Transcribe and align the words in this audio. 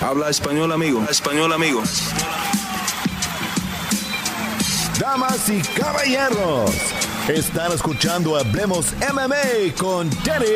Habla 0.00 0.28
español, 0.30 0.72
amigo. 0.72 1.04
Español, 1.08 1.52
amigo. 1.52 1.82
Damas 4.98 5.48
y 5.48 5.60
caballeros, 5.78 6.70
están 7.28 7.72
escuchando 7.72 8.36
Hablemos 8.36 8.94
MMA 9.12 9.74
con 9.78 10.08
Danny 10.24 10.46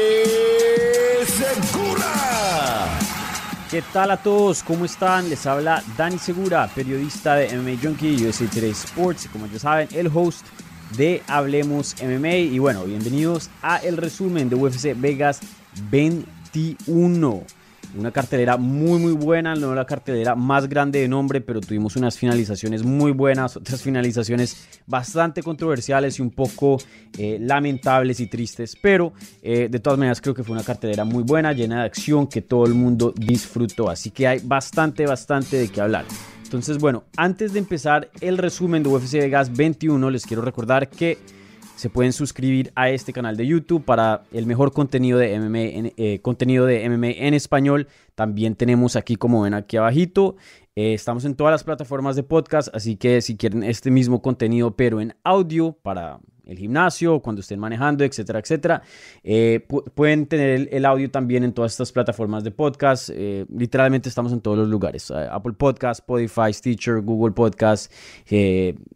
Segura. 1.27 2.99
¿Qué 3.71 3.83
tal 3.93 4.11
a 4.11 4.17
todos? 4.17 4.63
¿Cómo 4.63 4.85
están? 4.85 5.29
Les 5.29 5.45
habla 5.47 5.83
Dani 5.97 6.19
Segura, 6.19 6.69
periodista 6.75 7.35
de 7.35 7.57
MMA 7.57 7.81
Junkie 7.83 8.17
y 8.17 8.27
USA 8.27 8.47
Today 8.47 8.71
Sports. 8.71 9.29
Como 9.31 9.47
ya 9.47 9.59
saben, 9.59 9.89
el 9.93 10.11
host 10.13 10.47
de 10.97 11.23
Hablemos 11.27 11.95
MMA. 12.03 12.37
Y 12.37 12.59
bueno, 12.59 12.85
bienvenidos 12.85 13.51
a 13.61 13.77
el 13.79 13.97
resumen 13.97 14.49
de 14.49 14.57
UFC 14.57 14.95
Vegas 14.97 15.41
21. 15.91 17.45
Una 17.97 18.11
cartelera 18.11 18.59
muy 18.59 18.99
muy 18.99 19.13
buena, 19.13 19.55
no 19.55 19.75
la 19.75 19.87
cartelera 19.87 20.35
más 20.35 20.69
grande 20.69 21.01
de 21.01 21.09
nombre, 21.09 21.41
pero 21.41 21.61
tuvimos 21.61 21.97
unas 21.97 22.19
finalizaciones 22.19 22.85
muy 22.85 23.13
buenas, 23.13 23.57
otras 23.57 23.83
finalizaciones 23.83 24.69
bastante 24.87 25.43
controversiales 25.43 26.19
y 26.19 26.23
un 26.23 26.31
poco 26.31 26.79
eh, 27.17 27.39
lamentables 27.41 28.21
y 28.21 28.27
tristes, 28.27 28.77
pero 28.81 29.15
eh, 29.43 29.69
de 29.71 29.79
todas 29.81 29.99
maneras 29.99 30.21
creo 30.21 30.35
que 30.35 30.45
fue 30.45 30.55
una 30.55 30.65
cartelera 30.65 31.05
muy 31.05 31.23
buena, 31.23 31.53
llena 31.55 31.81
de 31.81 31.87
acción 31.87 32.27
que 32.27 32.43
todo 32.43 32.67
el 32.67 32.75
mundo 32.75 33.15
disfrutó, 33.17 33.89
así 33.89 34.11
que 34.11 34.27
hay 34.27 34.41
bastante 34.45 35.07
bastante 35.07 35.57
de 35.57 35.69
qué 35.69 35.81
hablar. 35.81 36.05
Entonces 36.45 36.79
bueno, 36.79 37.05
antes 37.17 37.55
de 37.55 37.59
empezar 37.59 38.11
el 38.21 38.37
resumen 38.37 38.83
de 38.83 38.91
UFC 38.91 39.15
Vegas 39.15 39.55
21, 39.55 40.11
les 40.11 40.27
quiero 40.27 40.43
recordar 40.43 40.89
que 40.89 41.19
se 41.79 41.91
pueden 41.91 42.13
suscribir 42.13 42.73
a 42.75 42.91
este 42.91 43.13
canal 43.13 43.37
de 43.37 43.47
YouTube 43.47 43.85
para 43.85 44.25
el 44.33 44.47
mejor 44.47 44.73
contenido 44.73 45.17
de 45.17 45.39
MMA 45.39 45.59
en, 45.61 45.93
eh, 45.97 46.19
contenido 46.21 46.67
de 46.67 46.85
en 46.85 47.35
español. 47.35 47.87
También 48.17 48.57
tenemos 48.57 48.97
aquí, 48.97 49.15
como 49.15 49.43
ven 49.43 49.55
aquí 49.55 49.77
abajito, 49.77 50.35
eh, 50.75 50.93
estamos 50.93 51.25
en 51.25 51.37
todas 51.37 51.53
las 51.53 51.63
plataformas 51.63 52.17
de 52.17 52.25
podcast, 52.25 52.75
así 52.75 52.97
que 52.97 53.23
si 53.23 53.37
quieren 53.37 53.63
este 53.63 53.93
mismo 53.93 54.21
contenido, 54.23 54.75
pero 54.75 55.01
en 55.01 55.15
audio 55.23 55.71
para 55.71 56.19
el 56.49 56.59
gimnasio, 56.59 57.21
cuando 57.21 57.41
estén 57.41 57.61
manejando, 57.61 58.05
etcétera, 58.05 58.41
etcétera. 58.41 58.83
Eh, 59.23 59.67
pueden 59.95 60.27
tener 60.27 60.69
el, 60.73 60.85
audio 60.85 61.11
también 61.11 61.45
en 61.45 61.53
todas 61.53 61.73
estas 61.73 61.93
plataformas 61.93 62.43
de 62.43 62.51
podcast. 62.51 63.11
Eh, 63.13 63.47
literalmente 63.55 64.09
estamos 64.09 64.33
en 64.33 64.41
todos 64.41 64.59
los 64.59 64.69
lugares. 64.69 65.11
Eh, 65.11 65.29
Apple 65.31 65.53
Podcast, 65.53 66.01
Spotify, 66.01 66.53
Stitcher, 66.53 67.01
Google 67.03 67.33
Podcast, 67.33 67.93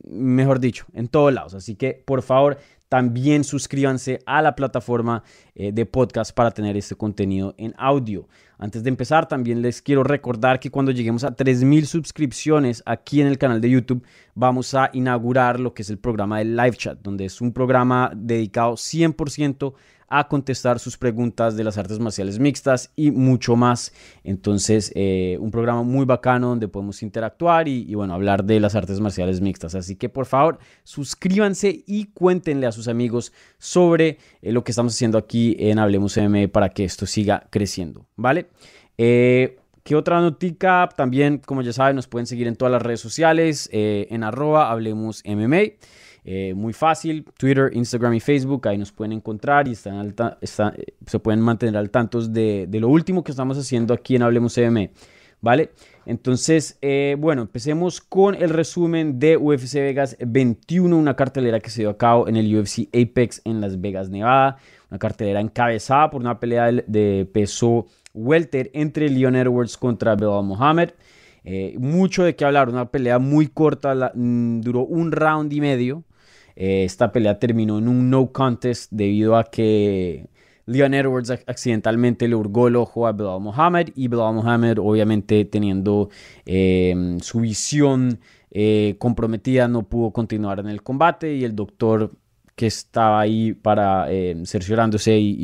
mejor 0.09 0.59
dicho, 0.59 0.87
en 0.95 1.09
todos 1.09 1.33
lados. 1.33 1.55
Así 1.55 1.75
que 1.75 2.03
por 2.05 2.23
favor, 2.23 2.59
también 2.89 3.45
suscríbanse 3.45 4.21
a 4.27 4.43
la 4.43 4.55
plataforma 4.55 5.23
de 5.55 5.87
podcast 5.87 6.35
para 6.35 6.51
tener 6.51 6.77
este 6.77 6.95
contenido 6.95 7.55
en 7.57 7.75
audio. 7.79 8.29
Antes 8.63 8.85
de 8.85 8.91
empezar, 8.91 9.27
también 9.27 9.61
les 9.61 9.83
quiero 9.83 10.05
recordar 10.05 10.61
que 10.61 10.71
cuando 10.71 10.93
lleguemos 10.93 11.25
a 11.25 11.35
3.000 11.35 11.85
suscripciones 11.85 12.81
aquí 12.87 13.21
en 13.21 13.27
el 13.27 13.37
canal 13.37 13.61
de 13.61 13.69
YouTube, 13.69 14.05
vamos 14.37 14.73
a 14.75 14.89
inaugurar 14.93 15.59
lo 15.59 15.75
que 15.75 15.83
es 15.83 15.91
el 15.91 15.99
programa 15.99 16.39
de 16.39 16.45
Live 16.45 16.77
Chat, 16.77 17.01
donde 17.03 17.25
es 17.25 17.41
un 17.41 17.53
programa 17.53 18.13
dedicado 18.15 18.75
100% 18.75 19.75
a 20.15 20.29
contestar 20.29 20.79
sus 20.79 20.99
preguntas 20.99 21.57
de 21.57 21.65
las 21.65 21.79
artes 21.79 21.99
marciales 21.99 22.39
mixtas 22.39 22.93
y 22.95 23.11
mucho 23.11 23.57
más. 23.57 23.95
Entonces, 24.25 24.93
eh, 24.95 25.39
un 25.41 25.51
programa 25.51 25.85
muy 25.85 26.05
bacano 26.05 26.49
donde 26.49 26.69
podemos 26.69 27.03
interactuar 27.03 27.67
y, 27.67 27.95
bueno, 27.95 28.13
hablar 28.13 28.45
de 28.45 28.61
las 28.61 28.75
artes 28.75 29.01
marciales 29.01 29.41
mixtas. 29.41 29.75
Así 29.75 29.97
que 29.97 30.11
por 30.11 30.27
favor, 30.27 30.59
suscríbanse 30.85 31.83
y 31.87 32.09
cuéntenle 32.13 32.67
a 32.67 32.73
sus 32.73 32.89
amigos 32.89 33.33
sobre 33.57 34.19
eh, 34.43 34.53
lo 34.53 34.63
que 34.65 34.73
estamos 34.73 34.93
haciendo 34.93 35.17
aquí 35.17 35.57
en 35.59 35.79
Hablemos 35.79 36.19
MMA 36.19 36.49
para 36.53 36.69
que 36.69 36.85
esto 36.85 37.07
siga 37.07 37.47
creciendo, 37.49 38.05
¿vale? 38.15 38.49
Eh, 38.99 39.57
¿Qué 39.83 39.97
otra 39.97 40.21
notica? 40.21 40.91
También, 40.95 41.39
como 41.39 41.63
ya 41.63 41.73
saben, 41.73 41.97
nos 41.97 42.07
pueden 42.07 42.27
seguir 42.27 42.49
en 42.49 42.57
todas 42.57 42.71
las 42.71 42.83
redes 42.83 43.01
sociales, 43.01 43.69
en 43.73 44.23
arroba 44.23 44.71
Hablemos 44.71 45.25
MMA. 45.27 45.73
Eh, 46.25 46.55
muy 46.55 46.73
fácil, 46.73 47.25
Twitter, 47.37 47.71
Instagram 47.73 48.15
y 48.15 48.21
Facebook, 48.21 48.69
ahí 48.69 48.79
nos 48.79 48.93
pueden 48.93 49.13
encontrar 49.13 49.67
y 49.67 49.73
están 49.73 49.95
alta, 49.95 50.39
está, 50.41 50.73
se 51.05 51.19
pueden 51.19 51.41
mantener 51.41 51.77
al 51.77 51.91
tanto 51.91 52.21
de, 52.21 52.69
lo 52.73 52.89
último 52.89 53.25
que 53.25 53.33
estamos 53.33 53.59
haciendo 53.59 53.93
aquí 53.93 54.15
en 54.15 54.23
Hablemos 54.23 54.57
MMA. 54.57 54.91
¿Vale? 55.41 55.71
Entonces, 56.07 56.79
eh, 56.83 57.17
bueno, 57.19 57.43
empecemos 57.43 58.01
con 58.01 58.37
el 58.37 58.51
resumen 58.51 59.19
de 59.19 59.37
UFC 59.37 59.75
Vegas 59.75 60.17
21, 60.21 60.97
una 60.97 61.17
cartelera 61.17 61.59
que 61.59 61.69
se 61.69 61.83
dio 61.83 61.91
a 61.91 61.99
cabo 61.99 62.29
en 62.29 62.37
el 62.37 62.57
UFC 62.57 62.89
Apex 62.95 63.43
en 63.45 63.61
Las 63.61 63.81
Vegas, 63.81 64.09
Nevada. 64.09 64.59
Una 64.89 65.01
cartelera 65.01 65.41
encabezada 65.41 66.11
por 66.11 66.21
una 66.21 66.39
pelea 66.39 66.71
de, 66.71 67.29
peso 67.33 67.87
welter 68.15 68.71
entre 68.73 69.09
Leon 69.09 69.35
Edwards 69.35 69.77
contra 69.77 70.15
Belal 70.15 70.45
Mohamed. 70.45 70.91
Eh, 71.43 71.75
mucho 71.77 72.23
de 72.23 72.37
qué 72.37 72.45
hablar, 72.45 72.69
una 72.69 72.93
pelea 72.93 73.19
muy 73.19 73.49
corta, 73.49 74.13
mm, 74.15 74.61
duró 74.61 74.83
un 74.83 75.11
round 75.11 75.53
y 75.53 75.61
medio. 75.61 76.05
Eh, 76.57 76.85
esta 76.85 77.13
pelea 77.13 77.39
terminó 77.39 77.79
en 77.79 77.89
un 77.89 78.11
no 78.11 78.33
contest 78.33 78.91
debido 78.93 79.37
a 79.37 79.45
que 79.45 80.29
Leon 80.67 80.95
Edwards 80.95 81.31
accidentalmente 81.31 82.29
le 82.29 82.35
hurgó 82.35 82.69
el 82.69 82.77
ojo 82.77 83.07
a 83.07 83.13
Belal 83.13 83.41
Mohamed 83.41 83.89
y 83.97 84.09
Belal 84.09 84.35
Mohamed 84.35 84.79
obviamente 84.79 85.45
teniendo 85.45 86.09
eh, 86.47 87.17
su 87.21 87.41
visión 87.41 88.21
eh, 88.51 88.97
comprometida 88.99 89.67
no 89.67 89.89
pudo 89.89 90.13
continuar 90.13 90.61
en 90.61 90.69
el 90.69 90.83
combate 90.83 91.35
y 91.35 91.45
el 91.45 91.57
doctor 91.57 92.13
que 92.55 92.67
estaba 92.67 93.21
ahí 93.21 93.55
para 93.55 94.13
eh, 94.13 94.41
cerciorándose 94.45 95.19
y, 95.19 95.35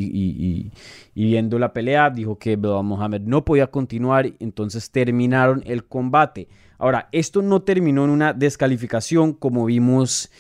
y, 1.15 1.25
viendo 1.25 1.59
la 1.59 1.73
pelea, 1.73 2.11
dijo 2.11 2.39
que 2.39 2.57
Belal 2.57 2.85
Mohamed 2.85 3.23
no 3.23 3.45
podía 3.45 3.69
continuar, 3.69 4.31
entonces 4.39 4.91
terminaron 4.91 5.63
el 5.67 5.87
combate. 5.87 6.49
Ahora, 6.77 7.09
esto 7.11 7.43
no 7.43 7.63
terminó 7.63 8.05
en 8.05 8.11
una 8.11 8.33
descalificación 8.35 9.33
como 9.33 9.65
vimos 9.65 10.31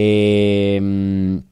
eh, 0.00 1.42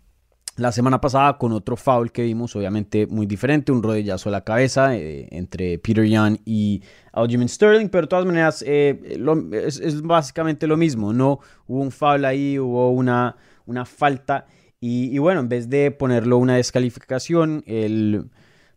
la 0.57 0.71
semana 0.73 1.01
pasada 1.01 1.37
con 1.37 1.53
otro 1.53 1.77
foul 1.77 2.13
que 2.13 2.23
vimos, 2.23 2.55
obviamente 2.55 3.07
muy 3.09 3.27
diferente, 3.27 3.73
un 3.73 3.83
rodillazo 3.83 4.29
a 4.29 4.33
la 4.33 4.45
cabeza 4.45 4.97
eh, 4.97 5.27
entre 5.33 5.79
Peter 5.79 6.05
Young 6.05 6.39
y 6.45 6.81
Aljamain 7.13 7.49
Sterling, 7.49 7.89
pero 7.89 8.03
de 8.03 8.09
todas 8.09 8.25
maneras 8.25 8.65
eh, 8.67 9.19
es, 9.53 10.01
básicamente 10.01 10.67
lo 10.67 10.77
mismo, 10.77 11.13
no 11.13 11.41
hubo 11.67 11.81
un 11.81 11.91
foul 11.91 12.25
ahí, 12.25 12.59
hubo 12.59 12.91
una, 12.91 13.37
una 13.67 13.85
falta 13.85 14.47
y, 14.81 15.15
y, 15.15 15.19
bueno, 15.19 15.41
en 15.41 15.49
vez 15.49 15.69
de 15.69 15.91
ponerlo 15.91 16.39
una 16.39 16.57
descalificación, 16.57 17.65
el 17.67 18.31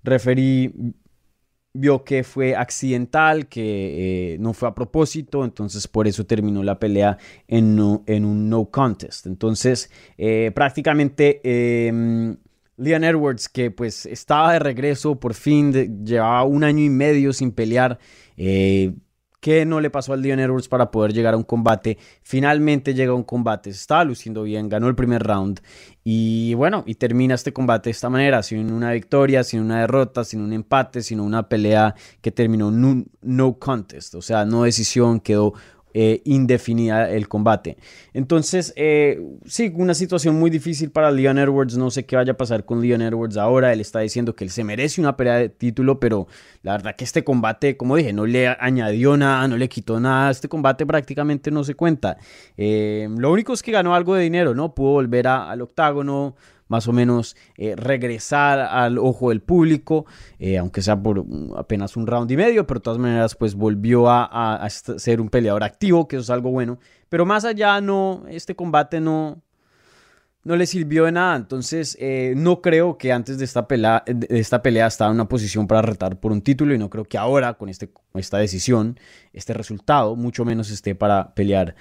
referee 0.04 0.74
vio 1.74 2.04
que 2.04 2.24
fue 2.24 2.56
accidental, 2.56 3.48
que 3.48 4.34
eh, 4.34 4.38
no 4.40 4.54
fue 4.54 4.70
a 4.70 4.76
propósito, 4.76 5.46
entonces 5.46 5.88
por 5.88 6.08
eso 6.08 6.26
terminó 6.26 6.64
la 6.64 6.80
pelea 6.80 7.18
en, 7.48 7.80
un 7.80 8.50
no 8.50 8.66
contest. 8.66 9.28
Entonces, 9.28 9.92
eh, 10.18 10.52
prácticamente 10.54 11.42
eh, 11.44 12.36
Leon 12.80 13.04
Edwards, 13.04 13.50
que 13.50 13.72
pues 13.72 14.06
estaba 14.06 14.54
de 14.54 14.60
regreso, 14.60 15.20
por 15.20 15.34
fin 15.34 16.06
llevaba 16.06 16.44
un 16.44 16.64
año 16.64 16.84
y 16.84 16.90
medio 16.90 17.34
sin 17.34 17.52
pelear, 17.52 18.00
eh, 18.38 18.94
¿Qué 19.40 19.66
no 19.66 19.80
le 19.80 19.90
pasó 19.90 20.12
al 20.14 20.22
Leon 20.22 20.40
Edwards 20.40 20.68
para 20.68 20.92
poder 20.92 21.14
llegar 21.14 21.34
a 21.34 21.38
un 21.38 21.44
combate? 21.44 21.98
Finalmente 22.24 22.94
llega 22.94 23.14
a 23.14 23.16
un 23.16 23.24
combate, 23.24 23.72
se 23.72 23.80
estaba 23.80 24.04
luciendo 24.04 24.44
bien, 24.44 24.68
ganó 24.68 24.88
el 24.90 24.96
primer 24.96 25.24
round 25.24 25.62
y 26.04 26.54
bueno, 26.56 26.84
y 26.86 26.96
termina 26.96 27.36
este 27.36 27.54
combate 27.54 27.90
de 27.90 27.92
esta 27.92 28.10
manera, 28.10 28.44
sin 28.44 28.72
una 28.72 28.92
victoria, 28.92 29.44
sin 29.44 29.62
una 29.62 29.82
derrota, 29.82 30.24
sin 30.24 30.42
un 30.42 30.52
empate, 30.52 31.02
sino 31.04 31.24
una 31.24 31.48
pelea 31.48 31.96
que 32.22 32.32
terminó 32.32 32.68
un 32.68 33.12
no 33.22 33.60
contest, 33.60 34.16
o 34.16 34.22
sea, 34.22 34.44
no 34.44 34.64
decisión, 34.64 35.20
quedó 35.20 35.54
eh, 35.94 36.22
indefinida 36.26 37.10
el 37.10 37.28
combate. 37.28 37.78
Entonces, 38.14 38.74
eh, 38.76 39.22
sí, 39.46 39.72
una 39.76 39.94
situación 39.94 40.36
muy 40.36 40.50
difícil 40.50 40.92
para 40.92 41.10
Leon 41.10 41.38
Edwards. 41.38 41.78
No 41.78 41.90
sé 41.90 42.06
qué 42.06 42.16
vaya 42.16 42.34
a 42.34 42.38
pasar 42.38 42.66
con 42.66 42.82
Leon 42.82 43.02
Edwards 43.02 43.38
ahora. 43.38 43.74
Él 43.74 43.80
está 43.82 44.00
diciendo 44.00 44.36
que 44.36 44.44
él 44.44 44.50
se 44.52 44.64
merece 44.64 45.02
una 45.02 45.18
pelea 45.18 45.36
de 45.36 45.50
título, 45.50 46.00
pero 46.00 46.28
la 46.62 46.74
verdad 46.74 46.96
que 46.96 47.04
este 47.04 47.24
combate, 47.24 47.78
como 47.78 47.96
dije, 47.96 48.14
no 48.14 48.26
le 48.26 48.48
añadió 48.48 49.18
nada, 49.18 49.48
no 49.48 49.58
le 49.58 49.68
quitó 49.70 50.00
nada. 50.00 50.30
Este 50.30 50.48
combate 50.48 50.86
prácticamente 50.86 51.52
no 51.52 51.64
se 51.64 51.76
cuenta. 51.76 52.18
Eh, 52.58 53.08
lo 53.18 53.32
único 53.32 53.54
es 53.54 53.64
que 53.64 53.72
ganó 53.72 53.96
algo 53.96 54.16
de 54.16 54.24
dinero, 54.24 54.54
¿no? 54.54 54.76
Pudo 54.76 54.92
volver 54.92 55.28
al 55.28 55.62
octágono 55.62 56.36
más 56.70 56.88
o 56.88 56.94
menos 56.94 57.36
eh, 57.58 57.76
regresar 57.76 58.60
al 58.60 58.98
ojo 58.98 59.30
del 59.30 59.42
público, 59.42 60.06
eh, 60.38 60.58
aunque 60.58 60.82
sea 60.82 61.02
por 61.02 61.26
apenas 61.58 61.98
un 61.98 62.08
round 62.08 62.32
y 62.32 62.38
medio, 62.38 62.66
pero 62.66 62.80
de 62.80 62.84
todas 62.84 63.00
maneras 63.00 63.36
pues 63.36 63.56
volvió 63.56 64.10
a, 64.10 64.66
ser 64.70 65.20
un 65.20 65.30
peleador 65.30 65.64
activo, 65.64 66.08
que 66.08 66.16
eso 66.16 66.24
es 66.24 66.30
algo 66.30 66.52
bueno. 66.52 66.80
Pero 67.10 67.26
más 67.26 67.44
allá 67.44 67.82
no, 67.82 68.24
este 68.30 68.56
combate 68.56 69.02
no, 69.02 69.42
no 70.44 70.56
le 70.56 70.68
sirvió 70.68 71.06
de 71.06 71.12
nada. 71.12 71.36
Entonces, 71.36 71.98
eh, 72.00 72.36
no 72.38 72.62
creo 72.62 73.00
que 73.00 73.12
antes 73.12 73.40
de 73.40 73.46
esta, 73.46 73.68
pelea, 73.68 74.04
de 74.06 74.40
esta 74.40 74.62
pelea 74.62 74.86
estaba 74.86 75.10
en 75.10 75.16
una 75.16 75.28
posición 75.28 75.66
para 75.66 75.82
retar 75.82 76.20
por 76.20 76.32
un 76.32 76.44
título 76.44 76.76
y 76.76 76.78
no 76.78 76.92
creo 76.92 77.04
que 77.04 77.18
ahora, 77.18 77.56
con 77.56 77.68
este, 77.70 77.90
esta 78.14 78.38
decisión, 78.38 79.00
este 79.34 79.56
resultado, 79.56 80.16
mucho 80.16 80.46
menos 80.46 80.70
esté 80.70 80.94
para 80.94 81.34
pelear 81.34 81.76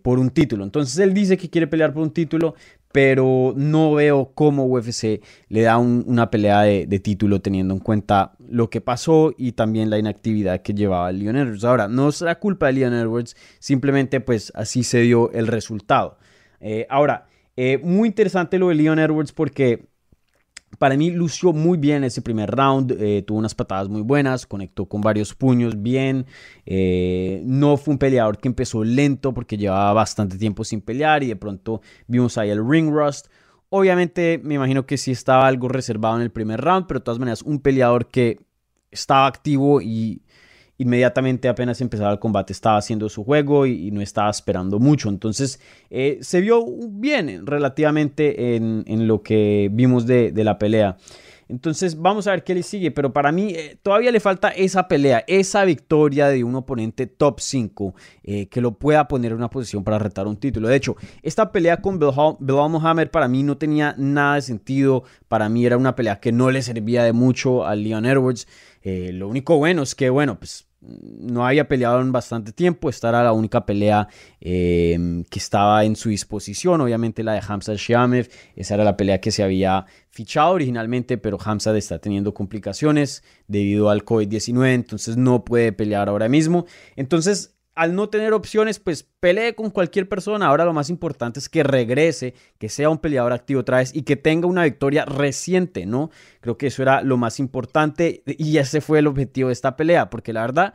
por 0.00 0.18
un 0.18 0.30
título. 0.30 0.64
Entonces, 0.64 0.98
él 0.98 1.12
dice 1.12 1.36
que 1.36 1.50
quiere 1.50 1.66
pelear 1.66 1.92
por 1.92 2.02
un 2.02 2.10
título, 2.10 2.54
pero 2.92 3.54
no 3.56 3.94
veo 3.94 4.32
cómo 4.34 4.66
UFC 4.66 5.22
le 5.48 5.62
da 5.62 5.78
una 5.78 6.30
pelea 6.30 6.62
de, 6.62 6.98
título 6.98 7.40
teniendo 7.40 7.74
en 7.74 7.80
cuenta 7.80 8.32
lo 8.48 8.68
que 8.68 8.80
pasó 8.80 9.32
y 9.36 9.52
también 9.52 9.90
la 9.90 9.98
inactividad 9.98 10.62
que 10.62 10.74
llevaba 10.74 11.12
Leon 11.12 11.36
Edwards. 11.36 11.64
Ahora, 11.64 11.88
no 11.88 12.08
es 12.08 12.20
la 12.20 12.38
culpa 12.38 12.66
de 12.66 12.72
Leon 12.74 12.94
Edwards, 12.94 13.36
simplemente 13.58 14.20
pues 14.20 14.52
así 14.54 14.82
se 14.82 15.00
dio 15.00 15.30
el 15.32 15.46
resultado. 15.46 16.18
Eh, 16.60 16.86
ahora, 16.90 17.26
eh, 17.56 17.78
muy 17.78 18.08
interesante 18.08 18.58
lo 18.58 18.68
de 18.68 18.74
Leon 18.74 18.98
Edwards 18.98 19.32
porque 19.32 19.89
para 20.78 20.96
mí 20.96 21.10
lució 21.10 21.52
muy 21.52 21.78
bien 21.78 22.04
ese 22.04 22.22
primer 22.22 22.50
round, 22.50 22.92
eh, 22.92 23.22
tuvo 23.22 23.38
unas 23.38 23.54
patadas 23.54 23.88
muy 23.88 24.02
buenas, 24.02 24.46
conectó 24.46 24.86
con 24.86 25.00
varios 25.00 25.34
puños 25.34 25.82
bien, 25.82 26.26
eh, 26.64 27.42
no 27.44 27.76
fue 27.76 27.92
un 27.92 27.98
peleador 27.98 28.38
que 28.38 28.48
empezó 28.48 28.84
lento 28.84 29.34
porque 29.34 29.56
llevaba 29.56 29.92
bastante 29.92 30.38
tiempo 30.38 30.64
sin 30.64 30.80
pelear 30.80 31.22
y 31.22 31.28
de 31.28 31.36
pronto 31.36 31.82
vimos 32.06 32.38
ahí 32.38 32.50
el 32.50 32.66
ring 32.66 32.90
rust. 32.90 33.26
Obviamente 33.68 34.40
me 34.42 34.54
imagino 34.54 34.86
que 34.86 34.96
sí 34.96 35.10
estaba 35.10 35.46
algo 35.46 35.68
reservado 35.68 36.16
en 36.16 36.22
el 36.22 36.30
primer 36.30 36.60
round, 36.60 36.86
pero 36.86 37.00
de 37.00 37.04
todas 37.04 37.18
maneras 37.18 37.42
un 37.42 37.60
peleador 37.60 38.08
que 38.08 38.40
estaba 38.90 39.26
activo 39.26 39.80
y 39.80 40.22
inmediatamente 40.80 41.46
apenas 41.46 41.82
empezaba 41.82 42.10
el 42.10 42.18
combate 42.18 42.54
estaba 42.54 42.78
haciendo 42.78 43.10
su 43.10 43.22
juego 43.22 43.66
y, 43.66 43.90
no 43.90 44.00
estaba 44.00 44.30
esperando 44.30 44.78
mucho. 44.78 45.10
Entonces 45.10 45.60
eh, 45.90 46.18
se 46.22 46.40
vio 46.40 46.64
bien 46.88 47.46
relativamente 47.46 48.56
en, 48.56 49.06
lo 49.06 49.22
que 49.22 49.68
vimos 49.70 50.06
de, 50.06 50.32
la 50.34 50.58
pelea. 50.58 50.96
Entonces 51.48 52.00
vamos 52.00 52.26
a 52.26 52.30
ver 52.30 52.44
qué 52.44 52.54
le 52.54 52.62
sigue, 52.62 52.92
pero 52.92 53.12
para 53.12 53.30
mí 53.30 53.50
eh, 53.50 53.76
todavía 53.82 54.10
le 54.10 54.20
falta 54.20 54.50
esa 54.50 54.88
pelea, 54.88 55.22
esa 55.26 55.64
victoria 55.64 56.28
de 56.28 56.44
un 56.44 56.54
oponente 56.54 57.06
top 57.06 57.40
5 57.40 57.94
eh, 58.22 58.48
que 58.48 58.62
lo 58.62 58.78
pueda 58.78 59.06
poner 59.06 59.32
en 59.32 59.38
una 59.38 59.50
posición 59.50 59.84
para 59.84 59.98
retar 59.98 60.26
un 60.28 60.36
título. 60.36 60.68
De 60.68 60.76
hecho, 60.76 60.96
esta 61.22 61.52
pelea 61.52 61.82
con 61.82 61.98
Belal 61.98 62.70
Mohamed 62.70 63.10
para 63.10 63.28
mí 63.28 63.42
no 63.42 63.58
tenía 63.58 63.94
nada 63.98 64.36
de 64.36 64.42
sentido, 64.42 65.02
para 65.28 65.50
mí 65.50 65.66
era 65.66 65.76
una 65.76 65.94
pelea 65.94 66.20
que 66.20 66.32
no 66.32 66.50
le 66.50 66.62
servía 66.62 67.02
de 67.02 67.12
mucho 67.12 67.66
a 67.66 67.74
Leon 67.74 68.06
Edwards. 68.06 68.46
lo 68.82 69.28
único 69.28 69.58
bueno 69.58 69.82
es 69.82 69.94
que, 69.94 70.08
bueno, 70.08 70.38
pues 70.38 70.69
no 70.80 71.46
había 71.46 71.68
peleado 71.68 72.00
en 72.00 72.12
bastante 72.12 72.52
tiempo. 72.52 72.88
Esta 72.88 73.10
era 73.10 73.22
la 73.22 73.32
única 73.32 73.66
pelea 73.66 74.08
em, 74.40 75.24
que 75.24 75.38
estaba 75.38 75.84
en 75.84 75.96
su 75.96 76.08
disposición. 76.08 76.80
Obviamente 76.80 77.22
la 77.22 77.34
de 77.34 77.42
Hamza 77.46 77.74
Shiamev. 77.74 78.28
Esa 78.56 78.74
era 78.74 78.84
la 78.84 78.96
pelea 78.96 79.20
que 79.20 79.30
se 79.30 79.42
había 79.42 79.84
fichado 80.08 80.52
originalmente, 80.52 81.18
pero 81.18 81.38
Hamza 81.42 81.76
está 81.76 81.98
teniendo 81.98 82.32
complicaciones 82.32 83.22
debido 83.46 83.90
al 83.90 84.04
COVID-19. 84.04 84.74
Entonces 84.74 85.16
no 85.16 85.44
puede 85.44 85.72
pelear 85.72 86.08
ahora 86.08 86.28
mismo. 86.28 86.66
Entonces 86.96 87.59
al 87.80 87.94
no 87.94 88.10
tener 88.10 88.34
opciones, 88.34 88.78
pues 88.78 89.08
pelee 89.20 89.54
con 89.54 89.70
cualquier 89.70 90.06
persona. 90.06 90.48
Ahora 90.48 90.66
lo 90.66 90.74
más 90.74 90.90
importante 90.90 91.40
es 91.40 91.48
que 91.48 91.62
regrese, 91.62 92.34
que 92.58 92.68
sea 92.68 92.90
un 92.90 92.98
peleador 92.98 93.32
activo 93.32 93.60
otra 93.60 93.78
vez 93.78 93.96
y 93.96 94.02
que 94.02 94.16
tenga 94.16 94.46
una 94.46 94.64
victoria 94.64 95.06
reciente, 95.06 95.86
¿no? 95.86 96.10
Creo 96.42 96.58
que 96.58 96.66
eso 96.66 96.82
era 96.82 97.00
lo 97.00 97.16
más 97.16 97.40
importante 97.40 98.22
y 98.26 98.58
ese 98.58 98.82
fue 98.82 98.98
el 98.98 99.06
objetivo 99.06 99.48
de 99.48 99.54
esta 99.54 99.78
pelea, 99.78 100.10
porque 100.10 100.34
la 100.34 100.42
verdad, 100.42 100.74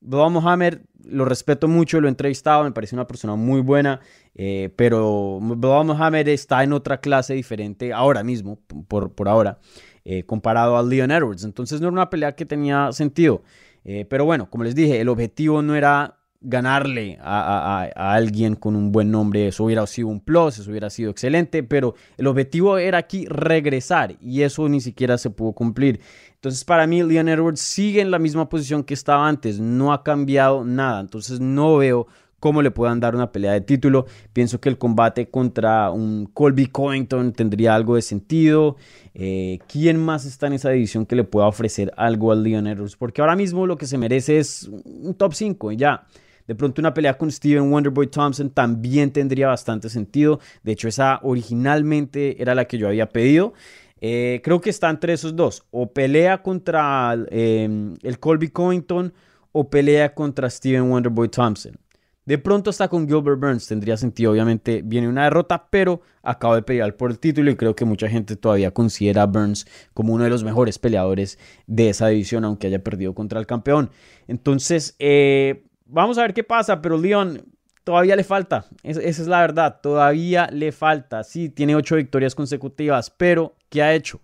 Bob 0.00 0.30
Mohamed 0.30 0.78
lo 1.04 1.26
respeto 1.26 1.68
mucho, 1.68 2.00
lo 2.00 2.08
he 2.08 2.10
entrevistado, 2.10 2.64
me 2.64 2.72
parece 2.72 2.96
una 2.96 3.06
persona 3.06 3.34
muy 3.34 3.60
buena, 3.60 4.00
eh, 4.34 4.72
pero 4.76 5.40
Bob 5.42 5.84
Mohamed 5.84 6.26
está 6.28 6.64
en 6.64 6.72
otra 6.72 7.02
clase 7.02 7.34
diferente 7.34 7.92
ahora 7.92 8.22
mismo, 8.22 8.58
por, 8.88 9.12
por 9.12 9.28
ahora, 9.28 9.58
eh, 10.06 10.24
comparado 10.24 10.78
a 10.78 10.82
Leon 10.82 11.10
Edwards. 11.10 11.44
Entonces 11.44 11.82
no 11.82 11.88
era 11.88 11.92
una 11.92 12.08
pelea 12.08 12.34
que 12.34 12.46
tenía 12.46 12.92
sentido. 12.92 13.42
Eh, 13.84 14.06
pero 14.08 14.24
bueno, 14.24 14.48
como 14.50 14.64
les 14.64 14.74
dije, 14.74 15.00
el 15.00 15.08
objetivo 15.08 15.62
no 15.62 15.74
era 15.74 16.19
ganarle 16.40 17.18
a, 17.20 17.90
alguien 17.94 18.54
con 18.54 18.74
un 18.74 18.92
buen 18.92 19.10
nombre, 19.10 19.48
eso 19.48 19.64
hubiera 19.64 19.86
sido 19.86 20.08
un 20.08 20.20
plus, 20.20 20.58
eso 20.58 20.70
hubiera 20.70 20.88
sido 20.88 21.10
excelente, 21.10 21.62
pero 21.62 21.94
el 22.16 22.26
objetivo 22.26 22.78
era 22.78 22.98
aquí 22.98 23.26
regresar 23.26 24.16
y 24.20 24.42
eso 24.42 24.68
ni 24.68 24.80
siquiera 24.80 25.18
se 25.18 25.30
pudo 25.30 25.52
cumplir. 25.52 26.00
Entonces 26.34 26.64
para 26.64 26.86
mí 26.86 27.02
Leon 27.02 27.28
Edwards 27.28 27.60
sigue 27.60 28.00
en 28.00 28.10
la 28.10 28.18
misma 28.18 28.48
posición 28.48 28.84
que 28.84 28.94
estaba 28.94 29.28
antes, 29.28 29.60
no 29.60 29.92
ha 29.92 30.02
cambiado 30.02 30.64
nada, 30.64 31.00
entonces 31.00 31.40
no 31.40 31.76
veo 31.76 32.06
cómo 32.40 32.62
le 32.62 32.70
puedan 32.70 32.98
dar 32.98 33.14
una 33.14 33.30
pelea 33.30 33.52
de 33.52 33.60
título. 33.60 34.06
Pienso 34.32 34.60
que 34.60 34.70
el 34.70 34.78
combate 34.78 35.28
contra 35.28 35.90
un 35.90 36.24
Colby 36.24 36.66
Covington 36.66 37.32
tendría 37.34 37.74
algo 37.74 37.94
de 37.94 38.02
sentido. 38.02 38.76
Eh, 39.14 39.58
¿Quién 39.68 39.98
más 39.98 40.24
está 40.24 40.46
en 40.46 40.54
esa 40.54 40.70
división 40.70 41.04
que 41.04 41.16
le 41.16 41.24
pueda 41.24 41.46
ofrecer 41.46 41.92
algo 41.98 42.32
al 42.32 42.42
Leon 42.42 42.66
Edwards? 42.66 42.96
Porque 42.96 43.20
ahora 43.20 43.36
mismo 43.36 43.66
lo 43.66 43.76
que 43.76 43.86
se 43.86 43.98
merece 43.98 44.38
es 44.38 44.68
un 44.84 45.14
top 45.14 45.34
5 45.34 45.72
y 45.72 45.76
ya. 45.76 46.06
De 46.50 46.56
pronto 46.56 46.82
una 46.82 46.92
pelea 46.92 47.16
con 47.16 47.30
Steven 47.30 47.72
Wonderboy 47.72 48.08
Thompson 48.08 48.50
también 48.50 49.12
tendría 49.12 49.46
bastante 49.46 49.88
sentido. 49.88 50.40
De 50.64 50.72
hecho, 50.72 50.88
esa 50.88 51.20
originalmente 51.22 52.42
era 52.42 52.56
la 52.56 52.64
que 52.64 52.76
yo 52.76 52.88
había 52.88 53.08
pedido. 53.08 53.52
Eh, 54.00 54.40
creo 54.42 54.60
que 54.60 54.70
está 54.70 54.90
entre 54.90 55.12
esos 55.12 55.36
dos. 55.36 55.62
O 55.70 55.92
pelea 55.92 56.42
contra 56.42 57.16
em, 57.30 57.94
el 58.02 58.18
Colby 58.18 58.48
Covington 58.48 59.14
o 59.52 59.70
pelea 59.70 60.12
contra 60.12 60.50
Steven 60.50 60.90
Wonderboy 60.90 61.28
Thompson. 61.28 61.78
De 62.24 62.36
pronto 62.36 62.70
está 62.70 62.88
con 62.88 63.06
Gilbert 63.06 63.38
Burns 63.38 63.68
tendría 63.68 63.96
sentido. 63.96 64.32
Obviamente 64.32 64.82
viene 64.84 65.06
una 65.06 65.22
derrota, 65.22 65.68
pero 65.70 66.00
acaba 66.20 66.56
de 66.56 66.62
pelear 66.62 66.96
por 66.96 67.12
el 67.12 67.20
título 67.20 67.52
y 67.52 67.54
creo 67.54 67.76
que 67.76 67.84
mucha 67.84 68.08
gente 68.08 68.34
todavía 68.34 68.72
considera 68.72 69.22
a 69.22 69.26
Burns 69.26 69.68
como 69.94 70.14
uno 70.14 70.24
de 70.24 70.30
los 70.30 70.42
mejores 70.42 70.80
peleadores 70.80 71.38
de 71.68 71.90
esa 71.90 72.08
división, 72.08 72.44
aunque 72.44 72.66
haya 72.66 72.82
perdido 72.82 73.14
contra 73.14 73.38
el 73.38 73.46
campeón. 73.46 73.90
Entonces, 74.26 74.96
eh, 74.98 75.69
vamos 75.90 76.18
a 76.18 76.22
ver 76.22 76.34
qué 76.34 76.44
pasa, 76.44 76.80
pero 76.80 76.96
Leon 76.96 77.42
todavía 77.84 78.16
le 78.16 78.24
falta. 78.24 78.66
esa 78.82 79.00
es 79.00 79.26
la 79.26 79.40
verdad, 79.40 79.80
todavía 79.82 80.48
le 80.52 80.72
falta. 80.72 81.24
Sí, 81.24 81.48
tiene 81.48 81.74
ocho 81.74 81.96
victorias 81.96 82.34
consecutivas, 82.34 83.10
pero 83.10 83.56
¿qué 83.68 83.82
ha 83.82 83.94
hecho? 83.94 84.20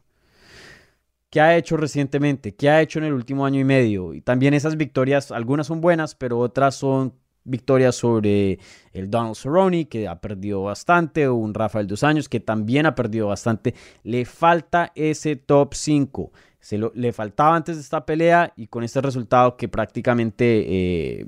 ¿Qué 1.31 1.41
ha 1.41 1.57
hecho 1.57 1.77
recientemente? 1.77 2.55
¿Qué 2.55 2.71
ha 2.71 2.81
hecho 2.81 2.99
en 2.99 3.07
el 3.07 3.13
último 3.13 3.45
año 3.45 3.61
y 3.61 3.65
medio? 3.65 4.15
Y 4.15 4.21
también 4.21 4.55
esas 4.55 4.77
victorias, 4.77 5.33
algunas 5.33 5.67
son 5.67 5.81
buenas, 5.81 6.15
pero 6.15 6.39
otras 6.39 6.77
son 6.77 7.15
victorias 7.45 7.97
sobre 7.97 8.59
el 8.93 9.11
Donald 9.11 9.37
Cerrone, 9.37 9.89
que 9.89 10.09
ha 10.09 10.21
perdido 10.21 10.63
bastante, 10.63 11.27
o 11.29 11.35
un 11.35 11.55
Rafael 11.55 11.87
Dos 11.87 12.05
Años, 12.05 12.29
que 12.29 12.41
también 12.41 12.87
ha 12.87 12.95
perdido 12.95 13.29
bastante. 13.29 13.75
Le 14.03 14.25
falta 14.25 14.93
ese 14.95 15.37
top 15.37 15.75
5. 15.75 16.33
Se 16.67 16.79
lo, 16.79 16.91
le 16.97 17.13
faltaba 17.13 17.55
antes 17.55 17.77
de 17.77 17.83
esta 17.83 18.05
pelea 18.05 18.53
y 18.57 18.67
con 18.67 18.83
este 18.83 19.01
resultado 19.01 19.57
que 19.57 19.69
prácticamente, 19.69 20.65
eh, 20.67 21.27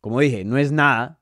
como 0.00 0.18
dije, 0.20 0.46
no 0.46 0.56
es 0.56 0.72
nada, 0.72 1.18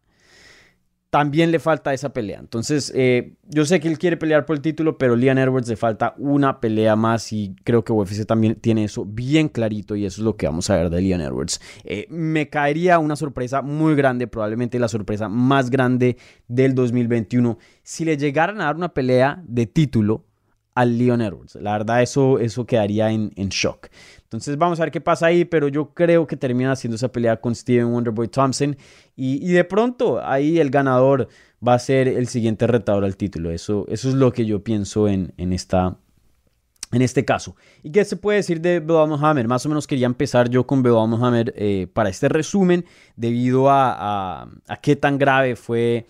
también 1.11 1.51
le 1.51 1.59
falta 1.59 1.93
esa 1.93 2.13
pelea. 2.13 2.39
Entonces, 2.39 2.93
eh, 2.95 3.35
yo 3.43 3.65
sé 3.65 3.81
que 3.81 3.89
él 3.89 3.99
quiere 3.99 4.17
pelear 4.17 4.47
por 4.47 4.55
el 4.55 4.63
título, 4.63 4.99
pero 4.99 5.17
Leon 5.17 5.37
Edwards 5.37 5.69
le 5.69 5.75
falta 5.75 6.15
una 6.17 6.61
pelea 6.61 6.95
más 6.95 7.33
y 7.33 7.57
creo 7.65 7.83
que 7.83 7.93
UFC 7.93 8.25
también 8.25 8.55
tiene 8.55 8.85
eso 8.85 9.05
bien 9.05 9.49
clarito 9.49 9.97
y 9.97 10.07
eso 10.07 10.21
es 10.21 10.25
lo 10.25 10.37
que 10.37 10.47
vamos 10.47 10.71
a 10.71 10.77
ver 10.77 10.89
de 10.89 11.01
Leon 11.01 11.21
Edwards. 11.21 11.61
Eh, 11.83 12.07
me 12.11 12.49
caería 12.49 13.01
una 13.01 13.17
sorpresa 13.17 13.63
muy 13.63 13.97
grande, 13.97 14.29
probablemente 14.29 14.79
la 14.79 14.87
sorpresa 14.87 15.29
más 15.29 15.71
grande 15.71 16.19
del 16.47 16.77
2021, 16.77 17.59
si 17.83 18.05
le 18.05 18.17
llegaran 18.17 18.61
a 18.61 18.67
dar 18.67 18.77
una 18.77 18.95
pelea 18.95 19.43
de 19.45 19.67
título 19.67 20.29
al 20.79 20.97
Leon 20.97 21.21
Edwards. 21.21 21.57
La 21.57 21.73
verdad, 21.73 22.03
eso, 22.03 22.39
eso 22.39 22.65
quedaría 22.65 23.11
en, 23.11 23.33
en, 23.35 23.49
shock. 23.49 23.89
Entonces 24.23 24.57
vamos 24.57 24.79
a 24.79 24.85
ver 24.85 24.93
qué 24.93 25.01
pasa 25.01 25.27
ahí, 25.27 25.45
pero 25.45 25.67
yo 25.67 25.93
creo 25.93 26.25
que 26.25 26.37
termina 26.37 26.71
haciendo 26.71 26.95
esa 26.95 27.11
pelea 27.11 27.41
con 27.41 27.53
Steven 27.53 27.87
Wonderboy 27.87 28.29
Thompson 28.29 28.77
y, 29.17 29.45
y, 29.45 29.51
de 29.51 29.65
pronto 29.65 30.25
ahí 30.25 30.61
el 30.61 30.71
ganador 30.71 31.27
va 31.67 31.75
a 31.75 31.79
ser 31.81 32.07
el 32.07 32.29
siguiente 32.29 32.69
retador 32.69 33.05
al 33.05 33.17
título. 33.17 33.51
Eso, 33.51 33.87
eso 33.89 34.09
es 34.09 34.15
lo 34.15 34.33
que 34.33 34.47
yo 34.47 34.63
pienso 34.63 35.09
en, 35.09 35.33
en, 35.37 35.53
esta, 35.53 35.97
en 36.93 37.03
este 37.03 37.25
caso. 37.25 37.57
¿Y 37.83 37.91
qué 37.91 38.05
se 38.05 38.15
puede 38.15 38.37
decir 38.37 38.61
de 38.61 38.79
Belal? 38.79 39.49
Más 39.49 39.67
o 39.67 39.69
menos 39.69 39.89
quería 39.89 40.07
empezar 40.07 40.49
yo 40.49 40.65
con 40.65 40.85
Belal 40.85 41.09
Mohamed 41.09 41.49
eh, 41.57 41.89
para 41.93 42.09
este 42.09 42.29
resumen 42.29 42.85
debido 43.17 43.69
a, 43.69 44.43
a, 44.43 44.49
a 44.69 44.77
qué 44.77 44.95
tan 44.95 45.19
grave 45.19 45.57
fue 45.57 46.07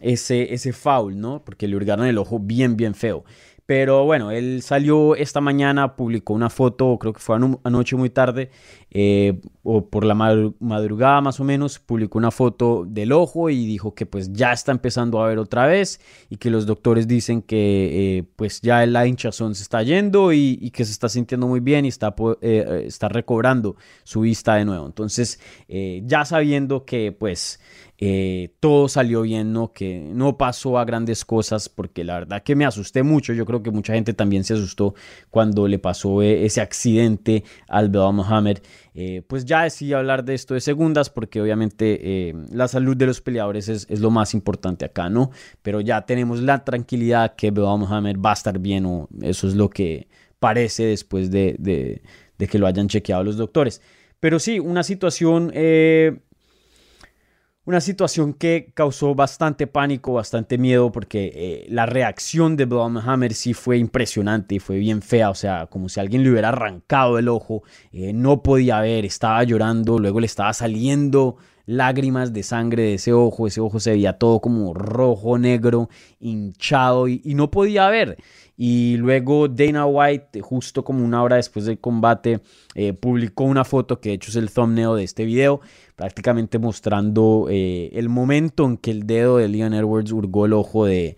ese, 0.00 0.54
ese 0.54 0.72
foul, 0.72 1.20
¿no? 1.20 1.44
Porque 1.44 1.66
le 1.68 1.76
hurgaron 1.76 2.06
el 2.06 2.18
ojo 2.18 2.38
bien, 2.38 2.76
bien 2.76 2.94
feo. 2.94 3.24
Pero 3.68 4.06
bueno, 4.06 4.30
él 4.30 4.62
salió 4.62 5.14
esta 5.14 5.42
mañana, 5.42 5.94
publicó 5.94 6.32
una 6.32 6.48
foto, 6.48 6.98
creo 6.98 7.12
que 7.12 7.20
fue 7.20 7.36
anoche 7.36 7.96
muy 7.96 8.08
tarde, 8.08 8.50
eh, 8.90 9.42
o 9.62 9.90
por 9.90 10.06
la 10.06 10.14
madrugada 10.14 11.20
más 11.20 11.38
o 11.38 11.44
menos, 11.44 11.78
publicó 11.78 12.16
una 12.16 12.30
foto 12.30 12.86
del 12.88 13.12
ojo 13.12 13.50
y 13.50 13.66
dijo 13.66 13.94
que 13.94 14.06
pues 14.06 14.32
ya 14.32 14.54
está 14.54 14.72
empezando 14.72 15.22
a 15.22 15.28
ver 15.28 15.36
otra 15.36 15.66
vez 15.66 16.00
y 16.30 16.38
que 16.38 16.48
los 16.48 16.64
doctores 16.64 17.06
dicen 17.06 17.42
que 17.42 18.16
eh, 18.16 18.24
pues 18.36 18.62
ya 18.62 18.86
la 18.86 19.06
hinchazón 19.06 19.54
se 19.54 19.64
está 19.64 19.82
yendo 19.82 20.32
y, 20.32 20.70
que 20.70 20.86
se 20.86 20.92
está 20.92 21.10
sintiendo 21.10 21.46
muy 21.46 21.60
bien 21.60 21.84
y 21.84 21.88
está, 21.88 22.14
eh, 22.40 22.84
está 22.86 23.10
recobrando 23.10 23.76
su 24.02 24.22
vista 24.22 24.54
de 24.54 24.64
nuevo. 24.64 24.86
Entonces, 24.86 25.40
ya 25.68 26.24
sabiendo 26.24 26.86
que 26.86 27.12
pues 27.12 27.60
eh, 28.00 28.54
todo 28.60 28.88
salió 28.88 29.22
bien, 29.22 29.52
¿no? 29.52 29.72
Que 29.72 29.98
no 29.98 30.38
pasó 30.38 30.78
a 30.78 30.84
grandes 30.84 31.24
cosas, 31.24 31.68
porque 31.68 32.04
la 32.04 32.14
verdad 32.14 32.44
que 32.44 32.54
me 32.54 32.64
asusté 32.64 33.02
mucho. 33.02 33.32
Yo 33.32 33.44
creo 33.44 33.60
que 33.60 33.72
mucha 33.72 33.94
gente 33.94 34.14
también 34.14 34.44
se 34.44 34.54
asustó 34.54 34.94
cuando 35.30 35.66
le 35.66 35.80
pasó 35.80 36.22
eh, 36.22 36.44
ese 36.44 36.60
accidente 36.60 37.42
al 37.66 37.88
Belal 37.88 38.14
Mohamed. 38.14 38.58
Eh, 38.94 39.22
pues 39.26 39.44
ya 39.44 39.64
decidí 39.64 39.94
hablar 39.94 40.24
de 40.24 40.34
esto 40.34 40.54
de 40.54 40.60
segundas, 40.60 41.10
porque 41.10 41.40
obviamente 41.40 42.34
la 42.52 42.68
salud 42.68 42.96
de 42.96 43.06
los 43.06 43.20
peleadores 43.20 43.68
es, 43.68 44.00
lo 44.00 44.10
más 44.10 44.32
importante 44.32 44.84
acá, 44.84 45.08
¿no? 45.08 45.30
Pero 45.62 45.80
ya 45.80 46.06
tenemos 46.06 46.40
la 46.40 46.64
tranquilidad 46.64 47.34
que 47.34 47.50
Belal 47.50 47.78
Mohamed 47.78 48.16
va 48.24 48.30
a 48.30 48.34
estar 48.34 48.60
bien, 48.60 48.86
o 48.86 49.08
eso 49.22 49.48
es 49.48 49.54
lo 49.54 49.70
que 49.70 50.08
parece 50.38 50.84
después 50.84 51.32
de, 51.32 51.56
de 51.58 52.46
que 52.46 52.58
lo 52.58 52.68
hayan 52.68 52.86
chequeado 52.86 53.24
los 53.24 53.36
doctores. 53.36 53.82
Pero 54.20 54.38
sí, 54.38 54.58
una 54.58 54.82
situación 54.82 55.52
una 57.68 57.82
situación 57.82 58.32
que 58.32 58.70
causó 58.72 59.14
bastante 59.14 59.66
pánico, 59.66 60.14
bastante 60.14 60.56
miedo, 60.56 60.90
porque 60.90 61.30
eh, 61.34 61.66
la 61.68 61.84
reacción 61.84 62.56
de 62.56 62.66
Hammer 63.04 63.34
sí 63.34 63.52
fue 63.52 63.76
impresionante 63.76 64.54
y 64.54 64.58
fue 64.58 64.78
bien 64.78 65.02
fea, 65.02 65.28
o 65.28 65.34
sea, 65.34 65.66
como 65.66 65.90
si 65.90 66.00
alguien 66.00 66.22
le 66.22 66.30
hubiera 66.30 66.48
arrancado 66.48 67.18
el 67.18 67.28
ojo, 67.28 67.62
eh, 67.92 68.14
no 68.14 68.42
podía 68.42 68.80
ver, 68.80 69.04
estaba 69.04 69.44
llorando, 69.44 69.98
luego 69.98 70.18
le 70.18 70.24
estaba 70.24 70.54
saliendo 70.54 71.36
lágrimas 71.66 72.32
de 72.32 72.42
sangre 72.42 72.84
de 72.84 72.94
ese 72.94 73.12
ojo, 73.12 73.46
ese 73.46 73.60
ojo 73.60 73.78
se 73.80 73.90
veía 73.90 74.14
todo 74.14 74.40
como 74.40 74.72
rojo, 74.72 75.36
negro, 75.36 75.90
hinchado 76.20 77.06
y, 77.06 77.20
no 77.34 77.50
podía 77.50 77.90
ver. 77.90 78.16
Y 78.60 78.96
luego 78.96 79.46
Dana 79.46 79.86
White, 79.86 80.40
justo 80.40 80.84
como 80.84 81.04
una 81.04 81.22
hora 81.22 81.36
después 81.36 81.64
del 81.64 81.78
combate, 81.78 82.40
eh, 82.74 82.92
publicó 82.92 83.44
una 83.44 83.64
foto 83.64 84.00
que 84.00 84.08
de 84.08 84.16
hecho 84.16 84.30
es 84.32 84.36
el 84.36 84.50
thumbnail 84.50 84.96
de 84.96 85.04
este 85.04 85.24
video, 85.24 85.60
prácticamente 85.94 86.58
mostrando 86.58 87.46
eh, 87.48 87.90
el 87.92 88.08
momento 88.08 88.64
en 88.66 88.76
que 88.76 88.90
el 88.90 89.06
dedo 89.06 89.36
de 89.36 89.46
Leon 89.46 89.74
Edwards 89.74 90.10
hurgó 90.10 90.46
el 90.46 90.54
ojo 90.54 90.86
de, 90.86 91.16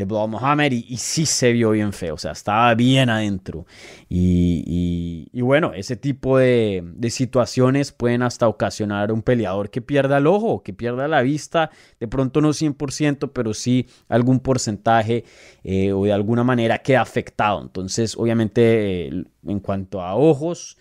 de 0.00 0.06
Blood 0.06 0.28
Mohammed 0.28 0.72
y, 0.72 0.96
sí 0.96 1.26
se 1.26 1.52
vio 1.52 1.70
bien 1.70 1.92
feo, 1.92 2.14
o 2.14 2.18
sea, 2.18 2.32
estaba 2.32 2.74
bien 2.74 3.10
adentro. 3.10 3.66
Y, 4.08 5.28
bueno, 5.42 5.72
ese 5.74 5.96
tipo 5.96 6.38
de, 6.38 6.82
situaciones 7.10 7.92
pueden 7.92 8.22
hasta 8.22 8.48
ocasionar 8.48 9.12
un 9.12 9.22
peleador 9.22 9.70
que 9.70 9.82
pierda 9.82 10.18
el 10.18 10.26
ojo, 10.26 10.62
que 10.62 10.72
pierda 10.72 11.06
la 11.06 11.20
vista, 11.20 11.70
de 11.98 12.08
pronto 12.08 12.40
no 12.40 12.50
100%, 12.50 13.30
pero 13.32 13.52
sí 13.52 13.86
algún 14.08 14.40
porcentaje 14.40 15.24
eh, 15.64 15.92
o 15.92 16.04
de 16.04 16.12
alguna 16.12 16.44
manera 16.44 16.78
queda 16.78 17.02
afectado. 17.02 17.60
Entonces, 17.60 18.16
obviamente, 18.16 19.08
eh, 19.08 19.24
en 19.46 19.60
cuanto 19.60 20.00
a 20.00 20.14
ojos, 20.14 20.78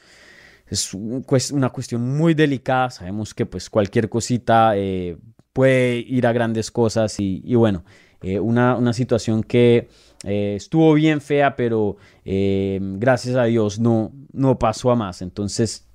es 0.67 0.93
una 0.93 1.69
cuestión 1.69 2.17
muy 2.17 2.33
delicada. 2.33 2.89
Sabemos 2.89 3.33
que 3.33 3.45
pues 3.45 3.69
cualquier 3.69 4.07
cosita 4.07 4.77
eh, 4.77 5.17
puede 5.51 5.97
ir 5.97 6.25
a 6.25 6.31
grandes 6.31 6.71
cosas 6.71 7.15
y, 7.19 7.55
bueno, 7.55 7.83
eh, 8.21 8.39
una, 8.39 8.93
situación 8.93 9.43
que 9.43 9.89
eh, 10.23 10.53
estuvo 10.55 10.93
bien 10.93 11.21
fea, 11.21 11.55
pero 11.55 11.97
gracias 12.25 13.35
a 13.35 13.45
Dios 13.45 13.79
no, 13.79 14.11
no 14.33 14.59
pasó 14.59 14.91
a 14.91 14.95
más. 14.95 15.21
Entonces, 15.21 15.87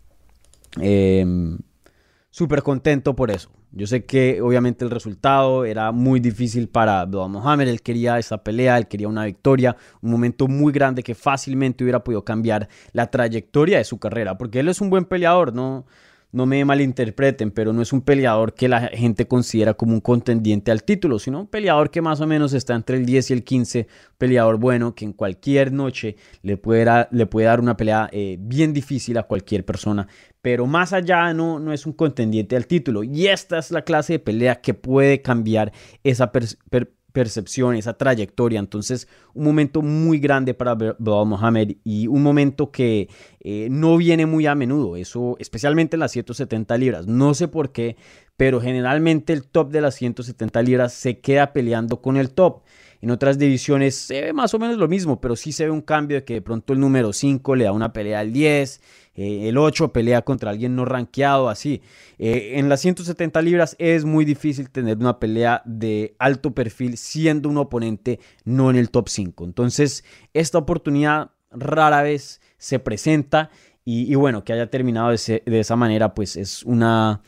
súper 2.30 2.62
contento 2.62 3.14
por 3.14 3.30
eso. 3.30 3.50
Yo 3.76 3.88
sé 3.88 4.04
que 4.04 4.40
obviamente 4.40 4.84
el 4.84 4.90
resultado 4.92 5.64
era 5.64 5.90
muy 5.90 6.20
difícil 6.20 6.68
para 6.68 7.04
Bilal 7.06 7.28
Mohamed. 7.28 7.66
Él 7.66 7.82
quería 7.82 8.20
esa 8.20 8.38
pelea, 8.38 8.78
él 8.78 8.86
quería 8.86 9.08
una 9.08 9.24
victoria, 9.24 9.76
un 10.00 10.12
momento 10.12 10.46
muy 10.46 10.72
grande 10.72 11.02
que 11.02 11.16
fácilmente 11.16 11.82
hubiera 11.82 12.04
podido 12.04 12.24
cambiar 12.24 12.68
la 12.92 13.10
trayectoria 13.10 13.78
de 13.78 13.84
su 13.84 13.98
carrera, 13.98 14.38
porque 14.38 14.60
él 14.60 14.68
es 14.68 14.80
un 14.80 14.90
buen 14.90 15.06
peleador, 15.06 15.52
no, 15.52 15.86
no 16.34 16.46
me 16.46 16.64
malinterpreten, 16.64 17.52
pero 17.52 17.72
no 17.72 17.80
es 17.80 17.92
un 17.92 18.02
peleador 18.02 18.54
que 18.54 18.68
la 18.68 18.88
gente 18.88 19.28
considera 19.28 19.74
como 19.74 19.92
un 19.92 20.00
contendiente 20.00 20.72
al 20.72 20.82
título, 20.82 21.20
sino 21.20 21.40
un 21.40 21.46
peleador 21.46 21.90
que 21.90 22.02
más 22.02 22.20
o 22.20 22.26
menos 22.26 22.52
está 22.52 22.74
entre 22.74 22.96
el 22.96 23.06
10 23.06 23.30
y 23.30 23.32
el 23.34 23.44
15, 23.44 23.86
peleador 24.18 24.58
bueno 24.58 24.94
que 24.96 25.04
en 25.04 25.12
cualquier 25.12 25.72
noche 25.72 26.16
le 26.42 26.56
puede, 26.56 26.84
dar 26.84 27.60
una 27.60 27.76
pelea 27.76 28.08
eh, 28.10 28.36
bien 28.40 28.72
difícil 28.72 29.16
a 29.16 29.22
cualquier 29.22 29.64
persona, 29.64 30.08
pero 30.42 30.66
más 30.66 30.92
allá 30.92 31.32
no, 31.32 31.60
no 31.60 31.72
es 31.72 31.86
un 31.86 31.92
contendiente 31.92 32.56
al 32.56 32.66
título. 32.66 33.04
Y 33.04 33.28
esta 33.28 33.58
es 33.58 33.70
la 33.70 33.82
clase 33.82 34.14
de 34.14 34.18
pelea 34.18 34.60
que 34.60 34.74
puede 34.74 35.22
cambiar 35.22 35.72
esa 36.02 36.32
perspectiva 36.32 37.03
percepción, 37.14 37.76
esa 37.76 37.96
trayectoria. 37.96 38.58
Entonces, 38.58 39.06
un 39.34 39.44
momento 39.44 39.82
muy 39.82 40.18
grande 40.18 40.52
para 40.52 40.74
Bilal 40.74 40.98
Mohamed 40.98 41.76
y 41.84 42.08
un 42.08 42.24
momento 42.24 42.72
que 42.72 43.08
eh, 43.38 43.68
no 43.70 43.96
viene 43.96 44.26
muy 44.26 44.46
a 44.46 44.56
menudo, 44.56 44.96
eso 44.96 45.36
especialmente 45.38 45.94
en 45.94 46.00
las 46.00 46.10
170 46.10 46.76
libras. 46.76 47.06
No 47.06 47.32
sé 47.32 47.46
por 47.46 47.70
qué, 47.70 47.96
pero 48.36 48.60
generalmente 48.60 49.32
el 49.32 49.46
top 49.46 49.70
de 49.70 49.80
las 49.80 49.94
170 49.94 50.60
libras 50.62 50.92
se 50.92 51.20
queda 51.20 51.52
peleando 51.52 52.02
con 52.02 52.16
el 52.16 52.30
top. 52.30 52.62
En 53.00 53.12
otras 53.12 53.38
divisiones 53.38 53.94
se 53.94 54.20
ve 54.20 54.32
más 54.32 54.52
o 54.54 54.58
menos 54.58 54.76
lo 54.76 54.88
mismo, 54.88 55.20
pero 55.20 55.36
sí 55.36 55.52
se 55.52 55.66
ve 55.66 55.70
un 55.70 55.82
cambio 55.82 56.16
de 56.16 56.24
que 56.24 56.34
de 56.34 56.42
pronto 56.42 56.72
el 56.72 56.80
número 56.80 57.12
5 57.12 57.54
le 57.54 57.64
da 57.64 57.72
una 57.72 57.92
pelea 57.92 58.18
al 58.18 58.32
10, 58.32 58.80
eh, 59.14 59.48
el 59.48 59.58
8 59.58 59.92
pelea 59.92 60.22
contra 60.22 60.50
alguien 60.50 60.74
no 60.76 60.84
rankeado, 60.84 61.48
así. 61.48 61.82
Eh, 62.18 62.54
en 62.56 62.68
las 62.68 62.80
170 62.80 63.40
libras 63.42 63.76
es 63.78 64.04
muy 64.04 64.24
difícil 64.24 64.70
tener 64.70 64.98
una 64.98 65.18
pelea 65.18 65.62
de 65.64 66.14
alto 66.18 66.54
perfil 66.54 66.96
siendo 66.96 67.48
un 67.48 67.58
oponente 67.58 68.20
no 68.44 68.70
en 68.70 68.76
el 68.76 68.90
top 68.90 69.08
5. 69.08 69.44
Entonces, 69.44 70.04
esta 70.32 70.58
oportunidad 70.58 71.30
rara 71.50 72.02
vez 72.02 72.40
se 72.58 72.78
presenta 72.78 73.50
y, 73.86 74.14
bueno, 74.14 74.44
que 74.44 74.54
haya 74.54 74.70
terminado 74.70 75.10
de 75.10 75.42
esa 75.60 75.76
manera, 75.76 76.14
pues 76.14 76.36
es 76.36 76.62
una 76.62 77.20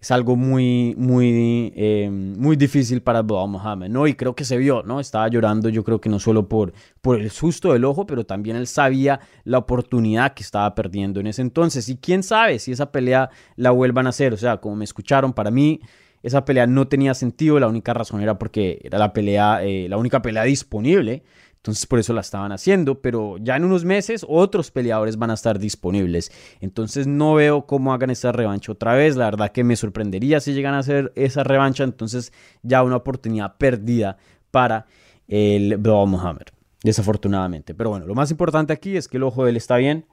es 0.00 0.10
algo 0.10 0.34
muy, 0.34 0.94
muy, 0.96 1.72
em, 1.76 2.32
muy 2.38 2.56
difícil 2.56 3.02
para 3.02 3.20
Bilal 3.20 3.48
Mohamed, 3.48 3.90
¿no? 3.90 4.06
Y 4.06 4.14
creo 4.14 4.34
que 4.34 4.44
se 4.44 4.56
vio, 4.56 4.82
¿no? 4.82 4.98
Estaba 4.98 5.28
llorando, 5.28 5.68
yo 5.68 5.84
creo 5.84 6.00
que 6.00 6.08
no 6.08 6.18
solo 6.18 6.48
por, 6.48 6.72
por 7.02 7.20
el 7.20 7.30
susto 7.30 7.74
del 7.74 7.84
ojo, 7.84 8.06
pero 8.06 8.24
también 8.24 8.56
él 8.56 8.66
sabía 8.66 9.20
la 9.44 9.58
oportunidad 9.58 10.32
que 10.32 10.42
estaba 10.42 10.74
perdiendo 10.74 11.20
en 11.20 11.26
ese 11.26 11.42
entonces. 11.42 11.88
Y 11.90 11.98
quién 11.98 12.22
sabe 12.22 12.58
si 12.58 12.72
esa 12.72 12.90
pelea 12.90 13.28
la 13.56 13.72
vuelvan 13.72 14.06
a 14.06 14.10
hacer, 14.10 14.32
o 14.32 14.38
sea, 14.38 14.56
como 14.56 14.76
me 14.76 14.84
escucharon, 14.84 15.34
para 15.34 15.50
mí 15.50 15.80
esa 16.22 16.46
pelea 16.46 16.66
no 16.66 16.88
tenía 16.88 17.12
sentido, 17.12 17.60
la 17.60 17.68
única 17.68 17.92
razón 17.92 18.22
era 18.22 18.38
porque 18.38 18.80
era 18.82 18.98
la 18.98 19.12
pelea, 19.12 19.62
eh, 19.62 19.86
la 19.88 19.98
única 19.98 20.22
pelea 20.22 20.44
disponible 20.44 21.24
entonces 21.60 21.84
por 21.84 21.98
eso 21.98 22.14
la 22.14 22.22
estaban 22.22 22.52
haciendo, 22.52 23.02
pero 23.02 23.36
ya 23.36 23.54
en 23.54 23.64
unos 23.64 23.84
meses 23.84 24.24
otros 24.26 24.70
peleadores 24.70 25.18
van 25.18 25.30
a 25.30 25.34
estar 25.34 25.58
disponibles. 25.58 26.32
Entonces 26.62 27.06
no 27.06 27.34
veo 27.34 27.66
cómo 27.66 27.92
hagan 27.92 28.08
esa 28.08 28.32
revancha 28.32 28.72
otra 28.72 28.94
vez. 28.94 29.14
La 29.14 29.26
verdad 29.26 29.52
que 29.52 29.62
me 29.62 29.76
sorprendería 29.76 30.40
si 30.40 30.54
llegan 30.54 30.72
a 30.72 30.78
hacer 30.78 31.12
esa 31.16 31.44
revancha. 31.44 31.84
Entonces 31.84 32.32
ya 32.62 32.82
una 32.82 32.96
oportunidad 32.96 33.58
perdida 33.58 34.16
para 34.50 34.86
el 35.28 35.76
Bilal 35.76 36.06
Muhammad. 36.06 36.46
Desafortunadamente. 36.82 37.74
Pero 37.74 37.90
bueno, 37.90 38.06
lo 38.06 38.14
más 38.14 38.30
importante 38.30 38.72
aquí 38.72 38.96
es 38.96 39.06
que 39.06 39.18
el 39.18 39.24
ojo 39.24 39.44
de 39.44 39.50
él 39.50 39.58
está 39.58 39.76
bien 39.76 40.06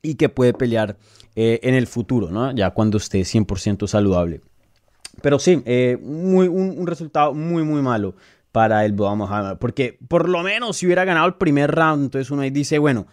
y 0.00 0.14
que 0.14 0.28
puede 0.28 0.52
pelear 0.52 0.96
eh, 1.34 1.58
en 1.64 1.74
el 1.74 1.88
futuro, 1.88 2.30
¿no? 2.30 2.52
Ya 2.52 2.70
cuando 2.70 2.98
esté 2.98 3.22
100% 3.22 3.88
saludable. 3.88 4.42
Pero 5.22 5.40
sí, 5.40 5.60
eh, 5.66 5.98
muy, 6.00 6.46
un, 6.46 6.86
resultado 6.86 7.34
muy, 7.34 7.64
muy 7.64 7.82
malo 7.82 8.14
para 8.52 8.84
el 8.84 8.92
Mohamed. 8.92 9.56
Porque 9.58 9.98
por 10.06 10.28
lo 10.28 10.42
menos 10.42 10.76
si 10.76 10.86
hubiera 10.86 11.04
ganado 11.04 11.26
el 11.26 11.34
primer 11.34 11.70
round, 11.70 12.04
entonces 12.04 12.30
uno 12.30 12.42
ahí 12.42 12.50
dice, 12.50 12.78
bueno, 12.78 13.06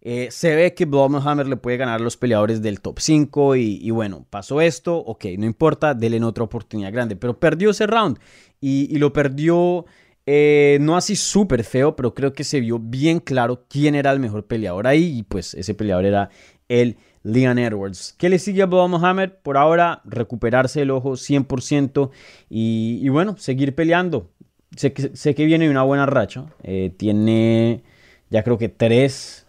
eh, 0.00 0.28
se 0.30 0.54
ve 0.54 0.72
que 0.74 0.86
Mohamed 0.86 1.46
le 1.46 1.56
puede 1.56 1.76
ganar 1.76 2.00
a 2.00 2.02
los 2.04 2.16
peleadores 2.16 2.62
del 2.62 2.80
top 2.80 3.00
5 3.00 3.56
y, 3.56 3.90
bueno, 3.90 4.24
pasó 4.30 4.60
esto, 4.60 4.96
ok, 4.96 5.24
no 5.36 5.46
importa, 5.46 5.94
denle 5.94 6.22
otra 6.24 6.44
oportunidad 6.44 6.92
grande. 6.92 7.16
Pero 7.16 7.38
perdió 7.38 7.70
ese 7.70 7.86
round 7.86 8.18
y, 8.60 8.96
lo 8.98 9.12
perdió 9.12 9.84
eh, 10.24 10.78
no 10.80 10.96
así 10.96 11.16
súper 11.16 11.64
feo, 11.64 11.96
pero 11.96 12.14
creo 12.14 12.32
que 12.32 12.44
se 12.44 12.60
vio 12.60 12.78
bien 12.78 13.20
claro 13.20 13.64
quién 13.68 13.94
era 13.94 14.12
el 14.12 14.20
mejor 14.20 14.46
peleador 14.46 14.86
ahí 14.86 15.18
y 15.18 15.22
pues 15.22 15.54
ese 15.54 15.74
peleador 15.74 16.04
era 16.04 16.30
el 16.68 16.98
Leon 17.24 17.58
Edwards. 17.58 18.14
¿Qué 18.16 18.28
le 18.28 18.38
sigue 18.38 18.62
a 18.62 18.66
Boa 18.66 18.86
Mohamed? 18.86 19.30
Por 19.42 19.56
ahora, 19.56 20.02
recuperarse 20.04 20.82
el 20.82 20.92
ojo 20.92 21.12
100% 21.12 22.10
y, 22.48 23.00
y 23.02 23.08
bueno, 23.08 23.36
seguir 23.38 23.74
peleando 23.74 24.30
sé 24.76 24.92
que, 24.92 25.44
viene 25.44 25.64
de 25.64 25.70
una 25.70 25.82
buena 25.82 26.06
racha. 26.06 26.46
Eh, 26.62 26.92
tiene 26.96 27.82
ya 28.30 28.42
creo 28.42 28.58
que 28.58 28.68
tres, 28.68 29.46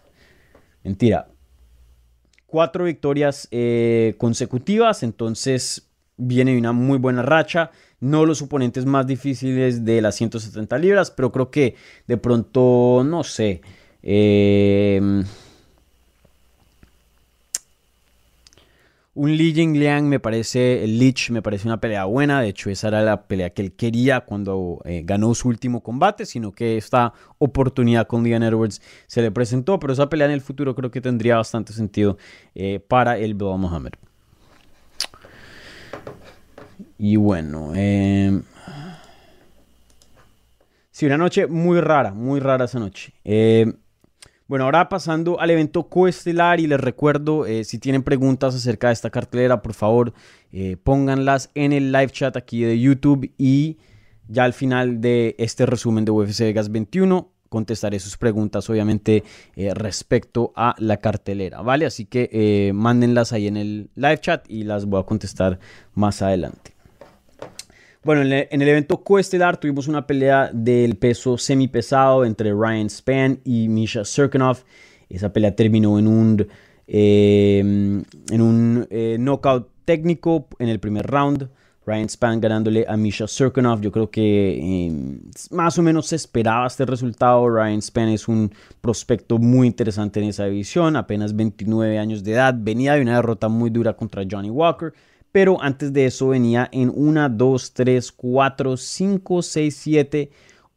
mentira, 0.84 1.28
cuatro 2.46 2.84
victorias 2.84 3.48
eh, 3.50 4.14
consecutivas. 4.18 5.02
Entonces 5.02 5.88
viene 6.16 6.56
una 6.56 6.72
muy 6.72 6.98
buena 6.98 7.22
racha. 7.22 7.70
No 8.00 8.24
los 8.26 8.42
oponentes 8.42 8.86
más 8.86 9.06
difíciles 9.06 9.84
de 9.84 10.00
las 10.00 10.14
170 10.14 10.78
libras, 10.78 11.10
pero 11.10 11.32
creo 11.32 11.50
que 11.50 11.74
de 12.06 12.16
pronto, 12.16 13.02
no 13.04 13.24
sé. 13.24 13.60
Eh, 14.02 15.00
Un 19.18 19.36
Li 19.36 19.52
Jingliang 19.52 20.06
me 20.06 20.20
parece, 20.20 20.84
el 20.84 20.96
Lich 20.96 21.30
me 21.32 21.42
parece 21.42 21.66
una 21.66 21.80
pelea 21.80 22.04
buena, 22.04 22.40
de 22.40 22.50
hecho 22.50 22.70
esa 22.70 22.86
era 22.86 23.02
la 23.02 23.26
pelea 23.26 23.50
que 23.50 23.62
él 23.62 23.72
quería 23.72 24.20
cuando 24.20 24.80
eh, 24.84 25.02
ganó 25.04 25.34
su 25.34 25.48
último 25.48 25.82
combate, 25.82 26.24
sino 26.24 26.52
que 26.52 26.76
esta 26.76 27.12
oportunidad 27.38 28.06
con 28.06 28.22
Leon 28.22 28.44
Edwards 28.44 28.80
se 29.08 29.20
le 29.20 29.32
presentó, 29.32 29.80
pero 29.80 29.92
esa 29.92 30.08
pelea 30.08 30.28
en 30.28 30.34
el 30.34 30.40
futuro 30.40 30.76
creo 30.76 30.92
que 30.92 31.00
tendría 31.00 31.34
bastante 31.34 31.72
sentido 31.72 32.16
eh, 32.54 32.78
para 32.78 33.18
el 33.18 33.34
Bilal 33.34 33.58
Mohammed. 33.58 33.94
Y 36.96 37.16
bueno, 37.16 37.72
eh, 37.74 38.40
sí, 40.92 41.06
una 41.06 41.18
noche 41.18 41.48
muy 41.48 41.80
rara, 41.80 42.14
muy 42.14 42.38
rara 42.38 42.66
esa 42.66 42.78
noche. 42.78 43.12
Eh, 43.24 43.66
bueno, 44.48 44.64
ahora 44.64 44.88
pasando 44.88 45.38
al 45.40 45.50
evento 45.50 45.90
coestelar 45.90 46.58
y 46.58 46.66
les 46.66 46.80
recuerdo, 46.80 47.44
eh, 47.44 47.64
si 47.64 47.78
tienen 47.78 48.02
preguntas 48.02 48.54
acerca 48.54 48.86
de 48.86 48.94
esta 48.94 49.10
cartelera, 49.10 49.60
por 49.60 49.74
favor, 49.74 50.14
eh, 50.52 50.78
pónganlas 50.82 51.50
en 51.54 51.74
el 51.74 51.92
live 51.92 52.08
chat 52.08 52.34
aquí 52.34 52.62
de 52.62 52.80
YouTube 52.80 53.30
y 53.36 53.76
ya 54.26 54.44
al 54.44 54.54
final 54.54 55.02
de 55.02 55.36
este 55.38 55.66
resumen 55.66 56.06
de 56.06 56.12
UFC 56.12 56.40
Vegas 56.40 56.72
21 56.72 57.30
contestaré 57.50 57.98
sus 57.98 58.16
preguntas, 58.16 58.68
obviamente, 58.70 59.22
eh, 59.54 59.72
respecto 59.74 60.52
a 60.56 60.74
la 60.78 60.96
cartelera, 60.96 61.60
¿vale? 61.60 61.84
Así 61.84 62.06
que 62.06 62.70
mándenlas 62.74 63.34
ahí 63.34 63.48
en 63.48 63.58
el 63.58 63.90
live 63.96 64.18
chat 64.18 64.50
y 64.50 64.64
las 64.64 64.86
voy 64.86 65.00
a 65.00 65.04
contestar 65.04 65.58
más 65.92 66.22
adelante. 66.22 66.77
Bueno, 68.08 68.22
en 68.22 68.62
el, 68.62 68.68
evento 68.68 69.04
coestelar 69.04 69.58
tuvimos 69.58 69.86
una 69.86 70.06
pelea 70.06 70.48
del 70.50 70.96
peso 70.96 71.36
semipesado 71.36 72.24
entre 72.24 72.54
Ryan 72.54 72.88
Span 72.88 73.38
y 73.44 73.68
Misha 73.68 74.02
Serkinov. 74.02 74.56
Esa 75.10 75.30
pelea 75.30 75.54
terminó 75.54 75.98
en 75.98 76.06
un, 76.06 76.48
em, 76.86 78.02
en 78.30 78.40
un 78.40 78.86
eh, 78.88 79.18
knockout 79.20 79.68
técnico 79.84 80.48
en 80.58 80.70
el 80.70 80.80
primer 80.80 81.06
round. 81.06 81.50
Ryan 81.84 82.08
Span 82.08 82.40
ganándole 82.40 82.86
a 82.88 82.96
Misha 82.96 83.26
Serkinov. 83.26 83.82
Yo 83.82 83.92
creo 83.92 84.10
que 84.10 84.86
em, 84.86 85.20
más 85.50 85.78
o 85.78 85.82
menos 85.82 86.06
se 86.06 86.16
esperaba 86.16 86.66
este 86.66 86.86
resultado. 86.86 87.46
Ryan 87.46 87.82
Span 87.82 88.08
es 88.08 88.26
un 88.26 88.50
prospecto 88.80 89.36
muy 89.36 89.66
interesante 89.66 90.18
en 90.18 90.30
esa 90.30 90.46
división. 90.46 90.96
Apenas 90.96 91.36
29 91.36 91.98
años 91.98 92.24
de 92.24 92.32
edad. 92.32 92.54
Venía 92.56 92.94
de 92.94 93.02
una 93.02 93.16
derrota 93.16 93.48
muy 93.48 93.68
dura 93.68 93.92
contra 93.92 94.24
Johnny 94.26 94.48
Walker 94.48 94.94
pero 95.32 95.60
antes 95.62 95.92
de 95.92 96.06
eso 96.06 96.28
venía 96.28 96.68
en 96.72 96.92
1, 96.94 97.28
2, 97.30 97.72
3, 97.72 98.12
4, 98.12 98.76
5, 98.76 99.42
6, 99.42 99.76
7, 99.76 100.30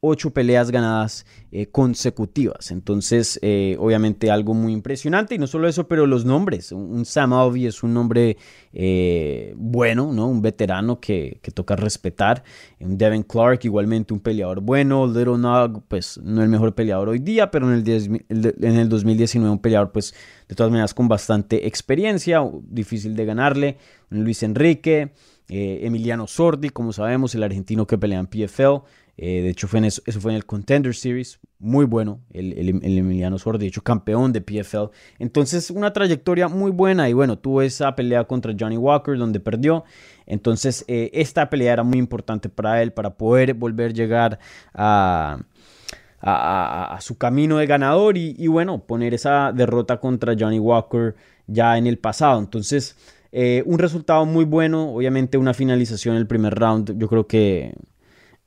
8 0.04 0.32
peleas 0.32 0.72
ganadas 0.72 1.28
eh, 1.52 1.68
consecutivas. 1.68 2.72
Entonces, 2.72 3.40
eh, 3.44 3.78
obviamente 3.80 4.32
algo 4.32 4.56
muy 4.56 4.74
impresionante. 4.74 5.36
Y 5.36 5.38
no 5.38 5.46
solo 5.46 5.68
eso, 5.68 5.88
pero 5.88 6.08
los 6.08 6.26
nombres. 6.26 6.72
Un, 6.72 7.06
Sam 7.06 7.34
Alvey 7.34 7.68
es 7.68 7.84
un 7.84 7.94
nombre 7.94 8.36
eh, 8.74 9.54
bueno, 9.56 10.12
¿no? 10.12 10.28
Un 10.28 10.42
veterano 10.42 11.00
que, 11.00 11.40
toca 11.54 11.76
respetar. 11.76 12.44
Un 12.80 12.98
Devin 12.98 13.22
Clark, 13.22 13.60
igualmente 13.64 14.12
un 14.14 14.22
peleador 14.22 14.60
bueno. 14.62 15.06
Little 15.06 15.38
Nog, 15.38 15.84
pues 15.88 16.20
no 16.24 16.42
el 16.42 16.50
mejor 16.50 16.74
peleador 16.74 17.10
hoy 17.10 17.20
día, 17.20 17.52
pero 17.52 17.72
en 17.72 17.86
el, 17.88 18.26
en 18.30 18.76
el 18.80 18.90
2019 18.90 19.52
un 19.52 19.60
peleador, 19.60 19.92
pues 19.92 20.16
de 20.50 20.56
todas 20.56 20.72
maneras 20.72 20.96
con 20.96 21.08
bastante 21.08 21.68
experiencia, 21.68 22.42
difícil 22.64 23.16
de 23.16 23.26
ganarle. 23.26 23.78
Un 24.10 24.24
Luis 24.24 24.42
Enrique. 24.42 25.14
Emiliano 25.54 26.28
Sordi, 26.28 26.70
como 26.70 26.94
sabemos, 26.94 27.36
el 27.36 27.44
argentino 27.44 27.86
que 27.86 27.98
pelea 27.98 28.20
en 28.20 28.28
PFL. 28.28 28.86
Eh, 29.24 29.44
de 29.44 29.50
hecho, 29.50 29.68
fue 29.68 29.86
eso, 29.86 30.02
fue 30.20 30.32
en 30.32 30.38
el 30.38 30.48
Contender 30.48 30.96
Series. 30.96 31.40
Muy 31.60 31.86
bueno, 31.86 32.22
el, 32.34 32.70
Emiliano 32.70 33.38
Sor, 33.38 33.60
de 33.60 33.68
hecho, 33.68 33.84
campeón 33.84 34.34
de 34.34 34.42
PFL. 34.42 34.90
Entonces, 35.20 35.70
una 35.70 35.94
trayectoria 35.94 36.48
muy 36.48 36.72
buena. 36.72 37.08
Y 37.08 37.14
bueno, 37.14 37.38
tuvo 37.38 37.62
esa 37.62 37.96
pelea 37.96 38.24
contra 38.24 38.52
Johnny 38.60 38.78
Walker, 38.78 39.16
donde 39.16 39.40
perdió. 39.40 39.84
Entonces, 40.26 40.84
eh, 40.88 41.12
esta 41.14 41.52
pelea 41.52 41.74
era 41.74 41.84
muy 41.84 42.00
importante 42.00 42.50
para 42.50 42.82
él, 42.82 42.94
para 42.94 43.16
poder 43.16 43.54
volver 43.54 43.92
a 43.92 43.94
llegar 43.94 44.40
a, 44.74 45.38
a, 46.20 46.98
su 47.00 47.16
camino 47.20 47.60
de 47.60 47.68
ganador. 47.68 48.18
Y, 48.18 48.36
y, 48.40 48.48
bueno, 48.48 48.88
poner 48.88 49.14
esa 49.14 49.52
derrota 49.54 50.00
contra 50.00 50.34
Johnny 50.38 50.58
Walker 50.58 51.16
ya 51.46 51.78
en 51.78 51.86
el 51.86 52.00
pasado. 52.00 52.40
Entonces, 52.40 52.98
eh, 53.32 53.62
un 53.68 53.78
resultado 53.78 54.26
muy 54.26 54.46
bueno. 54.46 54.94
Obviamente, 54.96 55.38
una 55.38 55.54
finalización 55.54 56.16
en 56.16 56.22
el 56.22 56.28
primer 56.28 56.56
round. 56.56 56.98
Yo 56.98 57.08
creo 57.08 57.28
que 57.28 57.76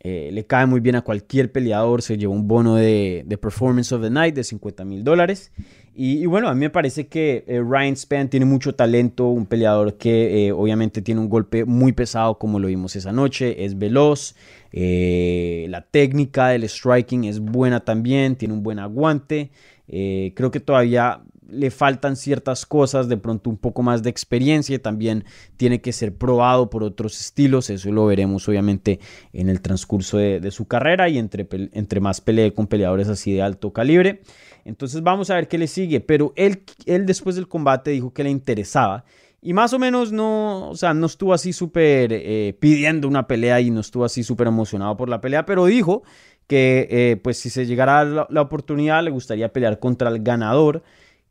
eh, 0.06 0.28
le 0.30 0.44
cae 0.44 0.66
muy 0.66 0.80
bien 0.80 0.96
a 0.96 1.00
cualquier 1.00 1.50
peleador, 1.50 2.02
se 2.02 2.18
llevó 2.18 2.34
un 2.34 2.46
bono 2.46 2.74
de, 2.74 3.24
Performance 3.40 3.90
of 3.90 4.02
the 4.02 4.10
Night 4.10 4.34
de 4.34 4.44
50 4.44 4.84
mil 4.84 5.02
dólares. 5.02 5.50
Y, 5.94 6.26
bueno, 6.26 6.48
a 6.48 6.54
mí 6.54 6.60
me 6.60 6.68
parece 6.68 7.06
que 7.06 7.44
eh, 7.46 7.62
Ryan 7.66 7.96
Span 7.96 8.28
tiene 8.28 8.44
mucho 8.44 8.74
talento, 8.74 9.28
un 9.28 9.46
peleador 9.46 9.96
que 9.96 10.46
eh, 10.46 10.52
obviamente 10.52 11.00
tiene 11.00 11.22
un 11.22 11.30
golpe 11.30 11.64
muy 11.64 11.92
pesado 11.92 12.38
como 12.38 12.58
lo 12.58 12.68
vimos 12.68 12.96
esa 12.96 13.12
noche, 13.12 13.64
es 13.64 13.78
veloz, 13.78 14.34
la 14.72 15.86
técnica 15.90 16.48
del 16.48 16.68
striking 16.68 17.24
es 17.24 17.40
buena 17.40 17.80
también, 17.80 18.36
tiene 18.36 18.52
un 18.52 18.62
buen 18.62 18.80
aguante. 18.80 19.52
creo 19.86 20.50
que 20.50 20.60
todavía 20.60 21.22
le 21.48 21.70
faltan 21.70 22.16
ciertas 22.16 22.66
cosas, 22.66 23.08
de 23.08 23.16
pronto 23.16 23.50
un 23.50 23.56
poco 23.56 23.82
más 23.82 24.02
de 24.02 24.10
experiencia, 24.10 24.80
también 24.80 25.24
tiene 25.56 25.80
que 25.80 25.92
ser 25.92 26.14
probado 26.14 26.70
por 26.70 26.82
otros 26.82 27.20
estilos, 27.20 27.70
eso 27.70 27.92
lo 27.92 28.06
veremos 28.06 28.48
obviamente 28.48 29.00
en 29.32 29.48
el 29.48 29.60
transcurso 29.60 30.18
de, 30.18 30.50
su 30.50 30.66
carrera 30.66 31.08
y 31.08 31.18
entre, 31.18 31.46
entre 31.72 32.00
más 32.00 32.20
pelee 32.20 32.52
con 32.52 32.66
peleadores 32.66 33.08
así 33.08 33.32
de 33.32 33.42
alto 33.42 33.72
calibre. 33.72 34.22
Entonces 34.64 35.02
vamos 35.02 35.30
a 35.30 35.34
ver 35.34 35.48
qué 35.48 35.58
le 35.58 35.66
sigue, 35.66 36.00
pero 36.00 36.32
él, 36.36 36.62
él 36.86 37.06
después 37.06 37.36
del 37.36 37.48
combate 37.48 37.90
dijo 37.90 38.12
que 38.12 38.24
le 38.24 38.30
interesaba. 38.30 39.04
Y 39.42 39.52
más 39.52 39.74
o 39.74 39.78
menos 39.78 40.10
no, 40.10 40.70
o 40.70 40.74
sea, 40.74 40.94
no 40.94 41.04
estuvo 41.04 41.34
así 41.34 41.52
súper 41.52 42.12
eh, 42.12 42.56
pidiendo 42.58 43.06
una 43.06 43.26
pelea 43.26 43.60
y 43.60 43.70
no 43.70 43.80
estuvo 43.80 44.06
así 44.06 44.24
súper 44.24 44.46
emocionado 44.46 44.96
por 44.96 45.10
la 45.10 45.20
pelea, 45.20 45.44
pero 45.44 45.66
dijo 45.66 46.02
que 46.46 46.88
eh, 46.90 47.16
pues 47.22 47.36
si 47.38 47.50
se 47.50 47.66
llegara 47.66 48.04
la, 48.04 48.26
la, 48.30 48.40
oportunidad 48.40 49.02
le 49.02 49.10
gustaría 49.10 49.52
pelear 49.52 49.78
contra 49.78 50.08
el 50.08 50.22
ganador 50.22 50.82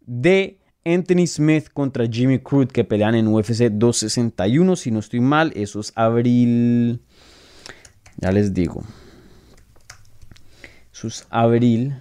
de 0.05 0.59
Anthony 0.85 1.27
Smith 1.27 1.69
contra 1.73 2.07
Jimmy 2.07 2.39
Crute 2.39 2.73
que 2.73 2.83
pelean 2.83 3.15
en 3.15 3.27
UFC 3.27 3.69
261. 3.69 4.75
Si 4.75 4.91
no 4.91 4.99
estoy 4.99 5.19
mal, 5.19 5.51
eso 5.55 5.79
es 5.79 5.93
abril. 5.95 7.01
Ya 8.17 8.31
les 8.31 8.53
digo. 8.53 8.83
Eso 10.93 11.07
es 11.07 11.25
abril. 11.29 11.95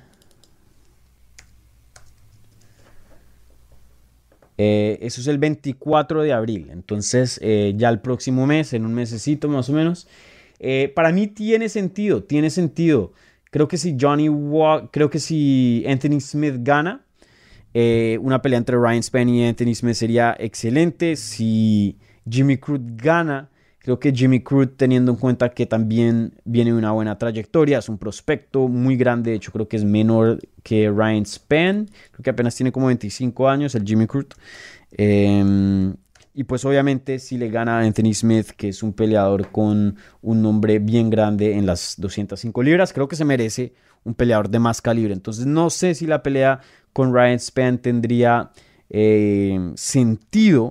Eh, 4.58 4.98
eso 5.00 5.20
es 5.20 5.26
el 5.26 5.38
24 5.38 6.22
de 6.22 6.32
abril. 6.32 6.68
Entonces, 6.70 7.38
eh, 7.42 7.74
ya 7.76 7.88
el 7.88 8.00
próximo 8.00 8.46
mes, 8.46 8.72
en 8.72 8.84
un 8.84 8.94
mesecito 8.94 9.48
más 9.48 9.68
o 9.68 9.72
menos. 9.72 10.06
Eh, 10.58 10.92
para 10.94 11.12
mí 11.12 11.26
tiene 11.26 11.68
sentido, 11.68 12.22
tiene 12.22 12.50
sentido. 12.50 13.12
Creo 13.50 13.66
que 13.66 13.76
si 13.76 13.96
Johnny 14.00 14.28
creo 14.92 15.10
que 15.10 15.18
si 15.18 15.84
Anthony 15.88 16.20
Smith 16.20 16.56
gana, 16.58 17.04
eh, 17.74 18.18
una 18.20 18.42
pelea 18.42 18.58
entre 18.58 18.76
Ryan 18.76 19.02
Spann 19.02 19.28
y 19.28 19.46
Anthony 19.46 19.74
Smith 19.74 19.94
sería 19.94 20.36
excelente. 20.38 21.16
Si 21.16 21.98
Jimmy 22.28 22.58
Crute 22.58 22.92
gana, 22.96 23.48
creo 23.78 23.98
que 23.98 24.12
Jimmy 24.12 24.42
Crute, 24.42 24.74
teniendo 24.76 25.12
en 25.12 25.18
cuenta 25.18 25.50
que 25.50 25.66
también 25.66 26.34
viene 26.44 26.72
de 26.72 26.76
una 26.76 26.92
buena 26.92 27.16
trayectoria, 27.16 27.78
es 27.78 27.88
un 27.88 27.98
prospecto 27.98 28.68
muy 28.68 28.96
grande. 28.96 29.30
De 29.30 29.36
hecho, 29.36 29.52
creo 29.52 29.68
que 29.68 29.76
es 29.76 29.84
menor 29.84 30.40
que 30.62 30.90
Ryan 30.90 31.24
Spann. 31.24 31.90
Creo 32.10 32.22
que 32.22 32.30
apenas 32.30 32.54
tiene 32.54 32.72
como 32.72 32.86
25 32.86 33.48
años 33.48 33.74
el 33.74 33.84
Jimmy 33.84 34.06
Crute. 34.06 34.36
Em, 34.92 35.94
y 36.34 36.44
pues 36.44 36.64
obviamente 36.64 37.18
si 37.18 37.36
le 37.36 37.48
gana 37.48 37.78
a 37.78 37.82
Anthony 37.82 38.14
Smith, 38.14 38.50
que 38.56 38.68
es 38.68 38.82
un 38.82 38.92
peleador 38.92 39.50
con 39.50 39.96
un 40.22 40.42
nombre 40.42 40.78
bien 40.78 41.10
grande 41.10 41.54
en 41.54 41.66
las 41.66 41.94
205 41.98 42.62
libras, 42.62 42.92
creo 42.92 43.08
que 43.08 43.16
se 43.16 43.24
merece 43.24 43.74
un 44.04 44.14
peleador 44.14 44.48
de 44.48 44.58
más 44.58 44.80
calibre. 44.80 45.12
Entonces 45.12 45.46
no 45.46 45.70
sé 45.70 45.94
si 45.94 46.06
la 46.06 46.22
pelea 46.22 46.60
con 46.92 47.14
Ryan 47.14 47.38
Span 47.38 47.78
tendría 47.78 48.50
eh, 48.90 49.72
sentido, 49.74 50.68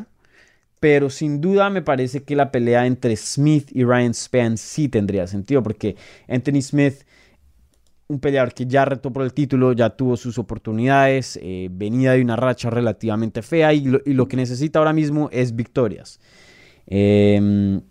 pero 0.80 1.10
sin 1.10 1.42
duda 1.42 1.70
me 1.70 1.82
parece 1.82 2.24
que 2.24 2.36
la 2.36 2.52
pelea 2.52 2.86
entre 2.86 3.16
Smith 3.16 3.70
y 3.72 3.84
Ryan 3.84 4.14
Span 4.14 4.58
sí 4.58 4.90
tendría 4.90 5.28
sentido, 5.28 5.64
porque 5.64 5.96
Anthony 6.28 6.62
Smith, 6.62 7.04
un 8.08 8.20
peleador 8.20 8.54
que 8.54 8.66
ya 8.66 8.86
retó 8.86 9.12
por 9.12 9.24
el 9.24 9.34
título, 9.34 9.74
ya 9.74 9.90
tuvo 9.92 10.18
sus 10.18 10.38
oportunidades, 10.38 11.40
eh, 11.42 11.70
venía 11.72 12.12
de 12.12 12.22
una 12.22 12.36
racha 12.36 12.70
relativamente 12.70 13.42
fea 13.42 13.74
y 13.74 13.86
lo, 13.86 14.28
que 14.28 14.38
necesita 14.38 14.80
ahora 14.80 14.94
mismo 14.94 15.30
es 15.32 15.56
victorias. 15.56 16.20
Em, 16.88 17.82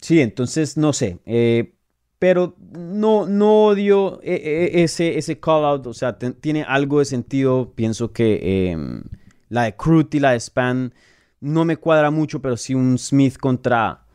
sí, 0.00 0.20
entonces 0.20 0.76
no 0.76 0.92
sé. 0.92 1.18
Eh, 1.26 1.74
pero 2.18 2.56
no, 2.72 3.26
no 3.26 3.66
odio 3.66 4.20
e, 4.22 4.34
e, 4.34 4.82
ese, 4.82 5.18
ese 5.18 5.38
call 5.38 5.64
out, 5.64 5.86
o 5.86 5.94
sea, 5.94 6.16
tiene 6.18 6.62
algo 6.62 7.00
de 7.00 7.04
sentido. 7.04 7.72
Pienso 7.74 8.12
que 8.12 8.70
em, 8.70 9.02
la 9.48 9.64
de 9.64 9.76
Crute 9.76 10.16
y 10.16 10.20
la 10.20 10.32
de 10.32 10.40
Span 10.40 10.94
no 11.40 11.64
me 11.64 11.76
cuadra 11.76 12.10
mucho, 12.10 12.40
pero 12.40 12.56
sí 12.56 12.74
un 12.74 12.98
Smith 12.98 13.36
contra, 13.36 14.06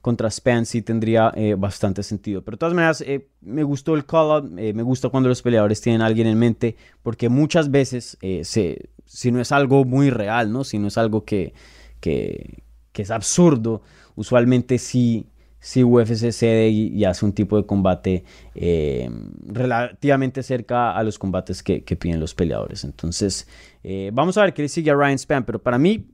contra 0.00 0.30
Span 0.30 0.64
sí 0.64 0.82
tendría 0.82 1.32
eh, 1.34 1.54
bastante 1.54 2.02
sentido. 2.02 2.42
Pero 2.42 2.56
de 2.56 2.60
todas 2.60 2.74
maneras, 2.74 3.02
eh, 3.02 3.28
me 3.40 3.64
gustó 3.64 3.94
el 3.94 4.06
call-out, 4.06 4.58
eh, 4.58 4.72
me 4.72 4.82
gusta 4.82 5.08
cuando 5.08 5.28
los 5.28 5.42
peleadores 5.42 5.80
tienen 5.80 6.00
a 6.00 6.06
alguien 6.06 6.28
en 6.28 6.38
mente, 6.38 6.76
porque 7.02 7.28
muchas 7.28 7.70
veces, 7.70 8.16
se, 8.42 8.88
si 9.04 9.30
no 9.30 9.40
es 9.40 9.52
algo 9.52 9.84
muy 9.84 10.10
real, 10.10 10.52
¿no? 10.52 10.64
si 10.64 10.78
no 10.78 10.88
es 10.88 10.96
algo 10.96 11.24
que, 11.24 11.52
que 12.00 12.62
es 12.94 13.10
absurdo, 13.10 13.82
usualmente 14.14 14.78
sí 14.78 15.26
si 15.62 15.84
UFC 15.84 16.32
cede 16.32 16.70
y, 16.70 17.04
hace 17.04 17.24
un 17.24 17.32
tipo 17.32 17.56
de 17.56 17.64
combate 17.64 18.24
eh, 18.56 19.08
relativamente 19.46 20.42
cerca 20.42 20.90
a 20.90 21.02
los 21.04 21.20
combates 21.20 21.62
que, 21.62 21.80
piden 21.80 22.18
los 22.18 22.34
peleadores. 22.34 22.82
Entonces, 22.82 23.46
eh, 23.84 24.10
vamos 24.12 24.36
a 24.36 24.42
ver 24.42 24.54
qué 24.54 24.62
le 24.62 24.68
sigue 24.68 24.90
a 24.90 24.94
Ryan 24.94 25.18
Span, 25.18 25.44
pero 25.44 25.62
para 25.62 25.78
mí, 25.78 26.04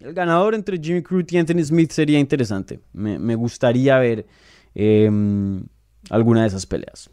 el 0.00 0.14
ganador 0.14 0.54
entre 0.54 0.78
Jimmy 0.78 1.02
Crute 1.02 1.36
y 1.36 1.38
Anthony 1.38 1.62
Smith 1.64 1.90
sería 1.90 2.18
interesante. 2.18 2.80
Me, 2.94 3.34
gustaría 3.34 3.98
ver 3.98 4.24
em, 4.74 5.62
alguna 6.08 6.40
de 6.40 6.48
esas 6.48 6.64
peleas. 6.64 7.10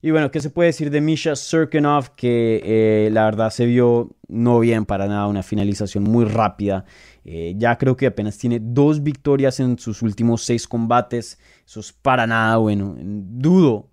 Y 0.00 0.12
bueno, 0.12 0.30
¿qué 0.30 0.38
se 0.38 0.50
puede 0.50 0.68
decir 0.68 0.92
de 0.92 1.00
Misha 1.00 1.34
Serkinov? 1.34 2.14
Que 2.14 2.62
eh, 2.64 3.10
la 3.10 3.24
verdad 3.24 3.50
se 3.50 3.66
vio 3.66 4.14
no 4.28 4.60
bien 4.60 4.86
para 4.86 5.08
nada, 5.08 5.26
una 5.26 5.42
finalización 5.42 6.04
muy 6.04 6.24
rápida. 6.24 6.84
Eh, 7.30 7.54
ya 7.58 7.76
creo 7.76 7.94
que 7.94 8.06
apenas 8.06 8.38
tiene 8.38 8.58
dos 8.58 9.02
victorias 9.02 9.60
en 9.60 9.78
sus 9.78 10.00
últimos 10.00 10.44
seis 10.44 10.66
combates. 10.66 11.38
Eso 11.66 11.80
es 11.80 11.92
para 11.92 12.26
nada 12.26 12.56
bueno. 12.56 12.96
Dudo, 12.98 13.90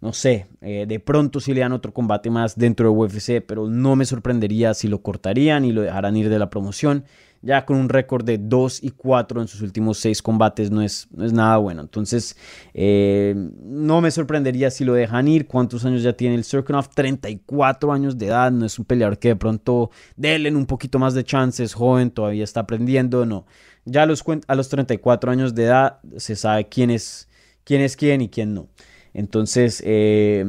no 0.00 0.12
sé, 0.12 0.46
eh, 0.60 0.86
de 0.86 1.00
pronto 1.00 1.40
si 1.40 1.52
le 1.52 1.62
dan 1.62 1.72
otro 1.72 1.92
combate 1.92 2.30
más 2.30 2.56
dentro 2.56 2.86
de 2.86 2.96
UFC, 2.96 3.44
pero 3.44 3.66
no 3.66 3.96
me 3.96 4.06
sorprendería 4.06 4.72
si 4.74 4.86
lo 4.86 5.02
cortarían 5.02 5.64
y 5.64 5.72
lo 5.72 5.82
dejaran 5.82 6.16
ir 6.16 6.28
de 6.28 6.38
la 6.38 6.48
promoción 6.48 7.06
ya 7.42 7.64
con 7.64 7.76
un 7.76 7.88
récord 7.88 8.24
de 8.24 8.38
2 8.38 8.84
y 8.84 8.90
4 8.90 9.40
en 9.40 9.48
sus 9.48 9.62
últimos 9.62 9.98
6 9.98 10.20
combates 10.22 10.70
no 10.70 10.82
es, 10.82 11.08
es 11.18 11.32
nada 11.32 11.56
bueno. 11.56 11.80
Entonces, 11.80 12.36
eh, 12.74 13.34
no 13.62 14.00
me 14.00 14.10
sorprendería 14.10 14.70
si 14.70 14.84
lo 14.84 14.94
dejan 14.94 15.26
ir. 15.28 15.46
¿Cuántos 15.46 15.84
años 15.84 16.02
ya 16.02 16.12
tiene 16.12 16.34
el 16.34 16.44
Serkinov? 16.44 16.88
34 16.94 17.92
años 17.92 18.18
de 18.18 18.26
edad. 18.26 18.52
No 18.52 18.66
es 18.66 18.78
un 18.78 18.84
peleador 18.84 19.18
que 19.18 19.28
de 19.28 19.36
pronto 19.36 19.90
denle 20.16 20.54
un 20.54 20.66
poquito 20.66 20.98
más 20.98 21.14
de 21.14 21.24
chances. 21.24 21.72
Joven, 21.72 22.10
todavía 22.10 22.44
está 22.44 22.60
aprendiendo. 22.60 23.24
No. 23.24 23.46
Ya 23.86 24.02
a 24.02 24.06
los, 24.06 24.22
a 24.46 24.54
los 24.54 24.68
34 24.68 25.30
años 25.30 25.54
de 25.54 25.64
edad 25.64 26.00
se 26.16 26.36
sabe 26.36 26.68
quién 26.68 26.90
es 26.90 27.28
quién, 27.64 27.80
es 27.82 27.96
quién 27.96 28.20
y 28.20 28.28
quién 28.28 28.54
no. 28.54 28.68
Entonces, 29.14 29.82
eh, 29.86 30.44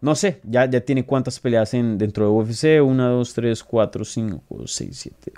no 0.00 0.14
sé, 0.14 0.40
ya, 0.44 0.68
ya 0.68 0.80
tiene 0.80 1.06
cuántas 1.06 1.40
peleas 1.40 1.72
en, 1.74 1.96
dentro 1.96 2.26
de 2.26 2.30
UFC. 2.30 2.82
1, 2.82 3.08
2, 3.10 3.34
3, 3.34 3.64
4, 3.64 4.04
5, 4.04 4.66
6, 4.66 4.90
7, 4.92 5.32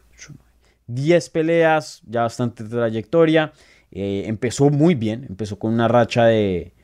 10 0.86 1.30
peleas, 1.30 2.02
ya 2.06 2.22
bastante 2.22 2.64
trayectoria. 2.64 3.52
Eh, 3.90 4.24
empezó 4.26 4.70
muy 4.70 4.94
bien, 4.94 5.26
empezó 5.28 5.58
con 5.58 5.72
una 5.72 5.88
racha 5.88 6.26
de, 6.26 6.74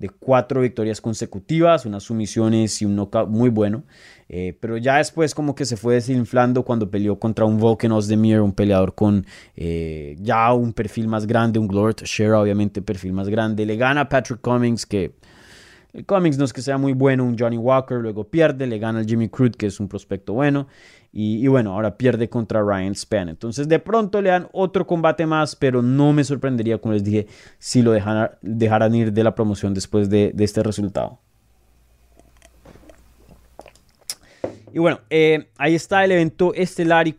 de 0.00 0.08
cuatro 0.08 0.62
victorias 0.62 1.00
consecutivas, 1.00 1.84
unas 1.84 2.04
sumisiones 2.04 2.80
y 2.80 2.86
un 2.86 2.96
knockout 2.96 3.28
muy 3.28 3.50
bueno. 3.50 3.84
Eh, 4.30 4.56
pero 4.58 4.78
ya 4.78 4.96
después 4.96 5.34
como 5.34 5.54
que 5.54 5.66
se 5.66 5.76
fue 5.76 5.94
desinflando 5.94 6.64
cuando 6.64 6.90
peleó 6.90 7.18
contra 7.18 7.44
un 7.44 7.58
Volkan 7.58 7.92
Ozdemir, 7.92 8.40
un 8.40 8.52
peleador 8.52 8.94
con 8.94 9.26
eh, 9.56 10.16
ya 10.20 10.52
un 10.54 10.72
perfil 10.72 11.06
más 11.06 11.26
grande, 11.26 11.58
un 11.58 11.68
Glory 11.68 11.94
Teixeira 11.94 12.40
obviamente 12.40 12.80
perfil 12.80 13.12
más 13.12 13.28
grande. 13.28 13.66
Le 13.66 13.76
gana 13.76 14.08
Patrick 14.08 14.40
Cummings 14.40 14.86
que 14.86 15.12
el 15.92 16.06
Cummings 16.06 16.38
no 16.38 16.44
es 16.44 16.52
que 16.52 16.62
sea 16.62 16.78
muy 16.78 16.92
bueno, 16.92 17.24
un 17.24 17.36
Johnny 17.38 17.56
Walker, 17.56 17.98
luego 17.98 18.24
pierde, 18.24 18.66
le 18.66 18.78
gana 18.78 19.00
al 19.00 19.06
Jimmy 19.06 19.28
Crute 19.28 19.58
que 19.58 19.66
es 19.66 19.80
un 19.80 19.88
prospecto 19.88 20.34
bueno. 20.34 20.68
Y, 21.12 21.44
bueno, 21.48 21.72
ahora 21.72 21.96
pierde 21.96 22.28
contra 22.28 22.62
Ryan 22.62 22.94
Span. 22.94 23.28
Entonces 23.28 23.68
de 23.68 23.80
pronto 23.80 24.22
le 24.22 24.30
dan 24.30 24.48
otro 24.52 24.86
combate 24.86 25.26
más, 25.26 25.56
pero 25.56 25.82
no 25.82 26.12
me 26.12 26.22
sorprendería, 26.22 26.78
como 26.78 26.94
les 26.94 27.02
dije, 27.02 27.26
si 27.58 27.82
lo 27.82 27.90
dejaran, 27.90 28.94
ir 28.94 29.12
de 29.12 29.24
la 29.24 29.34
promoción 29.34 29.74
después 29.74 30.08
de, 30.08 30.32
este 30.38 30.62
resultado. 30.62 31.18
Y 34.72 34.78
bueno, 34.78 35.00
eh, 35.10 35.48
ahí 35.58 35.74
está 35.74 36.04
el 36.04 36.12
evento 36.12 36.54
estelar 36.54 37.08
y. 37.08 37.16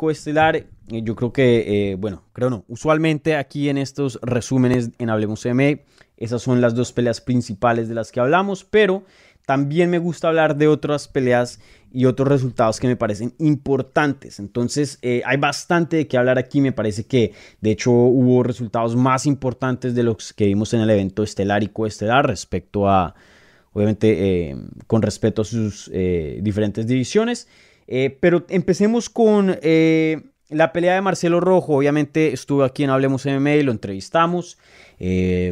Eh, 0.91 1.01
yo 1.03 1.15
creo 1.15 1.31
que, 1.31 1.91
eh, 1.91 1.95
bueno, 1.95 2.23
creo 2.33 2.49
no. 2.49 2.65
Usualmente 2.67 3.35
aquí 3.35 3.69
en 3.69 3.77
estos 3.77 4.19
resúmenes 4.21 4.91
en 4.99 5.09
Hablemos 5.09 5.45
M, 5.45 5.83
esas 6.17 6.41
son 6.41 6.61
las 6.61 6.75
dos 6.75 6.91
peleas 6.91 7.21
principales 7.21 7.87
de 7.87 7.95
las 7.95 8.11
que 8.11 8.19
hablamos, 8.19 8.63
pero 8.63 9.03
también 9.45 9.89
me 9.89 9.99
gusta 9.99 10.27
hablar 10.27 10.55
de 10.55 10.67
otras 10.67 11.07
peleas 11.07 11.59
y 11.91 12.05
otros 12.05 12.27
resultados 12.27 12.79
que 12.79 12.87
me 12.87 12.95
parecen 12.95 13.33
importantes. 13.39 14.39
Entonces 14.39 14.99
eh, 15.01 15.23
hay 15.25 15.37
bastante 15.37 15.97
de 15.97 16.07
qué 16.07 16.17
hablar 16.17 16.37
aquí. 16.37 16.61
Me 16.61 16.71
parece 16.71 17.05
que 17.05 17.33
de 17.59 17.71
hecho 17.71 17.91
hubo 17.91 18.43
resultados 18.43 18.95
más 18.95 19.25
importantes 19.25 19.95
de 19.95 20.03
los 20.03 20.33
que 20.33 20.45
vimos 20.45 20.73
en 20.73 20.81
el 20.81 20.89
evento 20.89 21.23
estelar 21.23 21.63
y 21.63 21.69
coestelar 21.69 22.27
respecto 22.27 22.87
a, 22.87 23.15
obviamente, 23.73 24.55
con 24.87 25.01
respecto 25.01 25.41
a 25.41 25.45
sus 25.45 25.89
diferentes 25.91 26.85
divisiones. 26.87 27.47
pero 28.21 28.45
empecemos 28.47 29.09
con 29.09 29.57
la 30.51 30.71
pelea 30.73 30.95
de 30.95 31.01
Marcelo 31.01 31.39
Rojo. 31.39 31.75
Obviamente 31.75 32.33
estuvo 32.33 32.63
aquí 32.63 32.83
en 32.83 32.89
Hablemos 32.91 33.25
MMA 33.25 33.55
y 33.55 33.63
lo 33.63 33.71
entrevistamos. 33.71 34.57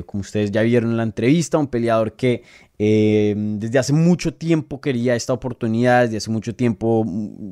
como 0.05 0.21
ustedes 0.21 0.51
ya 0.51 0.62
vieron 0.62 0.91
en 0.91 0.97
la 0.97 1.03
entrevista, 1.03 1.57
un 1.57 1.67
peleador 1.67 2.13
que 2.13 2.43
eh, 2.81 3.33
desde 3.35 3.77
hace 3.77 3.91
mucho 3.91 4.33
tiempo 4.33 4.79
quería 4.79 5.13
esta 5.13 5.33
oportunidad, 5.33 6.03
desde 6.03 6.15
hace 6.15 6.31
mucho 6.31 6.55
tiempo 6.55 7.03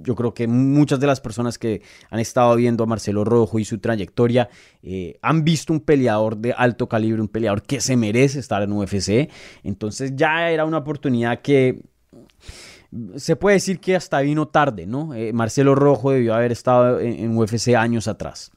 yo 0.02 0.16
creo 0.16 0.34
que 0.34 0.48
muchas 0.48 1.02
de 1.02 1.08
las 1.08 1.20
personas 1.20 1.60
que 1.60 1.82
han 2.10 2.22
estado 2.22 2.56
viendo 2.56 2.86
a 2.86 2.88
Marcelo 2.88 3.26
Rojo 3.26 3.60
y 3.60 3.66
su 3.66 3.80
trayectoria 3.80 4.48
eh, 4.82 5.20
han 5.22 5.44
visto 5.44 5.74
un 5.74 5.82
peleador 5.82 6.38
de 6.38 6.54
alto 6.54 6.88
calibre, 6.88 7.22
un 7.22 7.28
peleador 7.28 7.62
que 7.62 7.82
se 7.82 7.98
merece 7.98 8.40
estar 8.40 8.62
en 8.62 8.72
UFC. 8.72 9.30
Entonces 9.66 10.14
ya 10.16 10.50
era 10.50 10.64
una 10.64 10.78
oportunidad 10.78 11.42
que 11.42 11.82
se 13.16 13.36
puede 13.36 13.56
decir 13.56 13.80
que 13.80 13.96
hasta 13.96 14.22
vino 14.22 14.48
tarde, 14.48 14.86
¿no? 14.86 15.14
Eh, 15.14 15.34
Marcelo 15.34 15.76
Rojo 15.76 16.12
debió 16.12 16.34
haber 16.34 16.52
estado 16.52 17.00
en 17.00 17.38
UFC 17.38 17.76
años 17.76 18.08
atrás. 18.08 18.52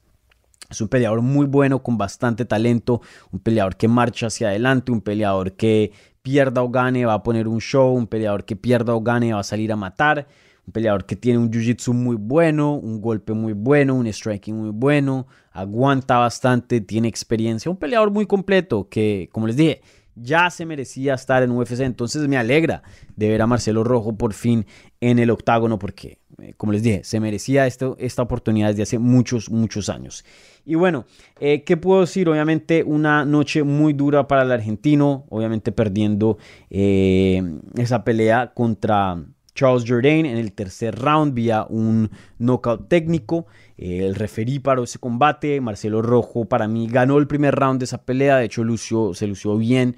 Es 0.69 0.79
un 0.79 0.87
peleador 0.87 1.21
muy 1.21 1.45
bueno, 1.45 1.83
con 1.83 1.97
bastante 1.97 2.45
talento, 2.45 3.01
un 3.31 3.39
peleador 3.39 3.75
que 3.75 3.89
marcha 3.89 4.27
hacia 4.27 4.47
adelante, 4.47 4.91
un 4.91 5.01
peleador 5.01 5.53
que 5.53 5.91
pierda 6.21 6.63
o 6.63 6.69
gane 6.69 7.05
va 7.05 7.15
a 7.15 7.23
poner 7.23 7.47
un 7.47 7.59
show, 7.59 7.93
un 7.93 8.07
peleador 8.07 8.45
que 8.45 8.55
pierda 8.55 8.95
o 8.95 9.01
gane 9.01 9.33
va 9.33 9.41
a 9.41 9.43
salir 9.43 9.71
a 9.73 9.75
matar, 9.75 10.27
un 10.65 10.71
peleador 10.71 11.05
que 11.05 11.17
tiene 11.17 11.39
un 11.39 11.51
jiu-jitsu 11.51 11.91
muy 11.91 12.15
bueno, 12.15 12.73
un 12.75 13.01
golpe 13.01 13.33
muy 13.33 13.51
bueno, 13.51 13.95
un 13.95 14.07
striking 14.07 14.55
muy 14.55 14.69
bueno, 14.69 15.27
aguanta 15.51 16.19
bastante, 16.19 16.79
tiene 16.79 17.09
experiencia, 17.09 17.69
un 17.69 17.77
peleador 17.77 18.11
muy 18.11 18.25
completo 18.25 18.87
que, 18.87 19.27
como 19.33 19.47
les 19.47 19.57
dije, 19.57 19.81
ya 20.15 20.49
se 20.49 20.65
merecía 20.65 21.13
estar 21.13 21.43
en 21.43 21.51
UFC. 21.51 21.81
Entonces 21.81 22.27
me 22.27 22.37
alegra 22.37 22.83
de 23.15 23.29
ver 23.29 23.41
a 23.41 23.47
Marcelo 23.47 23.83
Rojo 23.83 24.15
por 24.15 24.33
fin 24.33 24.65
en 24.99 25.19
el 25.19 25.29
octágono 25.29 25.79
porque, 25.79 26.19
eh, 26.41 26.53
como 26.57 26.73
les 26.73 26.83
dije, 26.83 27.03
se 27.03 27.19
merecía 27.19 27.67
esto, 27.67 27.95
esta 27.99 28.21
oportunidad 28.21 28.69
desde 28.69 28.83
hace 28.83 28.99
muchos, 28.99 29.49
muchos 29.49 29.89
años. 29.89 30.23
Y 30.65 30.75
bueno, 30.75 31.05
eh, 31.39 31.63
¿qué 31.63 31.77
puedo 31.77 32.01
decir? 32.01 32.29
Obviamente 32.29 32.83
una 32.83 33.25
noche 33.25 33.63
muy 33.63 33.93
dura 33.93 34.27
para 34.27 34.43
el 34.43 34.51
argentino, 34.51 35.25
obviamente 35.29 35.71
perdiendo 35.71 36.37
eh, 36.69 37.41
esa 37.75 38.03
pelea 38.03 38.53
contra 38.53 39.23
Charles 39.53 39.83
Jourdain 39.87 40.25
en 40.25 40.37
el 40.37 40.53
tercer 40.53 40.95
round 40.95 41.33
vía 41.33 41.65
un 41.69 42.09
knockout 42.39 42.87
técnico. 42.87 43.47
Eh, 43.77 44.05
el 44.05 44.15
referí 44.15 44.59
para 44.59 44.83
ese 44.83 44.99
combate, 44.99 45.59
Marcelo 45.61 46.01
Rojo, 46.01 46.45
para 46.45 46.67
mí 46.67 46.87
ganó 46.87 47.17
el 47.17 47.27
primer 47.27 47.55
round 47.55 47.79
de 47.79 47.85
esa 47.85 48.03
pelea. 48.03 48.37
De 48.37 48.45
hecho, 48.45 48.63
lució, 48.63 49.13
se 49.13 49.27
lució 49.27 49.57
bien, 49.57 49.95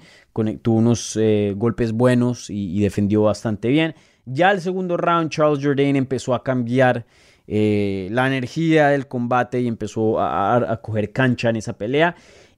tuvo 0.62 0.76
unos 0.76 1.18
golpes 1.56 1.92
buenos 1.92 2.50
y, 2.50 2.76
y, 2.76 2.80
defendió 2.80 3.22
bastante 3.22 3.68
bien. 3.68 3.94
Ya 4.26 4.50
el 4.50 4.60
segundo 4.60 4.96
round, 4.96 5.30
Charles 5.30 5.62
Jourdain 5.62 5.96
empezó 5.96 6.34
a 6.34 6.42
cambiar 6.42 7.06
eh, 7.46 8.08
la 8.10 8.26
energía 8.26 8.88
del 8.88 9.06
combate 9.06 9.60
y 9.60 9.68
empezó 9.68 10.18
a, 10.18 10.80
coger 10.82 11.12
cancha 11.12 11.50
en 11.50 11.56
esa 11.56 11.76
pelea. 11.76 12.16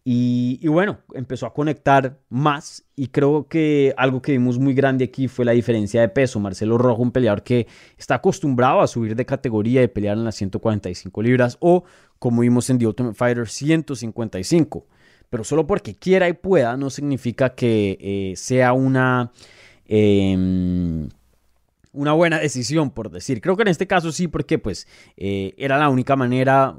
Y, 0.09 0.69
bueno, 0.69 1.01
empezó 1.15 1.47
a 1.47 1.53
conectar 1.53 2.21
más 2.29 2.85
y 2.95 3.09
creo 3.09 3.49
que 3.49 3.93
algo 3.97 4.23
que 4.23 4.31
vimos 4.31 4.57
muy 4.57 4.73
grande 4.73 5.07
aquí 5.07 5.27
fue 5.27 5.45
la 5.45 5.51
diferencia 5.51 6.01
de 6.01 6.09
peso. 6.09 6.39
Marcelo 6.39 6.79
Rojo, 6.79 7.03
un 7.03 7.11
peleador 7.11 7.43
que 7.43 7.67
está 7.99 8.15
acostumbrado 8.15 8.83
a 8.83 8.87
subir 8.87 9.17
de 9.17 9.27
categoría 9.27 9.83
y 9.83 9.89
pelear 9.89 10.17
en 10.17 10.23
las 10.23 10.37
145 10.37 11.23
libras 11.23 11.57
o, 11.59 11.83
como 12.21 12.43
vimos 12.43 12.71
en 12.71 12.79
The 12.79 12.87
Ultimate 12.87 13.17
Fighter, 13.17 13.49
155. 13.49 14.87
Pero 15.29 15.43
solo 15.43 15.67
porque 15.67 15.97
quiera 15.97 16.29
y 16.29 16.35
pueda 16.35 16.77
no 16.77 16.89
significa 16.89 17.57
que 17.57 17.99
eh, 18.01 18.37
sea 18.37 18.75
una... 18.75 19.33
Em, 19.87 21.09
una 21.93 22.13
buena 22.13 22.39
decisión, 22.39 22.91
por 22.91 23.11
decir. 23.11 23.41
Creo 23.41 23.57
que 23.57 23.63
en 23.63 23.69
este 23.69 23.89
caso 23.89 24.13
sí, 24.13 24.29
porque 24.29 24.61
pues 24.61 24.87
eh, 25.17 25.53
era 25.59 25.79
la 25.79 25.89
única 25.89 26.15
manera 26.15 26.79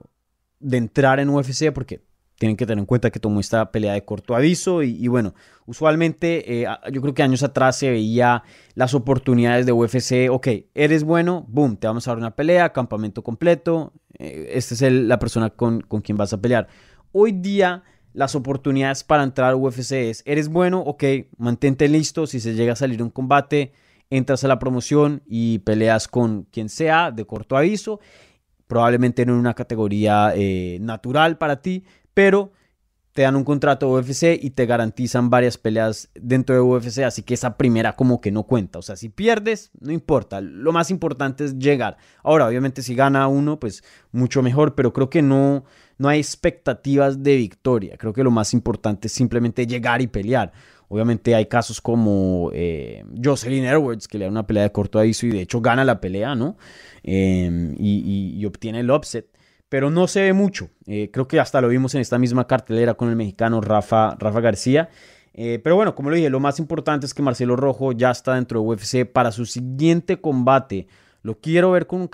de 0.61 0.77
entrar 0.77 1.19
en 1.19 1.27
UFC, 1.27 1.73
porque 1.73 2.07
tienen 2.37 2.55
que 2.55 2.65
tener 2.65 2.79
en 2.79 2.85
cuenta 2.85 3.09
que 3.09 3.19
tomó 3.19 3.39
esta 3.39 3.71
pelea 3.71 3.93
de 3.93 4.05
corto 4.05 4.35
aviso 4.35 4.83
y, 4.83 5.07
bueno, 5.07 5.33
usualmente 5.65 6.61
eh, 6.61 6.67
yo 6.91 7.01
creo 7.01 7.13
que 7.13 7.23
años 7.23 7.43
atrás 7.43 7.77
se 7.77 7.89
veía 7.89 8.43
las 8.75 8.93
oportunidades 8.93 9.65
de 9.65 9.71
UFC, 9.71 10.29
ok, 10.29 10.47
eres 10.75 11.03
bueno, 11.03 11.45
boom, 11.47 11.77
te 11.77 11.87
vamos 11.87 12.07
a 12.07 12.11
dar 12.11 12.17
una 12.17 12.35
pelea, 12.35 12.73
campamento 12.73 13.23
completo, 13.23 13.93
eh, 14.19 14.51
esta 14.53 14.73
es 14.73 14.93
la 14.93 15.19
persona 15.19 15.49
con, 15.49 15.81
con 15.81 16.01
quien 16.01 16.17
vas 16.17 16.33
a 16.33 16.41
pelear. 16.41 16.67
Hoy 17.11 17.31
día 17.31 17.83
las 18.13 18.35
oportunidades 18.35 19.03
para 19.03 19.23
entrar 19.23 19.49
al 19.49 19.55
UFC 19.55 19.91
es, 19.93 20.23
eres 20.25 20.49
bueno, 20.49 20.79
ok, 20.81 21.03
mantente 21.37 21.87
listo, 21.87 22.27
si 22.27 22.39
se 22.39 22.53
llega 22.53 22.73
a 22.73 22.75
salir 22.75 23.01
un 23.01 23.09
combate, 23.09 23.73
entras 24.09 24.43
a 24.43 24.47
la 24.47 24.59
promoción 24.59 25.21
y 25.25 25.59
peleas 25.59 26.07
con 26.07 26.43
quien 26.43 26.69
sea 26.69 27.11
de 27.11 27.25
corto 27.25 27.57
aviso, 27.57 27.99
probablemente 28.67 29.21
en 29.21 29.31
una 29.31 29.53
categoría 29.53 30.33
eh, 30.35 30.77
natural 30.81 31.37
para 31.37 31.61
ti, 31.61 31.85
pero 32.17 32.51
te 33.13 33.21
dan 33.21 33.35
un 33.35 33.43
contrato 33.43 33.91
UFC 33.91 34.39
y 34.41 34.49
te 34.49 34.65
garantizan 34.65 35.29
varias 35.29 35.59
peleas 35.59 36.09
dentro 36.15 36.55
de 36.55 36.61
UFC, 36.61 37.03
así 37.03 37.21
que 37.21 37.35
esa 37.35 37.57
primera 37.57 37.95
como 37.95 38.21
que 38.21 38.31
no 38.31 38.41
cuenta. 38.41 38.79
O 38.79 38.81
sea, 38.81 38.95
si 38.95 39.09
pierdes, 39.09 39.69
no 39.79 39.91
importa. 39.91 40.41
Lo 40.41 40.71
más 40.71 40.89
importante 40.89 41.45
es 41.45 41.59
llegar. 41.59 41.97
Ahora, 42.23 42.47
obviamente, 42.47 42.81
si 42.81 42.95
gana 42.95 43.27
uno, 43.27 43.59
pues 43.59 43.83
mucho 44.11 44.41
mejor, 44.41 44.73
pero 44.73 44.93
creo 44.93 45.11
que 45.11 45.21
no, 45.21 45.65
no 45.99 46.09
hay 46.09 46.17
expectativas 46.17 47.21
de 47.21 47.35
victoria. 47.35 47.97
Creo 47.97 48.13
que 48.13 48.23
lo 48.23 48.31
más 48.31 48.51
importante 48.51 49.09
es 49.09 49.13
simplemente 49.13 49.67
llegar 49.67 50.01
y 50.01 50.07
pelear. 50.07 50.51
Obviamente 50.87 51.35
hay 51.35 51.45
casos 51.45 51.81
como 51.81 52.49
eh, 52.51 53.05
Jocelyn 53.23 53.65
Edwards, 53.65 54.07
que 54.07 54.17
le 54.17 54.25
da 54.25 54.31
una 54.31 54.47
pelea 54.47 54.63
de 54.63 54.71
corto 54.71 54.97
aviso 54.97 55.27
y 55.27 55.29
de 55.29 55.41
hecho 55.41 55.61
gana 55.61 55.85
la 55.85 56.01
pelea, 56.01 56.33
¿no? 56.33 56.57
Em, 57.03 57.75
y, 57.77 58.43
obtiene 58.43 58.79
el 58.79 58.89
upset 58.89 59.36
pero 59.69 59.89
no 59.89 60.07
se 60.07 60.21
ve 60.21 60.33
mucho. 60.33 60.69
Eh, 60.85 61.09
creo 61.11 61.27
que 61.27 61.39
hasta 61.39 61.61
lo 61.61 61.67
vimos 61.67 61.95
en 61.95 62.01
esta 62.01 62.17
misma 62.17 62.47
cartelera 62.47 62.93
con 62.93 63.09
el 63.09 63.15
mexicano 63.15 63.61
Rafa, 63.61 64.15
Rafa 64.17 64.39
García. 64.39 64.89
Eh, 65.33 65.59
pero 65.63 65.75
bueno, 65.75 65.93
como 65.93 66.09
lo 66.09 66.15
dije, 66.15 66.29
lo 66.29 66.39
más 66.39 66.59
importante 66.59 67.05
es 67.05 67.13
que 67.13 67.21
Marcelo 67.21 67.55
Rojo 67.55 67.91
ya 67.91 68.11
está 68.11 68.35
dentro 68.35 68.59
de 68.61 68.67
UFC 68.67 69.05
para 69.05 69.31
su 69.31 69.45
siguiente 69.45 70.19
combate. 70.19 70.87
Lo 71.21 71.39
quiero 71.39 71.71
ver 71.71 71.87
con 71.87 72.01
un, 72.01 72.07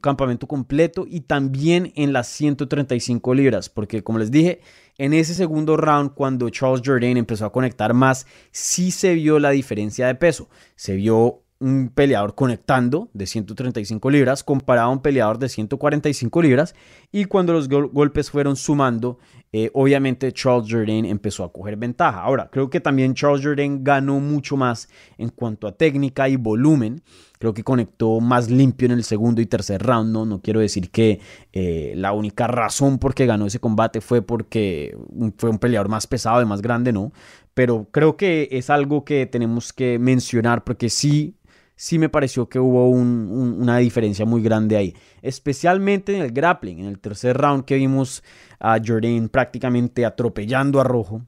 campamento 0.00 0.46
completo 0.46 1.04
y 1.08 1.22
también 1.22 1.92
en 1.96 2.12
las 2.12 2.28
135 2.28 3.34
libras, 3.34 3.68
porque 3.68 4.02
como 4.02 4.18
les 4.18 4.30
dije, 4.30 4.60
en 4.96 5.12
ese 5.12 5.34
segundo 5.34 5.76
round, 5.76 6.14
cuando 6.14 6.48
Charles 6.50 6.82
Jourdain 6.84 7.16
empezó 7.16 7.46
a 7.46 7.52
conectar 7.52 7.94
más, 7.94 8.26
sí 8.52 8.92
se 8.92 9.14
vio 9.14 9.38
la 9.38 9.50
diferencia 9.50 10.06
de 10.06 10.14
peso. 10.14 10.48
Se 10.76 10.94
vio 10.94 11.42
un 11.60 11.90
peleador 11.94 12.34
conectando 12.34 13.10
de 13.12 13.26
135 13.26 14.10
libras 14.10 14.42
comparado 14.42 14.88
a 14.88 14.92
un 14.92 15.02
peleador 15.02 15.38
de 15.38 15.48
145 15.48 16.42
libras 16.42 16.74
y 17.12 17.26
cuando 17.26 17.52
los 17.52 17.68
golpes 17.68 18.30
fueron 18.30 18.56
sumando 18.56 19.18
eh, 19.52 19.68
obviamente 19.74 20.30
Charles 20.32 20.70
Jourdain 20.70 21.04
empezó 21.04 21.42
a 21.42 21.52
coger 21.52 21.76
ventaja. 21.76 22.22
Ahora, 22.22 22.48
creo 22.50 22.70
que 22.70 22.80
también 22.80 23.14
Charles 23.14 23.44
Jourdain 23.44 23.82
ganó 23.82 24.20
mucho 24.20 24.56
más 24.56 24.88
en 25.18 25.30
cuanto 25.30 25.66
a 25.66 25.72
técnica 25.72 26.28
y 26.28 26.36
volumen. 26.36 27.02
Creo 27.38 27.52
que 27.52 27.64
conectó 27.64 28.20
más 28.20 28.48
limpio 28.48 28.86
en 28.86 28.92
el 28.92 29.02
segundo 29.02 29.40
y 29.40 29.46
tercer 29.46 29.82
round. 29.82 30.12
No, 30.12 30.24
no 30.24 30.40
quiero 30.40 30.60
decir 30.60 30.90
que 30.90 31.20
eh, 31.52 31.94
la 31.96 32.12
única 32.12 32.46
razón 32.46 32.98
por 32.98 33.14
que 33.14 33.26
ganó 33.26 33.46
ese 33.46 33.58
combate 33.58 34.00
fue 34.00 34.22
porque 34.22 34.96
fue 35.36 35.50
un 35.50 35.58
peleador 35.58 35.88
más 35.88 36.06
pesado 36.06 36.40
y 36.42 36.46
más 36.46 36.62
grande, 36.62 36.92
no. 36.92 37.12
Pero 37.52 37.88
creo 37.90 38.16
que 38.16 38.48
es 38.52 38.70
algo 38.70 39.04
que 39.04 39.26
tenemos 39.26 39.72
que 39.72 39.98
mencionar 39.98 40.62
porque 40.62 40.88
sí 40.90 41.34
sí 41.80 41.98
me 41.98 42.10
pareció 42.10 42.46
que 42.46 42.58
hubo 42.58 42.90
una 42.90 43.78
diferencia 43.78 44.26
muy 44.26 44.42
grande 44.42 44.76
ahí. 44.76 44.94
Especialmente 45.22 46.14
en 46.14 46.20
el 46.20 46.30
grappling, 46.30 46.80
en 46.80 46.84
el 46.84 46.98
tercer 46.98 47.38
round 47.38 47.64
que 47.64 47.76
vimos 47.76 48.22
a 48.58 48.78
Jordan 48.84 49.30
prácticamente 49.30 50.04
atropellando 50.04 50.78
a 50.78 50.84
Rojo. 50.84 51.22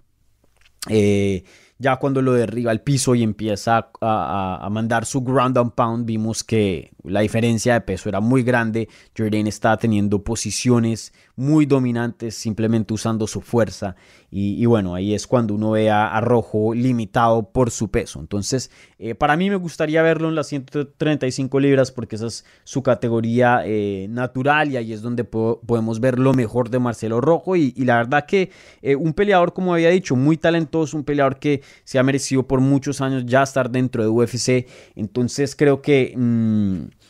Eh, 0.90 1.44
ya 1.78 1.96
cuando 1.96 2.20
lo 2.20 2.34
derriba 2.34 2.70
al 2.70 2.82
piso 2.82 3.14
y 3.14 3.22
empieza 3.22 3.92
a, 4.02 4.68
mandar 4.70 5.06
su 5.06 5.22
ground 5.22 5.56
and 5.56 5.72
pound, 5.72 6.04
vimos 6.04 6.44
que 6.44 6.90
la 7.02 7.20
diferencia 7.20 7.72
de 7.72 7.80
peso 7.80 8.10
era 8.10 8.20
muy 8.20 8.42
grande. 8.42 8.90
Jordan 9.16 9.46
estaba 9.46 9.78
teniendo 9.78 10.22
posiciones 10.22 11.14
muy 11.42 11.66
dominantes, 11.66 12.36
simplemente 12.36 12.94
usando 12.94 13.26
su 13.26 13.40
fuerza. 13.40 13.96
Y, 14.30 14.64
bueno, 14.64 14.94
ahí 14.94 15.12
es 15.12 15.26
cuando 15.26 15.54
uno 15.54 15.72
ve 15.72 15.90
a, 15.90 16.18
Rojo 16.20 16.72
limitado 16.72 17.50
por 17.50 17.70
su 17.70 17.90
peso. 17.90 18.20
Entonces, 18.20 18.70
eh, 18.98 19.14
para 19.14 19.36
mí 19.36 19.50
me 19.50 19.56
gustaría 19.56 20.00
verlo 20.02 20.28
en 20.28 20.36
las 20.36 20.46
135 20.46 21.60
libras 21.60 21.90
porque 21.90 22.16
esa 22.16 22.28
es 22.28 22.46
su 22.64 22.82
categoría 22.82 23.62
eh, 23.66 24.06
natural 24.08 24.70
y 24.70 24.76
ahí 24.76 24.92
es 24.92 25.02
donde 25.02 25.24
podemos 25.24 26.00
ver 26.00 26.18
lo 26.18 26.32
mejor 26.32 26.70
de 26.70 26.78
Marcelo 26.78 27.20
Rojo. 27.20 27.56
Y, 27.56 27.72
la 27.72 27.96
verdad 27.96 28.24
que 28.24 28.50
eh, 28.80 28.96
un 28.96 29.12
peleador, 29.12 29.52
como 29.52 29.74
había 29.74 29.90
dicho, 29.90 30.16
muy 30.16 30.38
talentoso, 30.38 30.96
un 30.96 31.04
peleador 31.04 31.38
que 31.38 31.60
se 31.84 31.98
ha 31.98 32.02
merecido 32.02 32.46
por 32.46 32.60
muchos 32.60 33.00
años 33.00 33.26
ya 33.26 33.42
estar 33.42 33.68
dentro 33.70 34.02
de 34.02 34.08
UFC. 34.08 34.66
Entonces, 34.94 35.56
creo 35.56 35.82
que... 35.82 36.14
Mm, 36.16 37.01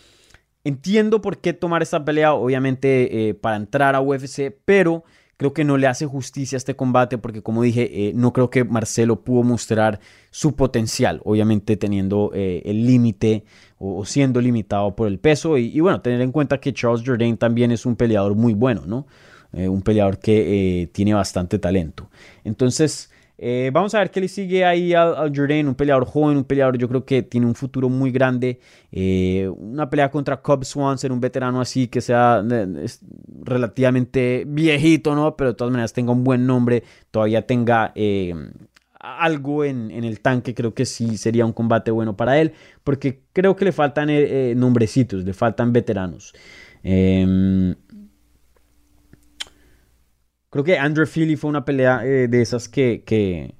entiendo 0.64 1.20
por 1.20 1.38
qué 1.38 1.53
tomar 1.53 1.83
esta 1.83 2.05
pelea, 2.05 2.35
obviamente 2.35 3.37
para 3.40 3.57
entrar 3.57 3.94
a 3.94 4.01
UFC, 4.01 4.55
pero 4.64 5.05
Creo 5.42 5.55
que 5.55 5.64
no 5.64 5.77
le 5.77 5.88
hace 5.88 6.07
justicia 6.07 6.55
a 6.55 6.59
este 6.59 6.77
combate 6.77 7.18
porque, 7.18 7.42
como 7.42 7.64
dije, 7.64 8.11
eh, 8.11 8.12
no 8.14 8.33
creo 8.33 8.48
que 8.48 8.62
Marcelo 8.62 9.25
pudo 9.25 9.42
mostrar 9.42 9.98
su 10.31 10.55
potencial, 10.55 11.20
obviamente 11.25 11.77
teniendo 11.77 12.31
eh, 12.33 12.62
el 12.64 12.87
límite 12.87 13.42
o, 13.79 14.05
siendo 14.05 14.40
limitado 14.40 14.94
por 14.94 15.09
el 15.09 15.18
peso. 15.18 15.59
Y, 15.59 15.81
bueno, 15.81 16.01
tener 16.01 16.20
en 16.20 16.31
cuenta 16.31 16.61
que 16.61 16.72
Charles 16.72 17.03
Jourdain 17.05 17.37
también 17.37 17.72
es 17.72 17.87
un 17.87 17.96
peleador 17.96 18.37
muy 18.37 18.55
bueno, 18.55 18.83
¿no? 18.87 19.09
Eh, 19.53 19.68
un 19.68 19.83
peleador 19.83 20.20
que 20.20 20.88
tiene 20.92 21.12
bastante 21.12 21.59
talento. 21.59 22.09
Entonces, 22.44 23.11
eh, 23.44 23.70
vamos 23.72 23.92
a 23.96 23.98
ver 23.98 24.12
qué 24.12 24.20
le 24.20 24.28
sigue 24.28 24.64
ahí 24.64 24.94
al, 24.94 25.33
Jordan, 25.35 25.66
un 25.66 25.74
peleador 25.74 26.05
joven, 26.07 26.37
un 26.37 26.44
peleador 26.44 26.78
yo 26.78 26.88
creo 26.88 27.05
que 27.05 27.24
tiene 27.24 27.44
un 27.44 27.57
futuro 27.57 27.88
muy 27.88 28.12
grande. 28.12 28.61
Eh, 28.92 29.50
una 29.57 29.90
pelea 29.90 30.12
contra 30.12 30.40
Cobb 30.40 30.64
Swanson, 30.64 31.11
un 31.11 31.20
veterano 31.20 31.61
así 31.61 31.88
que 31.88 32.00
sea 32.00 32.40
relativamente 33.42 34.44
viejito, 34.46 35.16
¿no? 35.16 35.37
Pero 35.37 35.50
de 35.50 35.57
todas 35.57 35.72
maneras 35.72 35.92
tenga 35.92 36.12
un 36.12 36.22
buen 36.22 36.46
nombre, 36.46 36.85
todavía 37.11 37.44
tenga 37.44 37.90
eh, 37.96 38.33
algo 39.00 39.64
en, 39.64 39.90
en, 39.90 40.05
el 40.05 40.20
tanque, 40.20 40.55
creo 40.55 40.72
que 40.72 40.87
sí 40.87 41.16
sería 41.16 41.44
un 41.44 41.52
combate 41.52 41.90
bueno 41.90 42.16
para 42.16 42.38
él, 42.40 42.52
porque 42.85 43.22
creo 43.33 43.57
que 43.57 43.64
le 43.64 43.72
faltan 43.72 44.09
nombrecitos, 44.55 45.24
le 45.24 45.33
faltan 45.33 45.72
veteranos. 45.72 46.33
Em, 46.85 47.74
Creo 50.53 50.65
que 50.65 50.79
Andrew 50.79 51.07
Philly 51.07 51.37
fue 51.37 51.49
una 51.49 51.65
pelea 51.65 52.05
eh, 52.05 52.29
de 52.29 52.43
esas 52.43 52.69
que, 52.69 53.05
que, 53.07 53.55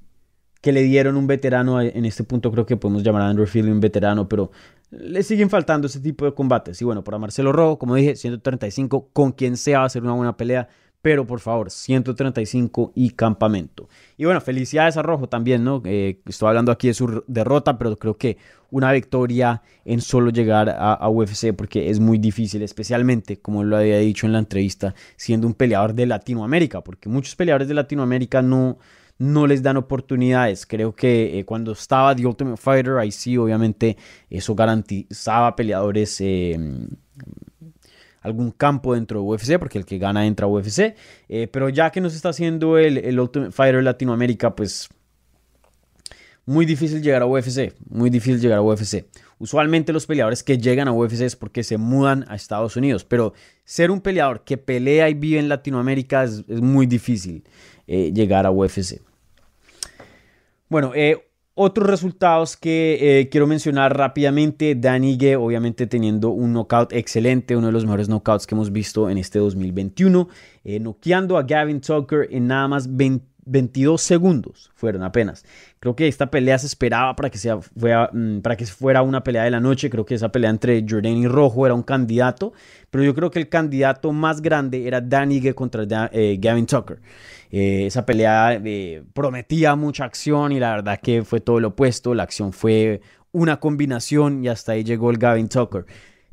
que, 0.61 0.73
le 0.73 0.83
dieron 0.83 1.17
un 1.17 1.27
veterano. 1.27 1.81
En 1.81 2.05
este 2.05 2.23
punto 2.23 2.53
creo 2.53 2.67
que 2.67 2.77
podemos 2.77 3.03
llamar 3.03 3.23
a 3.23 3.29
Andrew 3.31 3.47
Philly 3.47 3.71
un 3.71 3.81
veterano, 3.81 4.29
pero 4.29 4.51
le 4.91 5.23
siguen 5.23 5.49
faltando 5.49 5.87
ese 5.87 6.01
tipo 6.01 6.27
de 6.27 6.35
combates. 6.35 6.83
Y 6.83 6.85
bueno, 6.85 7.03
para 7.03 7.17
Marcelo 7.17 7.51
Rojo, 7.51 7.79
como 7.79 7.95
dije, 7.95 8.15
135, 8.15 9.09
con 9.15 9.33
quien 9.33 9.57
sea 9.57 9.79
va 9.79 9.87
a 9.87 9.89
ser 9.89 10.03
una 10.03 10.13
buena 10.13 10.37
pelea 10.37 10.69
pero 11.03 11.27
por 11.27 11.41
favor, 11.41 11.71
135 11.71 12.93
y 12.95 13.11
campamento. 13.11 13.88
Y 14.17 14.25
bueno, 14.25 14.41
felicidades 14.41 14.97
a 14.97 15.03
Rojo 15.03 15.29
también, 15.29 15.65
¿no? 15.65 15.83
Eh, 15.85 16.21
estoy 16.27 16.49
hablando 16.49 16.71
aquí 16.71 16.87
de 16.87 16.95
su 16.95 17.25
derrota, 17.27 17.77
pero 17.77 17.99
creo 17.99 18.17
que 18.17 18.38
una 18.71 18.93
victoria 18.93 19.62
en 19.85 20.01
solo 20.01 20.31
llegar 20.31 20.71
a, 20.71 21.09
UFC, 21.09 21.53
porque 21.55 21.91
es 21.91 22.01
muy 22.01 22.19
difícil, 22.19 22.62
especialmente, 22.62 23.38
como 23.38 23.65
lo 23.65 23.77
había 23.77 23.99
dicho 23.99 24.27
en 24.27 24.33
la 24.33 24.38
entrevista, 24.38 24.95
siendo 25.17 25.47
un 25.47 25.55
peleador 25.55 25.93
de 25.93 26.07
Latinoamérica, 26.07 26.83
porque 26.83 27.09
muchos 27.09 27.35
peleadores 27.37 27.69
de 27.69 27.75
Latinoamérica 27.75 28.41
no, 28.41 28.79
no 29.19 29.47
les 29.47 29.62
dan 29.62 29.77
oportunidades. 29.77 30.65
Creo 30.67 30.95
que 30.95 31.41
eh, 31.41 31.45
cuando 31.45 31.73
estaba 31.73 32.15
The 32.15 32.25
Ultimate 32.25 32.57
Fighter, 32.57 32.97
ahí 32.99 33.11
sí, 33.11 33.37
obviamente, 33.37 33.97
eso 34.31 34.55
garantizaba 34.55 35.55
peleadores. 35.57 36.21
Eh, 36.21 36.57
algún 38.23 38.51
campo 38.51 38.95
dentro 38.95 39.21
de 39.21 39.27
UFC, 39.27 39.59
porque 39.59 39.79
el 39.79 39.85
que 39.85 39.99
gana 39.99 40.27
entra 40.27 40.47
a 40.47 40.49
UFC. 40.49 40.95
Eh, 41.29 41.49
pero 41.49 41.69
ya 41.69 41.91
que 41.91 42.01
nos 42.01 42.15
está 42.15 42.31
haciendo 42.31 42.79
el, 42.79 42.99
el 42.99 43.21
Ultimate 43.21 43.53
Fighter 43.53 43.83
Latinoamérica, 43.83 44.57
pues 44.57 44.89
muy 46.45 46.67
difícil 46.67 47.03
llegar 47.03 47.23
a 47.23 47.27
UFC, 47.27 47.73
muy 47.89 48.11
difícil 48.11 48.41
llegar 48.41 48.59
a 48.59 48.63
UFC. 48.63 49.07
Usualmente 49.39 49.93
los 49.93 50.07
peleadores 50.07 50.43
que 50.43 50.59
llegan 50.59 50.89
a 50.89 50.93
UFC 50.93 51.23
es 51.23 51.37
porque 51.37 51.63
se 51.63 51.77
mudan 51.77 52.25
a 52.29 52.35
Estados 52.35 52.77
Unidos, 52.77 53.05
pero 53.05 53.33
ser 53.65 53.91
un 53.91 54.01
peleador 54.01 54.45
que 54.45 54.59
pelea 54.59 55.09
y 55.09 55.15
vive 55.15 55.39
en 55.39 55.49
Latinoamérica 55.49 56.25
es, 56.25 56.49
muy 56.49 56.87
difícil 56.87 57.45
eh, 57.87 58.13
llegar 58.13 58.47
a 58.47 58.51
UFC. 58.51 59.01
Bueno, 60.69 60.93
eh, 60.95 61.29
otros 61.55 61.87
resultados 61.87 62.57
que 62.57 63.21
eh, 63.21 63.29
quiero 63.29 63.47
mencionar 63.47 63.97
rápidamente, 63.97 64.75
Danny 64.75 65.19
obviamente 65.37 65.87
teniendo 65.87 66.31
un 66.31 66.53
knockout 66.53 66.93
excelente, 66.93 67.57
uno 67.57 67.67
de 67.67 67.73
los 67.73 67.85
mejores 67.85 68.09
knockouts 68.09 68.47
que 68.47 68.55
hemos 68.55 68.73
visto 68.73 69.11
en 69.11 69.19
este 69.19 69.38
2021, 69.38 70.29
eh, 70.65 70.81
noqueando 70.81 71.37
a 71.37 71.43
Gavin 71.43 71.81
Tucker 71.81 72.29
en 72.31 72.47
nada 72.47 72.69
más 72.69 72.97
22 73.45 74.01
segundos, 74.01 74.71
fueron 74.75 75.03
apenas. 75.03 75.45
Creo 75.81 75.97
que 75.97 76.07
esta 76.07 76.31
pelea 76.31 76.59
se 76.59 76.67
esperaba 76.67 77.17
para 77.17 77.31
que, 77.31 77.39
sea, 77.39 77.61
fuera, 77.61 78.09
mm, 78.13 78.41
para 78.41 78.57
que 78.57 78.67
fuera 78.67 79.03
una 79.03 79.25
pelea 79.25 79.45
de 79.45 79.51
la 79.51 79.61
noche, 79.61 79.91
creo 79.91 80.05
que 80.05 80.15
esa 80.15 80.31
pelea 80.31 80.51
entre 80.51 80.85
Jordan 80.89 81.17
y 81.17 81.27
Rojo 81.27 81.67
era 81.67 81.75
un 81.75 81.83
candidato, 81.83 82.53
pero 82.91 83.03
yo 83.05 83.15
creo 83.15 83.31
que 83.31 83.41
el 83.41 83.49
candidato 83.49 84.13
más 84.13 84.41
grande 84.41 84.87
era 84.87 85.01
Danny 85.01 85.53
contra 85.55 86.11
eh, 86.13 86.39
Gavin 86.41 86.67
Tucker. 86.67 87.01
Eh, 87.51 87.87
esa 87.87 88.07
pelea 88.07 88.61
eh, 88.65 89.03
prometía 89.13 89.75
mucha 89.77 90.05
acción 90.05 90.53
y 90.53 90.61
la 90.61 90.77
verdad 90.77 91.01
que 91.03 91.23
fue 91.25 91.41
todo 91.41 91.61
lo 91.61 91.69
opuesto. 91.69 92.15
La 92.15 92.23
acción 92.23 92.53
fue 92.53 93.01
una 93.33 93.59
combinación 93.59 94.45
y 94.45 94.49
hasta 94.49 94.73
ahí 94.73 94.85
llegó 94.85 95.11
el 95.11 95.19
Gavin 95.19 95.49
Tucker. 95.49 95.85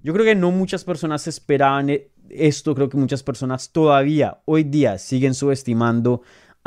Yo 0.01 0.13
creo 0.13 0.25
que 0.25 0.35
no 0.35 0.51
muchas 0.51 0.85
personas 0.85 1.27
esperaban 1.27 1.89
esto 2.29 2.75
creo 2.75 2.89
que 2.89 2.97
muchas 2.97 3.23
personas 3.23 3.71
todavía 3.71 4.39
hoy 4.45 4.63
día 4.63 4.97
siguen 4.97 5.33
subestimando 5.33 6.21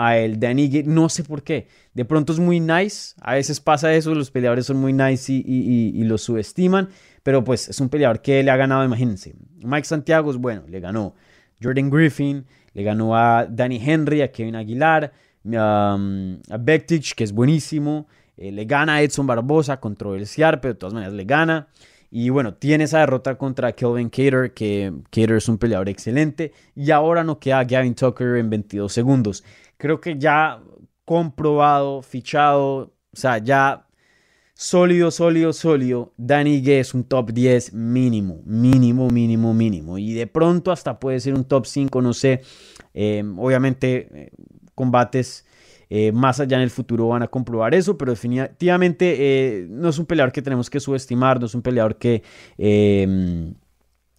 a 0.07 0.19
el 0.19 0.41
Danny 0.41 0.83
no 0.85 1.09
sé 1.09 1.25
por 1.25 1.43
qué. 1.43 1.69
De 1.95 2.05
pronto 2.05 2.33
es 2.33 2.39
muy 2.39 2.61
nice, 2.61 3.15
a 3.21 3.35
veces 3.35 3.61
pasa 3.61 3.93
eso, 3.95 4.15
los 4.15 4.31
peleadores 4.31 4.67
son 4.67 4.79
muy 4.79 4.93
nice 4.93 5.33
y, 5.33 5.43
y, 5.47 6.05
lo 6.05 6.19
subestiman, 6.19 6.89
pero 7.23 7.45
pues 7.45 7.69
es 7.69 7.81
un 7.81 7.89
peleador 7.89 8.23
que 8.23 8.43
le 8.43 8.51
ha 8.51 8.57
ganado, 8.57 8.85
imagínense. 8.85 9.35
Mike 9.63 9.85
Santiago 9.85 10.31
es 10.31 10.37
bueno, 10.37 10.63
le 10.69 10.81
ganó 10.81 11.15
Jordan 11.63 11.91
Griffin, 11.91 12.47
le 12.75 12.83
ganó 12.83 13.17
a 13.17 13.47
Danny 13.47 13.81
Henry, 13.85 14.23
a 14.23 14.33
Kevin 14.33 14.57
Aguilar, 14.57 15.13
um, 15.45 16.39
a 16.51 16.57
Bektic, 16.59 17.15
que 17.15 17.25
es 17.25 17.33
buenísimo, 17.33 18.07
eh, 18.37 18.51
le 18.51 18.65
gana 18.65 18.95
a 18.95 19.03
Edson 19.03 19.27
Barbosa, 19.27 19.79
controversial, 19.79 20.61
pero 20.61 20.75
de 20.75 20.79
todas 20.79 20.95
maneras 20.95 21.15
le 21.15 21.25
gana. 21.25 21.69
Y 22.15 22.29
bueno, 22.29 22.53
tiene 22.53 22.85
esa 22.85 22.99
derrota 22.99 23.39
contra 23.39 23.73
Kelvin 23.73 24.11
Cater, 24.11 24.53
que 24.53 24.93
Cater 25.05 25.33
es 25.33 25.49
un 25.49 25.57
peleador 25.57 25.89
excelente. 25.89 26.53
Y 26.75 26.91
ahora 26.91 27.25
no 27.25 27.39
queda 27.39 27.65
Gavin 27.65 27.95
Tucker 27.95 28.37
en 28.37 28.51
22 28.51 28.93
segundos. 28.93 29.43
Creo 29.83 30.01
que 30.01 30.17
ya 30.17 30.63
comprobado, 31.05 32.03
fichado, 32.03 32.77
o 32.77 32.93
sea, 33.13 33.39
ya 33.39 33.89
sólido, 34.55 35.11
sólido, 35.11 35.53
sólido. 35.53 36.15
Danny 36.17 36.61
Gay 36.63 36.79
es 36.79 36.95
un 36.95 37.03
top 37.03 37.33
10 37.33 37.73
mínimo, 37.73 38.43
mínimo, 38.45 39.11
mínimo, 39.11 39.53
mínimo. 39.53 39.99
Y 39.99 40.13
de 40.13 40.29
pronto 40.29 40.71
hasta 40.71 41.01
puede 41.01 41.19
ser 41.19 41.35
un 41.35 41.43
top 41.43 41.67
5, 41.67 42.01
no 42.01 42.13
sé. 42.13 42.43
Eh, 42.95 43.25
obviamente, 43.37 44.09
eh, 44.15 44.31
combates 44.77 45.45
eh, 45.91 46.11
más 46.13 46.41
allá 46.41 46.59
en 46.59 46.63
el 46.63 46.71
futuro 46.71 47.09
van 47.09 47.23
a 47.23 47.29
comprobar 47.29 47.75
eso, 47.75 47.99
pero 47.99 48.13
definitivamente 48.13 49.17
eh, 49.19 49.67
no 49.69 49.89
es 49.89 49.99
un 49.99 50.07
peleador 50.07 50.33
que 50.33 50.43
tenemos 50.43 50.71
que 50.71 50.81
subestimar, 50.81 51.39
no 51.39 51.47
es 51.47 51.55
un 51.55 51.61
peleador 51.61 51.97
que 51.97 52.23
em, 52.57 53.53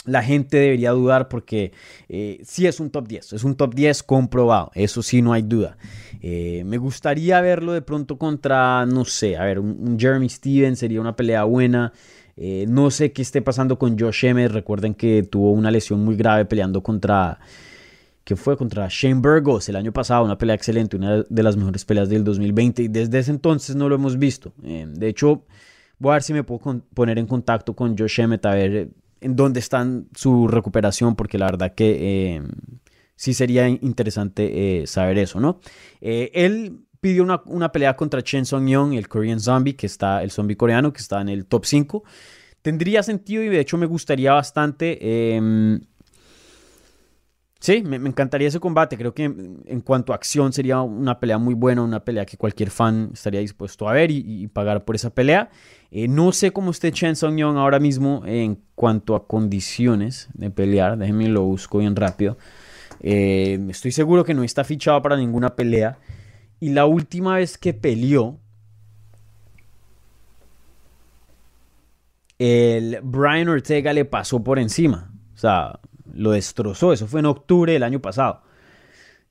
la 0.05 0.23
gente 0.23 0.57
debería 0.57 0.91
dudar 0.91 1.29
porque 1.29 1.71
eh, 2.09 2.41
sí 2.43 2.67
es 2.67 2.79
un 2.79 2.89
top 2.89 3.07
10, 3.07 3.33
es 3.33 3.43
un 3.43 3.55
top 3.55 3.73
10 3.73 4.03
comprobado, 4.03 4.71
eso 4.75 5.01
sí 5.01 5.21
no 5.21 5.33
hay 5.33 5.43
duda. 5.43 5.77
me 6.21 6.77
gustaría 6.77 7.41
verlo 7.41 7.73
de 7.73 7.81
pronto 7.81 8.17
contra, 8.17 8.85
no 8.85 9.05
sé, 9.05 9.37
a 9.37 9.43
ver, 9.45 9.59
un, 9.59 9.97
Jeremy 9.99 10.29
Stevens 10.29 10.79
sería 10.79 11.01
una 11.01 11.15
pelea 11.15 11.43
buena. 11.43 11.93
no 12.67 12.91
sé 12.91 13.11
qué 13.11 13.21
esté 13.21 13.41
pasando 13.41 13.77
con 13.77 13.97
Josh 13.97 14.25
Emmett, 14.25 14.51
recuerden 14.51 14.93
que 14.95 15.23
tuvo 15.23 15.51
una 15.51 15.71
lesión 15.71 16.03
muy 16.03 16.15
grave 16.15 16.45
peleando 16.45 16.81
contra 16.81 17.39
que 18.23 18.35
fue 18.35 18.55
contra 18.57 18.87
Shane 18.89 19.15
Burgos 19.21 19.67
el 19.69 19.75
año 19.75 19.91
pasado, 19.91 20.23
una 20.23 20.37
pelea 20.37 20.55
excelente, 20.55 20.95
una 20.95 21.23
de 21.23 21.43
las 21.43 21.57
mejores 21.57 21.83
peleas 21.85 22.09
del 22.09 22.23
2020 22.23 22.83
y 22.83 22.87
desde 22.87 23.19
ese 23.19 23.31
entonces 23.31 23.75
no 23.75 23.89
lo 23.89 23.95
hemos 23.95 24.17
visto. 24.17 24.53
Eh, 24.63 24.85
de 24.87 25.07
hecho, 25.07 25.43
voy 25.99 26.11
a 26.11 26.13
ver 26.13 26.23
si 26.23 26.33
me 26.33 26.43
puedo 26.43 26.81
poner 26.93 27.19
en 27.19 27.27
contacto 27.27 27.75
con 27.75 27.97
Josh 27.97 28.21
Emmett 28.21 28.45
a 28.45 28.53
ver 28.53 28.75
eh, 28.75 28.89
en 29.23 29.35
dónde 29.35 29.59
está 29.59 29.85
su 30.15 30.47
recuperación, 30.47 31.15
porque 31.15 31.37
la 31.37 31.45
verdad 31.45 31.73
que 31.73 32.35
eh, 32.35 32.41
sí 33.15 33.33
sería 33.33 33.67
interesante 33.67 34.83
saber 34.85 35.17
eso, 35.17 35.39
¿no? 35.39 35.59
él 36.01 36.85
pidió 36.99 37.23
una, 37.23 37.41
una, 37.45 37.71
pelea 37.71 37.95
contra 37.97 38.21
Chen 38.21 38.45
Song 38.45 38.67
Young, 38.67 38.93
el 38.93 39.09
Korean 39.09 39.39
Zombie, 39.39 39.75
que 39.75 39.87
está, 39.87 40.23
el 40.23 40.31
zombie 40.31 40.55
coreano, 40.55 40.93
que 40.93 41.01
está 41.01 41.19
en 41.19 41.27
el 41.27 41.45
top 41.45 41.65
5. 41.65 42.03
Tendría 42.61 43.03
sentido 43.03 43.43
y 43.43 43.49
de 43.49 43.59
hecho 43.59 43.77
me 43.77 43.85
gustaría 43.85 44.31
bastante 44.31 45.35
em, 45.35 45.81
Sí, 47.63 47.81
me, 47.81 47.95
encantaría 47.95 48.49
ese 48.49 48.59
combate. 48.59 48.97
Creo 48.97 49.13
que 49.13 49.23
en, 49.23 49.79
cuanto 49.85 50.11
a 50.11 50.17
acción 50.17 50.51
sería 50.51 50.81
una 50.81 51.21
pelea 51.21 51.37
muy 51.37 51.53
buena, 51.53 51.81
una 51.81 52.03
pelea 52.03 52.25
que 52.25 52.35
cualquier 52.35 52.69
fan 52.69 53.11
estaría 53.13 53.39
dispuesto 53.39 53.87
a 53.87 53.93
ver 53.93 54.11
y, 54.11 54.47
pagar 54.47 54.83
por 54.83 54.95
esa 54.95 55.11
pelea. 55.11 55.49
Eh, 55.89 56.09
no 56.09 56.33
sé 56.33 56.51
cómo 56.51 56.71
esté 56.71 56.91
Chen 56.91 57.15
Song 57.15 57.37
Young 57.37 57.55
ahora 57.55 57.79
mismo 57.79 58.21
en 58.25 58.59
cuanto 58.75 59.15
a 59.15 59.27
condiciones 59.27 60.27
de 60.33 60.49
pelear. 60.49 60.97
Déjenme 60.97 61.29
lo 61.29 61.43
busco 61.43 61.77
bien 61.77 61.95
rápido. 61.95 62.37
Eh, 62.99 63.65
estoy 63.69 63.93
seguro 63.93 64.25
que 64.25 64.33
no 64.33 64.43
está 64.43 64.65
fichado 64.65 65.01
para 65.01 65.15
ninguna 65.15 65.55
pelea. 65.55 65.99
Y 66.59 66.71
la 66.71 66.85
última 66.85 67.37
vez 67.37 67.57
que 67.57 67.73
peleó, 67.73 68.39
el 72.39 72.99
Brian 73.03 73.47
Ortega 73.47 73.93
le 73.93 74.03
pasó 74.03 74.43
por 74.43 74.59
encima. 74.59 75.13
O 75.33 75.37
sea, 75.37 75.79
lo 76.13 76.31
destrozó. 76.31 76.93
Eso 76.93 77.07
fue 77.07 77.19
en 77.19 77.25
octubre 77.27 77.73
del 77.73 77.83
año 77.83 78.01
pasado. 78.01 78.41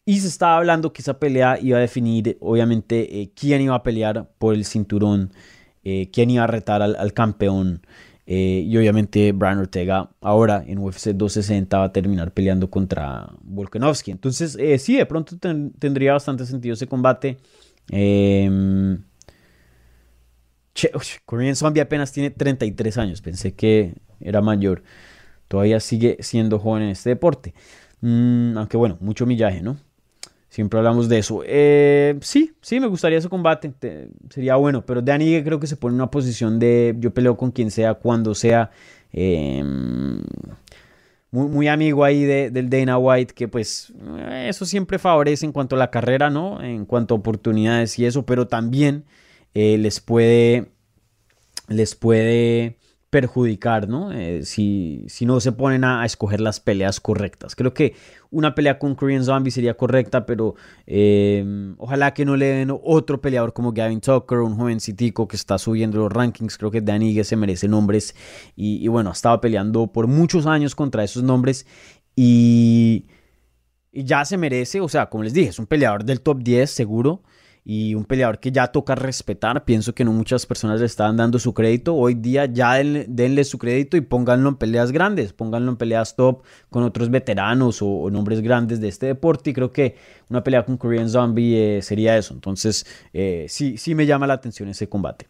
Y 0.05 0.19
se 0.21 0.29
estaba 0.29 0.57
hablando 0.57 0.93
que 0.93 1.03
esa 1.03 1.19
pelea 1.19 1.59
iba 1.61 1.79
a 1.79 1.81
definir, 1.81 2.37
obviamente, 2.41 3.21
eh, 3.21 3.31
quién 3.37 3.63
iba 3.63 3.75
a 3.77 3.83
pelear 3.85 4.29
por 4.39 4.55
el 4.55 4.65
cinturón, 4.65 5.33
eh, 5.85 6.11
quién 6.13 6.31
iba 6.31 6.45
a 6.45 6.49
retar 6.49 6.83
al, 6.83 7.13
campeón. 7.13 7.87
Eh, 8.27 8.65
y 8.67 8.77
obviamente 8.77 9.33
Brian 9.33 9.59
Ortega 9.59 10.11
ahora 10.21 10.63
en 10.67 10.79
UFC 10.79 11.09
260 11.13 11.79
va 11.79 11.85
a 11.87 11.93
terminar 11.93 12.33
peleando 12.33 12.69
contra 12.71 13.31
Volkanovski. 13.43 14.11
Entonces, 14.11 14.59
sí, 14.83 14.97
de 14.97 15.07
pronto 15.07 15.37
tendría 15.39 16.15
bastante 16.15 16.47
sentido 16.47 16.75
ese 16.75 16.87
combate. 16.87 17.39
Em, 17.91 19.03
Korean 21.27 21.57
Zombie 21.57 21.81
apenas 21.81 22.13
tiene 22.13 22.31
33 22.31 22.99
años. 22.99 23.23
Pensé 23.23 23.55
que 23.55 23.95
era 24.21 24.41
mayor 24.41 24.83
todavía 25.53 25.81
sigue 25.81 26.17
siendo 26.21 26.59
joven 26.59 26.85
en 26.85 26.89
este 26.89 27.11
deporte. 27.11 27.53
Mm, 28.01 28.57
aunque 28.57 28.79
bueno, 28.79 28.97
mucho 29.01 29.27
millaje, 29.27 29.61
¿no? 29.61 29.77
Siempre 30.49 30.79
hablamos 30.79 31.11
de 31.11 31.19
eso. 31.19 31.43
Eh, 31.45 32.17
sí, 32.23 32.55
sí, 32.63 32.81
me 32.81 32.87
gustaría 32.87 33.19
ese 33.19 33.29
combate. 33.29 33.71
sería 34.31 34.57
bueno. 34.57 34.87
Pero 34.87 35.03
Danny 35.03 35.43
creo 35.43 35.61
que 35.61 35.67
se 35.67 35.77
pone 35.77 35.93
en 35.93 36.01
una 36.01 36.11
posición 36.11 36.59
de 36.59 36.97
yo 36.99 37.13
peleo 37.13 37.37
con 37.37 37.51
quien 37.51 37.71
sea, 37.71 37.93
cuando 37.93 38.35
sea. 38.35 38.71
Em, 39.13 40.23
muy, 41.31 41.49
muy, 41.49 41.69
amigo 41.69 42.03
ahí 42.03 42.25
de, 42.25 42.51
del 42.51 42.71
Dana 42.71 42.97
White, 42.97 43.35
que 43.35 43.47
pues 43.47 43.93
eso 44.47 44.65
siempre 44.65 44.99
favorece 44.99 45.45
en 45.45 45.53
cuanto 45.53 45.77
a 45.77 45.79
la 45.79 45.91
carrera, 45.91 46.31
¿no? 46.31 46.63
En 46.63 46.87
cuanto 46.87 47.15
a 47.15 47.19
oportunidades 47.19 47.99
y 47.99 48.07
eso, 48.07 48.25
pero 48.25 48.47
también 48.47 49.05
eh, 49.53 49.77
les 49.77 50.01
puede, 50.01 50.71
les 51.69 51.95
puede 51.95 52.79
perjudicar, 53.13 53.91
¿no? 53.91 54.11
Eh, 54.11 54.43
si, 54.43 55.05
si, 55.07 55.27
no 55.27 55.39
se 55.39 55.53
ponen 55.53 55.85
a, 55.85 56.03
escoger 56.07 56.41
las 56.41 56.61
peleas 56.61 56.99
correctas. 56.99 57.55
Creo 57.55 57.75
que 57.75 57.95
una 58.31 58.55
pelea 58.55 58.79
con 58.79 58.95
Korean 58.95 59.23
Zombie 59.23 59.51
sería 59.51 59.75
correcta, 59.75 60.25
pero 60.25 60.55
eh, 60.87 61.75
ojalá 61.77 62.15
que 62.15 62.25
no 62.25 62.37
le 62.39 62.47
den 62.47 62.71
otro 62.83 63.21
peleador 63.21 63.53
como 63.53 63.73
Gavin 63.73 64.01
Tucker, 64.01 64.39
un 64.39 64.57
jovencitico 64.57 65.29
que 65.29 65.37
está 65.37 65.59
subiendo 65.59 65.99
los 65.99 66.11
rankings. 66.11 66.57
Creo 66.57 66.71
que 66.71 66.81
Danny 66.81 67.23
se 67.23 67.37
merece 67.37 67.69
nombres 67.69 68.17
y, 68.57 68.83
y, 68.83 68.89
bueno, 68.89 69.11
ha 69.11 69.13
estado 69.13 69.43
peleando 69.43 69.93
por 69.93 70.07
muchos 70.07 70.47
años 70.47 70.75
contra 70.75 71.05
esos 71.05 71.23
nombres 71.23 71.67
y, 72.17 73.09
y 73.93 74.05
ya 74.05 74.25
se 74.25 74.39
merece, 74.39 74.81
o 74.81 74.89
sea, 74.89 75.11
como 75.11 75.23
les 75.23 75.35
dije, 75.35 75.51
es 75.51 75.59
un 75.59 75.67
peleador 75.67 76.03
del 76.03 76.23
top 76.23 76.43
10 76.43 76.71
seguro 76.71 77.23
y 77.65 77.95
un 77.95 78.05
peleador 78.05 78.41
que 78.41 78.51
ya 78.51 78.67
toca 78.69 78.95
respetar. 78.95 79.65
Pienso 79.65 79.95
que 79.95 80.05
no 80.05 80.13
muchas 80.13 80.47
personas 80.47 80.81
le 80.81 80.87
están 80.87 81.17
dando 81.17 81.39
su 81.39 81.55
crédito. 81.55 81.95
Hoy 81.95 82.15
día 82.15 82.47
ya 82.47 82.75
denle, 82.75 83.45
su 83.45 83.59
crédito 83.59 83.97
y 83.97 84.01
pónganlo 84.01 84.49
en 84.49 84.57
peleas 84.57 84.91
grandes, 84.91 85.33
pónganlo 85.33 85.71
en 85.71 85.77
peleas 85.77 86.17
top 86.17 86.43
con 86.71 86.83
otros 86.83 87.11
veteranos 87.11 87.79
o, 87.81 88.11
nombres 88.11 88.41
grandes 88.41 88.81
de 88.81 88.89
este 88.89 89.07
deporte. 89.07 89.51
Y 89.51 89.53
creo 89.53 89.71
que 89.71 89.97
una 90.29 90.43
pelea 90.43 90.65
con 90.65 90.77
Korean 90.77 91.09
Zombie 91.09 91.79
eh, 91.79 91.83
sería 91.83 92.17
eso. 92.17 92.35
Entonces, 92.35 92.85
eh, 93.13 93.47
sí, 93.49 93.77
sí 93.77 93.95
me 93.95 94.07
llama 94.07 94.27
la 94.27 94.35
atención 94.35 94.69
ese 94.69 94.89
combate. 94.89 95.29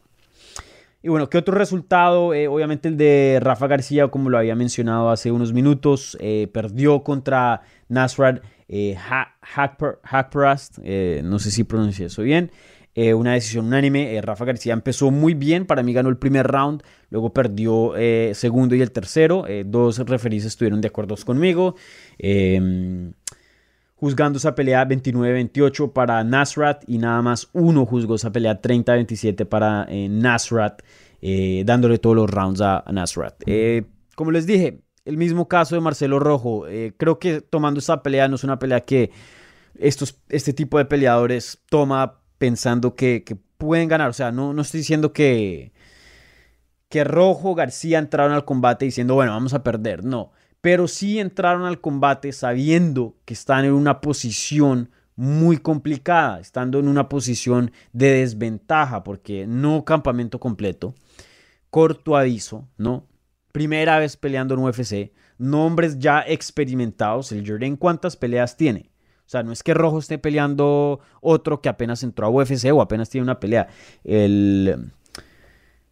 Y 1.04 1.08
bueno, 1.08 1.28
¿qué 1.28 1.36
otro 1.36 1.58
resultado? 1.58 2.32
Eh, 2.32 2.46
obviamente 2.46 2.88
el 2.88 2.96
de 2.96 3.40
Rafa 3.42 3.66
García, 3.66 4.06
como 4.06 4.30
lo 4.30 4.38
había 4.38 4.54
mencionado 4.54 5.10
hace 5.10 5.32
unos 5.32 5.52
minutos, 5.52 6.16
perdió 6.52 7.02
contra 7.02 7.62
Nasrat 7.88 8.40
eh, 8.74 8.96
eh, 10.82 11.20
no 11.22 11.38
sé 11.38 11.50
si 11.50 11.64
pronuncié 11.64 12.06
eso 12.06 12.22
bien. 12.22 12.50
Eh, 12.94 13.12
una 13.12 13.34
decisión 13.34 13.66
unánime. 13.66 14.18
Rafa 14.22 14.46
García 14.46 14.72
empezó 14.72 15.10
muy 15.10 15.34
bien. 15.34 15.66
Para 15.66 15.82
mí 15.82 15.92
ganó 15.92 16.08
el 16.08 16.16
primer 16.16 16.46
round. 16.46 16.82
Luego 17.10 17.34
perdió 17.34 17.92
segundo 18.32 18.74
y 18.74 18.80
el 18.80 18.90
tercero. 18.90 19.44
dos 19.66 19.98
referees 19.98 20.46
estuvieron 20.46 20.80
de 20.80 20.88
acuerdo 20.88 21.16
conmigo. 21.24 21.76
Em, 22.18 23.12
juzgando 23.94 24.38
esa 24.38 24.54
pelea 24.54 24.86
29-28 24.88 25.92
para 25.92 26.24
Nasrat. 26.24 26.84
Y 26.86 26.96
nada 26.96 27.20
más 27.20 27.50
uno 27.52 27.84
juzgó 27.84 28.14
esa 28.14 28.32
pelea 28.32 28.62
30-27 28.62 29.44
para 29.44 29.86
Nasrat. 30.08 30.80
dándole 31.64 31.98
todos 31.98 32.16
los 32.16 32.30
rounds 32.30 32.62
a 32.62 32.84
Nasrat. 32.90 33.42
como 34.14 34.30
les 34.30 34.46
dije, 34.46 34.80
el 35.04 35.16
mismo 35.16 35.48
caso 35.48 35.74
de 35.74 35.80
Marcelo 35.80 36.18
Rojo. 36.18 36.66
Eh, 36.68 36.94
creo 36.96 37.18
que 37.18 37.40
tomando 37.40 37.80
esta 37.80 38.02
pelea 38.02 38.28
no 38.28 38.36
es 38.36 38.44
una 38.44 38.58
pelea 38.58 38.84
que 38.84 39.10
estos, 39.78 40.18
este 40.28 40.52
tipo 40.52 40.78
de 40.78 40.84
peleadores 40.84 41.62
toma 41.68 42.20
pensando 42.38 42.94
que, 42.94 43.24
pueden 43.58 43.88
ganar. 43.88 44.10
O 44.10 44.12
sea, 44.12 44.32
no, 44.32 44.52
no 44.52 44.62
estoy 44.62 44.78
diciendo 44.78 45.12
que, 45.12 45.72
que 46.88 47.04
Rojo 47.04 47.54
García 47.54 48.00
entraron 48.00 48.32
al 48.32 48.44
combate 48.44 48.84
diciendo, 48.84 49.14
bueno, 49.14 49.32
vamos 49.32 49.54
a 49.54 49.62
perder. 49.62 50.04
No. 50.04 50.32
Pero 50.60 50.88
sí 50.88 51.20
entraron 51.20 51.64
al 51.64 51.80
combate 51.80 52.32
sabiendo 52.32 53.16
que 53.24 53.34
están 53.34 53.64
en 53.64 53.72
una 53.72 54.00
posición 54.00 54.90
muy 55.14 55.58
complicada, 55.58 56.40
estando 56.40 56.78
en 56.78 56.88
una 56.88 57.08
posición 57.08 57.70
de 57.92 58.12
desventaja, 58.12 59.04
porque 59.04 59.46
no 59.46 59.84
campamento 59.84 60.40
completo, 60.40 60.94
corto 61.70 62.16
aviso, 62.16 62.68
¿no? 62.78 63.06
Primera 63.52 63.98
vez 63.98 64.16
peleando 64.16 64.54
en 64.54 64.60
UFC, 64.60 65.12
nombres 65.38 65.98
ya 65.98 66.20
experimentados. 66.20 67.32
El 67.32 67.48
Jordan, 67.48 67.76
¿cuántas 67.76 68.16
peleas 68.16 68.56
tiene? 68.56 68.90
O 69.26 69.30
sea, 69.32 69.42
no 69.42 69.52
es 69.52 69.62
que 69.62 69.72
Rojo 69.72 69.98
esté 69.98 70.18
peleando 70.18 71.00
otro 71.20 71.60
que 71.60 71.68
apenas 71.68 72.02
entró 72.02 72.26
a 72.26 72.30
UFC 72.30 72.72
o 72.72 72.82
apenas 72.82 73.08
tiene 73.08 73.22
una 73.22 73.40
pelea. 73.40 73.68
El, 74.04 74.92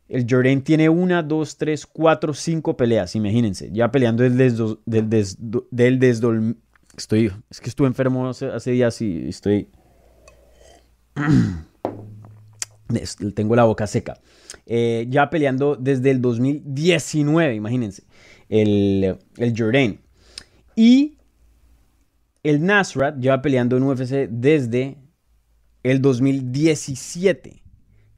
el 0.09 0.27
Jordan 0.29 0.63
tiene 0.63 0.89
una, 0.89 1.23
dos, 1.23 1.57
tres, 1.57 1.87
cuatro, 1.87 2.35
cinco 2.35 2.77
peleas, 2.77 3.15
imagínense. 3.15 3.71
Ya 3.73 3.91
peleando 3.91 4.25
del, 4.25 4.37
del, 4.37 5.99
del 5.99 6.57
Estoy, 6.97 7.33
es 7.49 7.61
que 7.61 7.69
estuve 7.69 7.87
enfermo 7.87 8.29
hace, 8.29 8.71
días 8.73 9.01
y 9.01 9.29
estoy... 9.29 9.69
Tengo 13.35 13.57
la 13.57 13.65
boca 13.65 13.87
seca. 13.87 14.21
Eh, 14.67 15.07
ya 15.09 15.31
peleando 15.31 15.77
desde 15.77 16.11
el 16.11 16.21
2019, 16.21 17.55
imagínense. 17.55 18.05
El, 18.49 19.17
el 19.37 19.55
Jordan. 19.57 20.01
Y 20.77 21.19
el 22.43 22.65
Nasrat 22.65 23.19
lleva 23.19 23.43
peleando 23.43 23.77
en 23.77 23.83
UFC 23.83 24.29
desde 24.31 24.97
el 25.83 26.01
2017. 26.01 27.63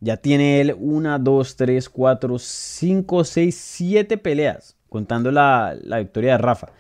Ya 0.01 0.17
tiene 0.17 0.61
él 0.61 0.75
una, 0.79 1.19
dos, 1.19 1.57
tres, 1.57 1.89
cuatro, 1.89 2.39
cinco, 2.39 3.25
seis, 3.25 3.57
siete 3.57 4.19
peleas, 4.19 4.77
contando 4.89 5.31
la, 5.31 5.77
victoria 5.99 6.33
de 6.33 6.39
Rafa. 6.39 6.73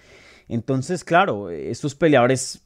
Entonces, 0.48 1.04
claro, 1.04 1.50
estos 1.50 1.94
peleadores 1.94 2.61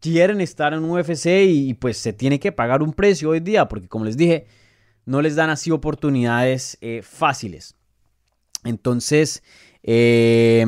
quieren 0.00 0.40
estar 0.40 0.72
en 0.74 0.84
UFC 0.84 1.26
y, 1.46 1.74
pues 1.74 1.98
se 1.98 2.12
tiene 2.12 2.40
que 2.40 2.52
pagar 2.52 2.82
un 2.82 2.92
precio 2.92 3.30
hoy 3.30 3.40
día, 3.40 3.68
porque 3.68 3.88
como 3.88 4.04
les 4.04 4.16
dije, 4.16 4.46
no 5.04 5.22
les 5.22 5.36
dan 5.36 5.50
así 5.50 5.70
oportunidades 5.70 6.78
eh, 6.80 7.02
fáciles. 7.02 7.76
Entonces, 8.64 9.42
eh, 9.82 10.64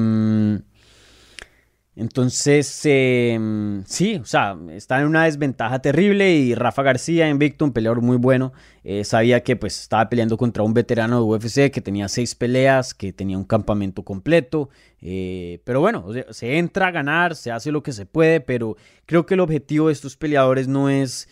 entonces, 2.01 2.81
em, 2.85 3.85
sí, 3.85 4.17
o 4.17 4.25
sea, 4.25 4.57
está 4.71 5.01
en 5.03 5.07
una 5.07 5.25
desventaja 5.25 5.81
terrible 5.83 6.33
y 6.33 6.55
Rafa 6.55 6.83
García, 6.83 7.29
invicto, 7.29 7.67
un 7.67 7.75
peleador 7.75 8.01
muy 8.01 8.17
bueno, 8.17 8.55
eh, 8.85 9.05
sabía 9.05 9.43
que 9.43 9.55
pues 9.55 9.79
estaba 9.83 10.09
peleando 10.09 10.39
contra 10.39 10.63
un 10.63 10.73
veterano 10.73 11.17
de 11.17 11.25
UFC 11.25 11.71
que 11.71 11.83
tenía 11.83 12.09
seis 12.09 12.35
peleas, 12.35 12.95
que 12.95 13.13
tenía 13.13 13.37
un 13.37 13.45
campamento 13.45 14.03
completo, 14.03 14.71
eh, 15.03 15.61
pero 15.65 15.81
bueno, 15.81 16.07
se 16.31 16.57
entra 16.57 16.87
a 16.87 16.91
ganar, 16.91 17.37
se 17.37 17.51
hace 17.51 17.71
lo 17.71 17.83
que 17.83 17.93
se 17.93 18.07
puede, 18.07 18.41
pero 18.41 18.79
creo 19.05 19.27
que 19.27 19.35
el 19.35 19.41
objetivo 19.41 19.89
de 19.89 19.93
estos 19.93 20.17
peleadores 20.17 20.69
no 20.69 20.89
es 20.89 21.29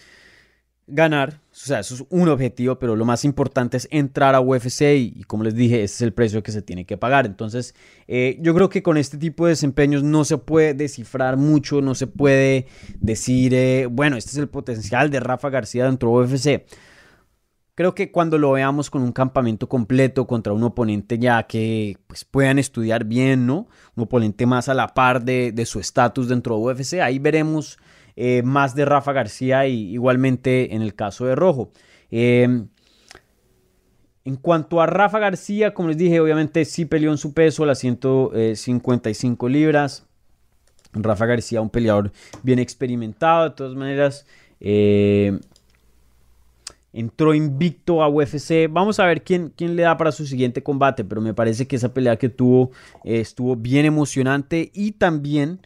ganar, 0.86 1.40
o 1.64 1.66
sea, 1.66 1.80
eso 1.80 1.94
es 1.96 2.04
un 2.09 2.28
objetivo, 2.28 2.78
pero 2.78 2.94
lo 2.94 3.04
más 3.04 3.24
importante 3.24 3.76
es 3.76 3.88
entrar 3.90 4.34
a 4.36 4.40
UFC 4.40 4.82
y, 4.96 5.24
como 5.24 5.42
les 5.42 5.54
dije, 5.54 5.82
ese 5.82 5.94
es 5.96 6.02
el 6.02 6.12
precio 6.12 6.42
que 6.42 6.52
se 6.52 6.62
tiene 6.62 6.84
que 6.84 6.96
pagar. 6.96 7.26
Entonces, 7.26 7.74
eh, 8.06 8.38
yo 8.40 8.54
creo 8.54 8.68
que 8.68 8.82
con 8.82 8.96
este 8.96 9.18
tipo 9.18 9.44
de 9.44 9.50
desempeños 9.50 10.04
no 10.04 10.24
se 10.24 10.38
puede 10.38 10.74
descifrar 10.74 11.36
mucho, 11.36 11.80
no 11.80 11.96
se 11.96 12.06
puede 12.06 12.66
decir, 13.00 13.54
eh, 13.54 13.86
bueno, 13.90 14.16
este 14.16 14.30
es 14.30 14.36
el 14.36 14.48
potencial 14.48 15.11
de 15.11 15.18
Rafa 15.18 15.50
García 15.50 15.86
dentro 15.86 16.11
de 16.11 16.26
UFC. 16.26 16.64
Creo 17.74 17.94
que 17.94 18.12
cuando 18.12 18.38
lo 18.38 18.52
veamos 18.52 18.88
con 18.90 19.02
un 19.02 19.12
campamento 19.12 19.68
completo 19.68 20.26
contra 20.26 20.52
un 20.52 20.62
oponente 20.62 21.18
ya 21.18 21.44
que 21.44 21.96
pues, 22.06 22.24
puedan 22.24 22.59
estudiar 22.59 23.04
bien, 23.04 23.46
¿no? 23.46 23.68
Un 23.96 24.04
oponente 24.04 24.46
más 24.46 24.68
a 24.68 24.74
la 24.74 24.88
par 24.94 25.24
de, 25.24 25.52
de 25.52 25.66
su 25.66 25.80
estatus 25.80 26.28
dentro 26.28 26.56
de 26.56 26.62
UFC, 26.62 26.94
ahí 26.94 27.18
veremos 27.18 27.78
eh, 28.20 28.42
más 28.42 28.74
de 28.74 28.84
Rafa 28.84 29.12
García 29.12 29.68
y 29.68 29.92
igualmente 29.92 30.74
en 30.74 30.82
el 30.82 30.96
caso 30.96 31.24
de 31.26 31.36
Rojo. 31.36 31.70
Em, 32.10 32.66
en 34.24 34.34
cuanto 34.34 34.80
a 34.80 34.86
Rafa 34.86 35.20
García, 35.20 35.72
como 35.72 35.90
les 35.90 35.98
dije, 35.98 36.18
obviamente 36.18 36.64
sí 36.64 36.84
peleó 36.84 37.12
en 37.12 37.18
su 37.18 37.32
peso, 37.32 37.64
las 37.64 37.78
155 37.78 39.48
libras. 39.48 40.04
Rafa 40.92 41.26
García, 41.26 41.60
un 41.60 41.70
peleador 41.70 42.10
bien 42.42 42.58
experimentado, 42.58 43.44
de 43.44 43.50
todas 43.54 43.76
maneras. 43.76 44.26
Eh, 44.58 45.38
entró 46.92 47.34
invicto 47.34 48.02
a 48.02 48.08
UFC. 48.08 48.66
Vamos 48.68 48.98
a 48.98 49.06
ver 49.06 49.22
quién, 49.22 49.52
quién, 49.54 49.76
le 49.76 49.84
da 49.84 49.96
para 49.96 50.10
su 50.10 50.26
siguiente 50.26 50.60
combate, 50.64 51.04
pero 51.04 51.20
me 51.20 51.34
parece 51.34 51.68
que 51.68 51.76
esa 51.76 51.94
pelea 51.94 52.16
que 52.16 52.30
tuvo 52.30 52.72
eh, 53.04 53.20
estuvo 53.20 53.54
bien 53.54 53.86
emocionante 53.86 54.72
y 54.74 54.90
también 54.90 55.60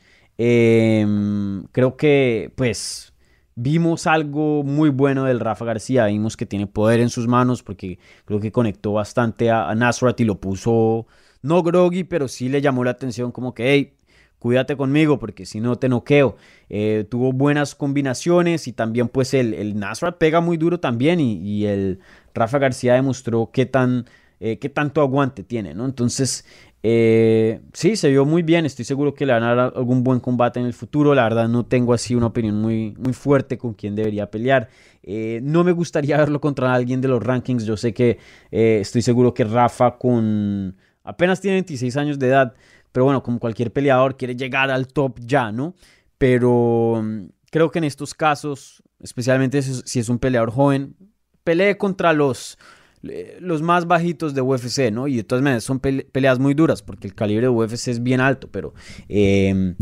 Em, 0.45 1.63
creo 1.71 1.97
que 1.97 2.53
pues 2.57 3.13
vimos 3.55 4.09
algo 4.09 4.65
muy 4.65 4.91
bueno 4.91 5.25
del 5.25 5.39
Rafa 5.39 5.65
García, 5.65 6.07
vimos 6.07 6.37
que 6.37 6.47
tiene 6.47 6.67
poder 6.67 6.99
en 6.99 7.11
sus 7.11 7.29
manos 7.29 7.63
porque 7.63 8.01
creo 8.25 8.41
que 8.41 8.51
conectó 8.51 8.93
bastante 8.93 9.51
a, 9.51 9.69
a 9.71 9.75
Nasrat 9.77 10.19
y 10.21 10.25
lo 10.25 10.41
puso 10.41 11.07
no 11.43 11.63
groggy, 11.63 12.03
pero 12.03 12.27
sí 12.27 12.49
le 12.49 12.61
llamó 12.61 12.83
la 12.83 12.91
atención 12.91 13.31
como 13.31 13.55
que, 13.55 13.73
hey, 13.73 13.95
cuídate 14.41 14.77
conmigo 14.77 15.21
porque 15.21 15.47
si 15.47 15.61
no 15.61 15.77
te 15.77 15.89
noqueo. 15.89 16.37
Eh, 16.69 17.07
tuvo 17.09 17.33
buenas 17.33 17.77
combinaciones 17.77 18.67
y 18.67 18.73
también 18.73 19.07
pues 19.09 19.35
el, 19.35 19.55
el 19.55 19.79
Nasrat 19.79 20.19
pega 20.19 20.41
muy 20.41 20.57
duro 20.57 20.81
también 20.81 21.21
y, 21.21 21.67
el 21.67 22.01
Rafa 22.35 22.59
García 22.59 22.95
demostró 22.95 23.51
qué, 23.53 23.67
tan, 23.67 24.07
eh, 24.41 24.59
qué 24.59 24.69
tanto 24.69 25.03
aguante 25.03 25.45
tiene, 25.45 25.75
¿no? 25.75 25.85
Entonces 25.85 26.45
eh, 26.85 27.61
sí, 27.73 27.95
se 27.97 28.11
vio 28.11 28.25
muy 28.25 28.43
bien. 28.43 28.67
Estoy 28.67 28.85
seguro 28.85 29.15
que 29.15 29.25
le 29.25 29.33
van 29.33 29.45
a 29.45 29.55
dar 29.55 29.73
algún 29.77 30.03
buen 30.03 30.21
combate 30.21 30.59
en 30.59 30.67
el 30.67 30.73
futuro. 30.75 31.15
La 31.15 31.25
verdad, 31.25 31.49
no 31.49 31.65
tengo 31.65 31.95
así 31.95 32.15
una 32.15 32.27
opinión 32.27 32.61
muy, 32.61 32.95
muy 32.99 33.13
fuerte 33.13 33.57
con 33.57 33.75
quién 33.75 33.95
debería 33.95 34.31
pelear. 34.31 34.69
Eh, 35.03 35.41
no 35.43 35.63
me 35.65 35.73
gustaría 35.73 36.17
verlo 36.19 36.41
contra 36.41 36.75
alguien 36.75 37.01
de 37.01 37.09
los 37.09 37.23
rankings. 37.23 37.65
Yo 37.65 37.77
sé 37.77 37.95
que 37.95 38.19
eh, 38.51 38.79
estoy 38.81 39.03
seguro 39.03 39.33
que 39.33 39.45
Rafa, 39.45 39.97
con 39.99 40.77
apenas 41.05 41.41
tiene 41.41 41.57
26 41.57 41.97
años 41.97 42.19
de 42.19 42.29
edad, 42.29 42.55
pero 42.91 43.05
bueno, 43.05 43.23
como 43.23 43.39
cualquier 43.39 43.73
peleador, 43.73 44.17
quiere 44.17 44.37
llegar 44.37 44.71
al 44.71 44.89
top 44.89 45.19
ya, 45.21 45.53
¿no? 45.53 45.75
Pero 46.19 47.01
mm, 47.03 47.27
creo 47.51 47.71
que 47.71 47.79
en 47.79 47.85
estos 47.85 48.15
casos, 48.15 48.83
especialmente 49.01 49.63
si 49.63 50.01
es 50.01 50.09
un 50.09 50.19
peleador 50.19 50.51
joven, 50.51 50.97
pelee 51.45 51.77
contra 51.77 52.13
los 52.13 52.59
los 53.03 53.63
más 53.63 53.87
bajitos 53.87 54.35
de 54.35 54.41
UFC, 54.41 54.93
¿no? 54.93 55.09
Y 55.09 55.17
de 55.17 55.25
todas 55.25 55.43
maneras 55.43 55.65
son 55.65 55.81
peleas 55.81 56.39
muy 56.39 56.55
duras 56.55 56.83
porque 56.83 57.09
el 57.09 57.15
calibre 57.15 57.47
de 57.47 57.49
UFC 57.49 57.89
es 57.89 58.03
bien 58.03 58.21
alto, 58.21 58.49
pero 58.51 58.75
em, 59.09 59.75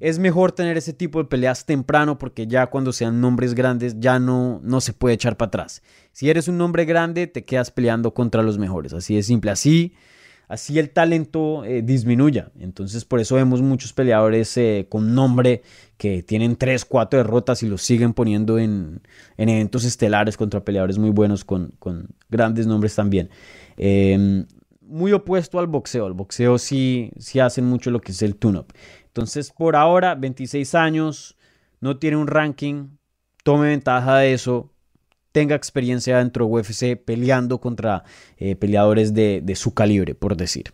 es 0.00 0.18
mejor 0.18 0.52
tener 0.52 0.76
ese 0.76 0.92
tipo 0.92 1.22
de 1.22 1.28
peleas 1.28 1.66
temprano 1.66 2.18
porque 2.18 2.46
ya 2.46 2.66
cuando 2.66 2.92
sean 2.92 3.20
nombres 3.20 3.54
grandes 3.54 4.00
ya 4.00 4.18
no, 4.18 4.60
no 4.64 4.80
se 4.80 4.92
puede 4.92 5.14
echar 5.14 5.36
para 5.36 5.48
atrás. 5.48 5.82
Si 6.12 6.28
eres 6.28 6.48
un 6.48 6.58
nombre 6.58 6.84
grande, 6.84 7.26
te 7.26 7.44
quedas 7.44 7.70
peleando 7.70 8.12
contra 8.12 8.42
los 8.42 8.58
mejores, 8.58 8.92
así 8.92 9.14
de 9.14 9.22
simple. 9.22 9.50
Así 9.52 9.94
así 10.48 10.78
el 10.78 10.90
talento 10.90 11.64
eh, 11.64 11.82
disminuya. 11.82 12.50
Entonces 12.58 13.04
por 13.04 13.20
eso 13.20 13.36
vemos 13.36 13.62
muchos 13.62 13.92
peleadores 13.92 14.56
eh, 14.56 14.86
con 14.88 15.14
nombre 15.14 15.62
que 15.96 16.22
tienen 16.22 16.56
3, 16.56 16.84
4 16.84 17.18
derrotas 17.18 17.62
y 17.62 17.68
los 17.68 17.82
siguen 17.82 18.12
poniendo 18.12 18.58
en, 18.58 19.00
eventos 19.36 19.84
estelares 19.84 20.36
contra 20.36 20.64
peleadores 20.64 20.98
muy 20.98 21.10
buenos 21.10 21.44
con, 21.44 21.72
grandes 22.28 22.66
nombres 22.66 22.94
también. 22.94 23.30
Em, 23.76 24.46
muy 24.80 25.12
opuesto 25.12 25.58
al 25.58 25.66
boxeo. 25.66 26.06
El 26.06 26.14
boxeo 26.14 26.58
sí, 26.58 27.10
sí 27.18 27.40
hacen 27.40 27.64
mucho 27.64 27.90
lo 27.90 28.00
que 28.00 28.12
es 28.12 28.22
el 28.22 28.36
tune-up. 28.36 28.72
Entonces 29.06 29.50
por 29.50 29.76
ahora, 29.76 30.14
26 30.14 30.74
años, 30.74 31.36
no 31.80 31.98
tiene 31.98 32.16
un 32.16 32.26
ranking. 32.26 32.96
Tome 33.44 33.68
ventaja 33.68 34.18
de 34.18 34.32
eso 34.32 34.73
tenga 35.34 35.56
experiencia 35.56 36.18
dentro 36.18 36.46
de 36.46 36.52
UFC 36.52 36.96
peleando 36.96 37.58
contra 37.58 38.04
eh, 38.38 38.54
peleadores 38.54 39.12
de, 39.12 39.42
su 39.56 39.74
calibre, 39.74 40.14
por 40.14 40.36
decir. 40.36 40.72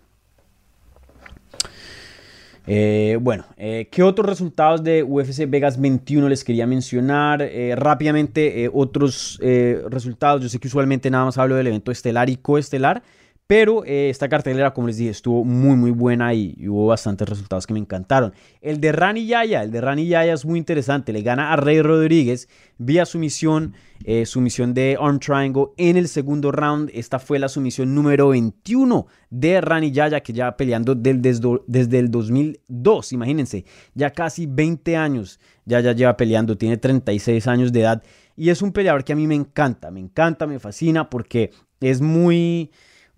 Eh, 2.66 3.16
bueno, 3.22 3.46
eh, 3.56 3.88
¿qué 3.90 4.02
otros 4.02 4.28
resultados 4.28 4.84
de 4.84 5.02
UFC 5.02 5.48
Vegas 5.48 5.80
21 5.80 6.28
les 6.28 6.44
quería 6.44 6.66
mencionar? 6.66 7.42
rápidamente, 7.74 8.70
otros 8.70 9.40
resultados. 9.88 10.42
Yo 10.42 10.50
sé 10.50 10.58
que 10.58 10.68
usualmente 10.68 11.10
nada 11.10 11.24
más 11.24 11.38
hablo 11.38 11.56
del 11.56 11.68
evento 11.68 11.90
estelar 11.90 12.28
y 12.28 12.36
coestelar. 12.36 13.02
Pero 13.50 13.84
eh, 13.84 14.10
esta 14.10 14.28
cartelera, 14.28 14.72
como 14.72 14.86
les 14.86 14.96
dije, 14.96 15.10
estuvo 15.10 15.44
muy, 15.44 15.74
muy 15.74 15.90
buena 15.90 16.32
y, 16.32 16.54
hubo 16.68 16.86
bastantes 16.86 17.28
resultados 17.28 17.66
que 17.66 17.74
me 17.74 17.80
encantaron. 17.80 18.32
El 18.60 18.80
de 18.80 18.92
Rani 18.92 19.26
Yaya, 19.26 19.64
el 19.64 19.72
de 19.72 19.80
Rani 19.80 20.06
Yaya 20.06 20.34
es 20.34 20.44
muy 20.44 20.56
interesante. 20.56 21.12
Le 21.12 21.22
gana 21.22 21.52
a 21.52 21.56
Rey 21.56 21.82
Rodríguez 21.82 22.48
vía 22.78 23.04
sumisión, 23.04 23.74
eh, 24.04 24.24
sumisión 24.24 24.72
de 24.72 24.96
Arm 25.00 25.18
Triangle 25.18 25.70
en 25.78 25.96
el 25.96 26.06
segundo 26.06 26.52
round. 26.52 26.92
Esta 26.94 27.18
fue 27.18 27.40
la 27.40 27.48
sumisión 27.48 27.92
número 27.92 28.28
21 28.28 29.08
de 29.30 29.60
Rani 29.60 29.90
Yaya, 29.90 30.20
que 30.20 30.32
ya 30.32 30.56
peleando 30.56 30.94
desde 30.94 31.98
el 31.98 32.08
2002. 32.08 33.12
Imagínense, 33.12 33.64
ya 33.94 34.10
casi 34.10 34.46
20 34.46 34.96
años 34.96 35.40
ya 35.64 35.80
ya 35.80 35.90
lleva 35.90 36.16
peleando, 36.16 36.56
tiene 36.56 36.76
36 36.76 37.48
años 37.48 37.72
de 37.72 37.80
edad. 37.80 38.00
Y 38.36 38.50
es 38.50 38.62
un 38.62 38.70
peleador 38.70 39.02
que 39.02 39.12
a 39.12 39.16
mí 39.16 39.26
me 39.26 39.34
encanta, 39.34 39.90
me 39.90 39.98
encanta, 39.98 40.46
me 40.46 40.60
fascina 40.60 41.10
porque 41.10 41.50
es 41.80 42.00
muy 42.00 42.70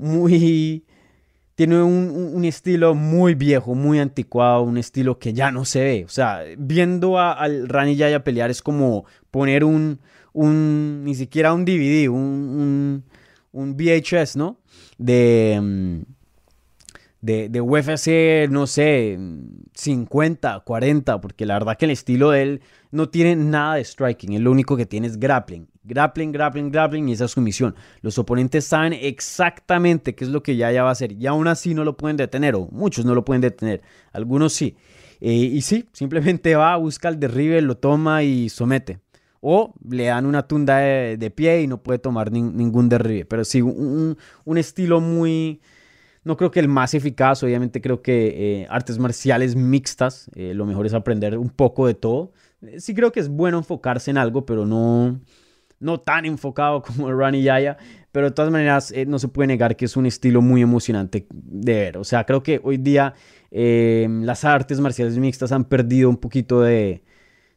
muy... 0.03 0.84
Tiene 1.55 1.82
un, 1.82 2.44
estilo 2.44 2.94
muy 2.94 3.34
viejo, 3.34 3.74
muy 3.74 4.00
anticuado, 4.00 4.62
un 4.62 4.78
estilo 4.78 5.18
que 5.18 5.32
ya 5.32 5.50
no 5.50 5.64
se 5.64 5.84
ve. 5.84 6.05
O 6.05 6.09
sea, 6.09 6.40
viendo 6.59 7.18
al 7.20 7.68
Rani 7.68 7.94
Yaya 7.94 8.24
pelear 8.24 8.50
es 8.50 8.62
como 8.62 9.05
poner 9.30 9.62
un, 9.62 10.00
un 10.32 11.05
ni 11.05 11.14
siquiera 11.14 11.53
un 11.53 11.64
DVD, 11.64 12.09
un, 12.09 13.05
un, 13.53 13.76
VHS, 13.76 14.36
¿no? 14.36 14.59
De, 14.98 15.61
mm, 15.62 16.03
de, 17.20 17.48
de 17.50 17.61
UFC, 17.61 18.50
no 18.50 18.66
sé, 18.66 19.18
50, 19.74 20.61
40, 20.61 21.20
porque 21.20 21.46
la 21.46 21.55
verdad 21.55 21.76
que 21.76 21.84
el 21.84 21.92
estilo 21.92 22.30
de 22.30 22.42
él 22.42 22.62
no 22.90 23.11
tiene 23.11 23.36
nada 23.36 23.74
de 23.74 23.84
striking, 23.84 24.32
él 24.32 24.42
lo 24.42 24.50
único 24.50 24.76
que 24.76 24.86
tiene 24.86 25.07
es 25.07 25.20
grappling. 25.20 25.68
Grappling, 25.84 26.30
grappling, 26.30 26.70
grappling 26.70 27.08
y 27.08 27.12
esa 27.12 27.24
es 27.24 27.32
su 27.32 27.40
misión. 27.40 27.74
Los 28.02 28.16
oponentes 28.18 28.64
saben 28.64 28.92
exactamente 28.92 30.14
qué 30.14 30.24
es 30.24 30.30
lo 30.30 30.42
que 30.42 30.56
ya 30.56 30.70
va 30.82 30.90
a 30.90 30.92
hacer 30.92 31.12
y 31.12 31.26
aún 31.26 31.48
así 31.48 31.74
no 31.74 31.84
lo 31.84 31.96
pueden 31.96 32.16
detener, 32.16 32.54
o 32.54 32.68
muchos 32.70 33.04
no 33.04 33.14
lo 33.14 33.24
pueden 33.24 33.40
detener, 33.40 33.82
algunos 34.12 34.52
sí. 34.52 34.76
Eh, 35.20 35.34
y 35.34 35.60
sí, 35.62 35.88
simplemente 35.92 36.56
va, 36.56 36.76
busca 36.76 37.08
el 37.08 37.20
derribe, 37.20 37.62
lo 37.62 37.76
toma 37.76 38.24
y 38.24 38.48
somete. 38.48 38.98
O 39.40 39.74
le 39.88 40.06
dan 40.06 40.26
una 40.26 40.46
tunda 40.46 40.78
de, 40.78 41.32
pie 41.34 41.62
y 41.62 41.66
no 41.66 41.82
puede 41.82 41.98
tomar 41.98 42.30
ningún 42.32 42.88
derribe. 42.88 43.24
Pero 43.24 43.44
sí, 43.44 43.60
un, 43.62 44.16
estilo 44.56 45.00
muy, 45.00 45.60
no 46.24 46.36
creo 46.36 46.50
que 46.50 46.60
el 46.60 46.68
más 46.68 46.94
eficaz, 46.94 47.42
obviamente 47.42 47.80
creo 47.80 48.02
que 48.02 48.62
eh, 48.62 48.66
artes 48.70 48.98
marciales 48.98 49.56
mixtas, 49.56 50.30
eh, 50.34 50.54
lo 50.54 50.66
mejor 50.66 50.86
es 50.86 50.94
aprender 50.94 51.38
un 51.38 51.50
poco 51.50 51.86
de 51.86 51.94
todo. 51.94 52.32
Sí 52.78 52.94
creo 52.94 53.12
que 53.12 53.20
es 53.20 53.28
bueno 53.28 53.58
enfocarse 53.58 54.10
en 54.12 54.18
algo, 54.18 54.44
pero 54.46 54.66
no, 54.66 55.20
no 55.82 56.00
tan 56.00 56.24
enfocado 56.24 56.82
como 56.86 57.12
Rani 57.12 57.42
Yaya. 57.42 57.76
Pero 58.12 58.26
de 58.26 58.32
todas 58.32 58.50
maneras, 58.50 58.92
no 59.06 59.18
se 59.18 59.28
puede 59.28 59.46
negar 59.48 59.74
que 59.74 59.86
es 59.86 59.96
un 59.96 60.06
estilo 60.06 60.42
muy 60.42 60.60
emocionante 60.60 61.26
de 61.30 61.74
ver. 61.74 61.98
O 61.98 62.04
sea, 62.04 62.24
creo 62.24 62.42
que 62.42 62.60
hoy 62.62 62.76
día 62.76 63.14
las 63.50 64.44
artes 64.44 64.80
marciales 64.80 65.16
mixtas 65.16 65.52
han 65.52 65.64
perdido 65.64 66.10
un 66.10 66.18
poquito 66.18 66.60
de, 66.60 67.02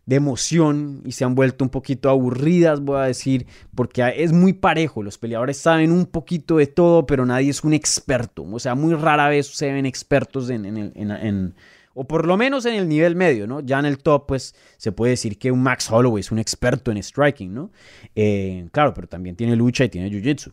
de 0.05 0.15
emoción 0.15 1.01
y 1.05 1.13
se 1.13 1.23
han 1.23 1.35
vuelto 1.35 1.63
un 1.63 1.69
poquito 1.69 2.09
aburridas, 2.09 2.81
voy 2.81 2.99
a 2.99 3.03
decir, 3.03 3.47
porque 3.73 4.13
es 4.17 4.31
muy 4.31 4.53
parejo. 4.53 5.01
Los 5.01 5.17
peleadores 5.17 5.57
saben 5.57 5.91
un 5.91 6.05
poquito 6.05 6.57
de 6.57 6.67
todo, 6.67 7.05
pero 7.05 7.25
nadie 7.25 7.49
es 7.49 7.63
un 7.63 7.73
experto. 7.73 8.43
O 8.43 8.59
sea, 8.59 8.75
muy 8.75 8.93
rara 8.93 9.29
vez 9.29 9.47
se 9.47 9.71
ven 9.71 9.85
expertos 9.85 10.49
en, 10.49 11.55
o 11.95 12.07
por 12.07 12.27
lo 12.27 12.37
menos 12.37 12.65
en 12.67 12.75
el 12.75 12.87
nivel 12.87 13.15
medio, 13.15 13.47
¿no? 13.47 13.61
Ya 13.61 13.79
en 13.79 13.85
el 13.85 13.97
top, 13.97 14.27
pues 14.27 14.53
se 14.77 14.91
puede 14.91 15.11
decir 15.11 15.39
que 15.39 15.51
un 15.51 15.63
Max 15.63 15.89
Holloway 15.89 16.19
es 16.19 16.31
un 16.31 16.37
experto 16.37 16.91
en 16.91 17.01
striking, 17.01 17.53
¿no? 17.53 17.71
Eh, 18.13 18.67
claro, 18.71 18.93
pero 18.93 19.07
también 19.07 19.35
tiene 19.35 19.55
lucha 19.55 19.85
y 19.85 19.89
tiene 19.89 20.11
jiu-jitsu. 20.11 20.51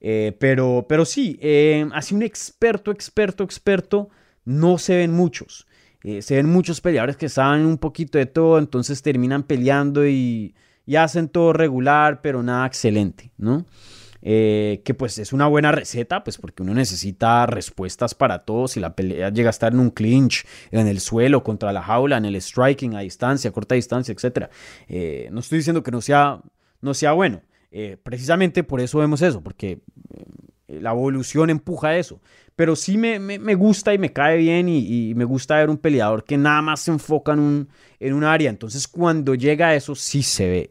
Eh, 0.00 0.36
pero, 0.38 0.86
pero 0.88 1.04
sí, 1.04 1.38
eh, 1.42 1.88
así 1.92 2.14
un 2.14 2.22
experto, 2.22 2.90
experto, 2.90 3.42
experto, 3.42 4.08
no 4.44 4.78
se 4.78 4.96
ven 4.96 5.12
muchos. 5.12 5.66
Eh, 6.04 6.20
se 6.20 6.36
ven 6.36 6.46
muchos 6.46 6.82
peleadores 6.82 7.16
que 7.16 7.30
saben 7.30 7.64
un 7.64 7.78
poquito 7.78 8.18
de 8.18 8.26
todo, 8.26 8.58
entonces 8.58 9.00
terminan 9.00 9.42
peleando 9.42 10.06
y, 10.06 10.54
hacen 10.96 11.28
todo 11.28 11.54
regular, 11.54 12.20
pero 12.20 12.42
nada 12.42 12.66
excelente, 12.66 13.32
¿no? 13.38 13.64
Eh, 14.26 14.80
que 14.84 14.94
pues 14.94 15.18
es 15.18 15.34
una 15.34 15.46
buena 15.46 15.70
receta, 15.70 16.24
pues 16.24 16.38
porque 16.38 16.62
uno 16.62 16.72
necesita 16.74 17.46
respuestas 17.46 18.14
para 18.14 18.40
todo. 18.40 18.68
Si 18.68 18.80
la 18.80 18.96
pelea 18.96 19.30
llega 19.30 19.50
a 19.50 19.50
estar 19.50 19.72
en 19.72 19.80
un 19.80 19.90
clinch, 19.90 20.46
en 20.70 20.86
el 20.86 21.00
suelo, 21.00 21.44
contra 21.44 21.72
la 21.72 21.82
jaula, 21.82 22.16
en 22.16 22.24
el 22.24 22.40
striking, 22.40 22.94
a 22.94 23.00
distancia, 23.00 23.50
a 23.50 23.52
corta 23.52 23.74
distancia, 23.74 24.12
etc. 24.12 24.48
Eh, 24.88 25.28
no 25.30 25.40
estoy 25.40 25.58
diciendo 25.58 25.82
que 25.82 25.90
no 25.90 26.00
sea, 26.00 26.40
no 26.80 26.94
sea 26.94 27.12
bueno. 27.12 27.42
precisamente 28.02 28.64
por 28.64 28.80
eso 28.80 28.98
vemos 28.98 29.20
eso, 29.20 29.42
porque 29.42 29.80
la 30.68 30.90
evolución 30.90 31.50
empuja 31.50 31.96
eso 31.96 32.20
pero 32.56 32.76
sí 32.76 32.96
me, 32.96 33.54
gusta 33.54 33.94
y 33.94 33.98
me 33.98 34.12
cae 34.12 34.36
bien 34.36 34.68
y, 34.68 35.12
me 35.14 35.24
gusta 35.24 35.56
ver 35.56 35.70
un 35.70 35.78
peleador 35.78 36.24
que 36.24 36.36
nada 36.36 36.62
más 36.62 36.80
se 36.80 36.92
enfoca 36.92 37.32
en 37.32 37.40
un, 37.40 37.68
en 37.98 38.14
un 38.14 38.24
área. 38.24 38.50
Entonces 38.50 38.86
cuando 38.86 39.34
llega 39.34 39.68
a 39.68 39.74
eso 39.74 39.94
sí 39.94 40.22
se 40.22 40.48
ve. 40.48 40.68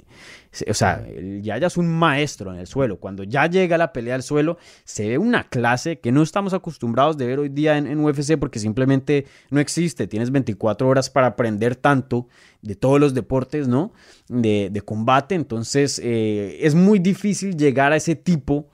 O 0.69 0.73
sea, 0.73 1.05
ya 1.41 1.57
ya 1.57 1.67
es 1.67 1.77
un 1.77 1.87
maestro 1.87 2.53
en 2.53 2.59
el 2.59 2.67
suelo. 2.67 2.99
Cuando 2.99 3.23
ya 3.23 3.47
llega 3.47 3.77
la 3.77 3.91
pelea 3.91 4.15
al 4.15 4.23
suelo, 4.23 4.57
se 4.83 5.07
ve 5.07 5.17
una 5.17 5.45
clase 5.45 5.99
que 5.99 6.11
no 6.11 6.21
estamos 6.21 6.53
acostumbrados 6.53 7.17
de 7.17 7.25
ver 7.25 7.39
hoy 7.39 7.49
día 7.49 7.77
en, 7.77 7.99
UFC 7.99 8.37
porque 8.37 8.59
simplemente 8.59 9.25
no 9.49 9.59
existe. 9.59 10.07
Tienes 10.07 10.31
24 10.31 10.87
horas 10.87 11.09
para 11.09 11.27
aprender 11.27 11.75
tanto 11.75 12.27
de 12.61 12.75
todos 12.75 12.99
los 12.99 13.13
deportes, 13.13 13.67
¿no? 13.67 13.93
De, 14.27 14.81
combate. 14.85 15.35
Entonces 15.35 15.99
eh, 16.03 16.59
es 16.61 16.75
muy 16.75 16.99
difícil 16.99 17.57
llegar 17.57 17.91
a 17.91 17.95
ese 17.95 18.15
tipo 18.15 18.69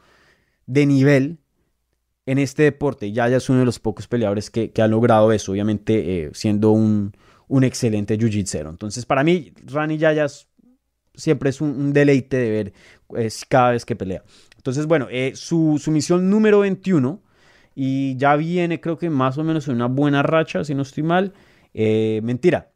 de 0.66 0.86
nivel 0.86 1.40
en 2.26 2.38
este 2.38 2.64
deporte. 2.64 3.12
ya 3.12 3.28
es 3.28 3.50
uno 3.50 3.60
de 3.60 3.66
los 3.66 3.80
pocos 3.80 4.08
peleadores 4.08 4.50
que, 4.50 4.72
ha 4.82 4.88
logrado 4.88 5.32
eso, 5.32 5.52
obviamente 5.52 6.26
eh, 6.26 6.30
siendo 6.34 6.72
un, 6.72 7.14
excelente 7.64 8.18
jiu-jitsu. 8.18 8.70
Entonces, 8.70 9.06
para 9.06 9.24
mí, 9.24 9.54
Rani 9.66 9.98
Yayas 9.98 10.49
siempre 11.20 11.50
es 11.50 11.62
un, 11.62 11.94
deleite 11.94 12.38
de 12.38 12.50
ver 12.50 12.74
cada 13.48 13.72
vez 13.72 13.86
que 13.86 13.96
pelea. 13.96 14.24
Entonces, 14.58 14.86
bueno, 14.86 15.08
eh, 15.10 15.34
su, 15.36 15.82
misión 15.88 16.30
número 16.30 16.60
21 16.60 17.22
y 17.76 18.18
ya 18.18 18.36
viene, 18.36 18.82
creo 18.82 18.98
que 18.98 19.10
más 19.10 19.38
o 19.38 19.44
menos 19.44 19.68
en 19.68 19.76
una 19.76 19.88
buena 19.88 20.24
racha, 20.24 20.64
si 20.64 20.76
no 20.76 20.82
estoy 20.82 21.04
mal. 21.04 21.34
Eh, 21.74 22.22
mentira. 22.24 22.72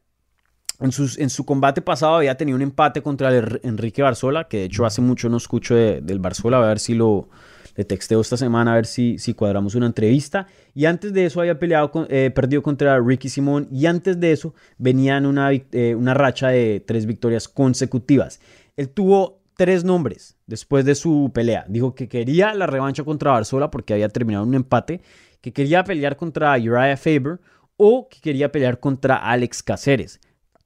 En, 0.80 0.90
en, 1.18 1.30
su 1.30 1.44
combate 1.44 1.82
pasado 1.82 2.16
había 2.16 2.36
tenido 2.36 2.56
un 2.56 2.62
empate 2.62 3.02
contra 3.02 3.36
el 3.36 3.60
Enrique 3.62 4.02
Barzola, 4.02 4.48
que 4.48 4.58
de 4.58 4.64
hecho 4.64 4.84
hace 4.84 5.00
mucho 5.00 5.28
no 5.28 5.36
escucho 5.36 5.74
del 5.74 6.18
Barzola, 6.18 6.58
a 6.58 6.66
ver 6.66 6.80
si 6.80 6.94
lo, 6.94 7.28
le 7.76 7.84
texteo 7.84 8.20
esta 8.20 8.36
semana 8.36 8.72
a 8.72 8.74
ver 8.76 8.86
si, 8.86 9.18
si 9.18 9.34
cuadramos 9.34 9.74
una 9.74 9.86
entrevista. 9.86 10.46
Y 10.74 10.84
antes 10.84 11.12
de 11.12 11.26
eso 11.26 11.40
había 11.40 11.58
peleado 11.58 11.90
con, 11.90 12.06
eh, 12.08 12.30
perdido 12.34 12.62
contra 12.62 13.00
Ricky 13.00 13.28
Simón. 13.28 13.68
Y 13.70 13.86
antes 13.86 14.20
de 14.20 14.32
eso 14.32 14.54
venía 14.78 15.16
en 15.16 15.26
una, 15.26 15.50
eh, 15.52 15.94
una 15.96 16.14
racha 16.14 16.48
de 16.48 16.82
tres 16.86 17.06
victorias 17.06 17.48
consecutivas. 17.48 18.40
Él 18.76 18.88
tuvo 18.88 19.40
tres 19.56 19.84
nombres 19.84 20.36
después 20.46 20.84
de 20.84 20.94
su 20.94 21.30
pelea. 21.34 21.64
Dijo 21.68 21.94
que 21.94 22.08
quería 22.08 22.54
la 22.54 22.66
revancha 22.66 23.04
contra 23.04 23.32
Barzola 23.32 23.70
porque 23.70 23.94
había 23.94 24.08
terminado 24.08 24.44
un 24.44 24.54
empate, 24.54 25.00
que 25.40 25.52
quería 25.52 25.84
pelear 25.84 26.16
contra 26.16 26.54
Uriah 26.54 26.96
Faber 26.96 27.40
o 27.76 28.08
que 28.08 28.20
quería 28.20 28.50
pelear 28.50 28.80
contra 28.80 29.16
Alex 29.16 29.62
Caceres. 29.62 30.20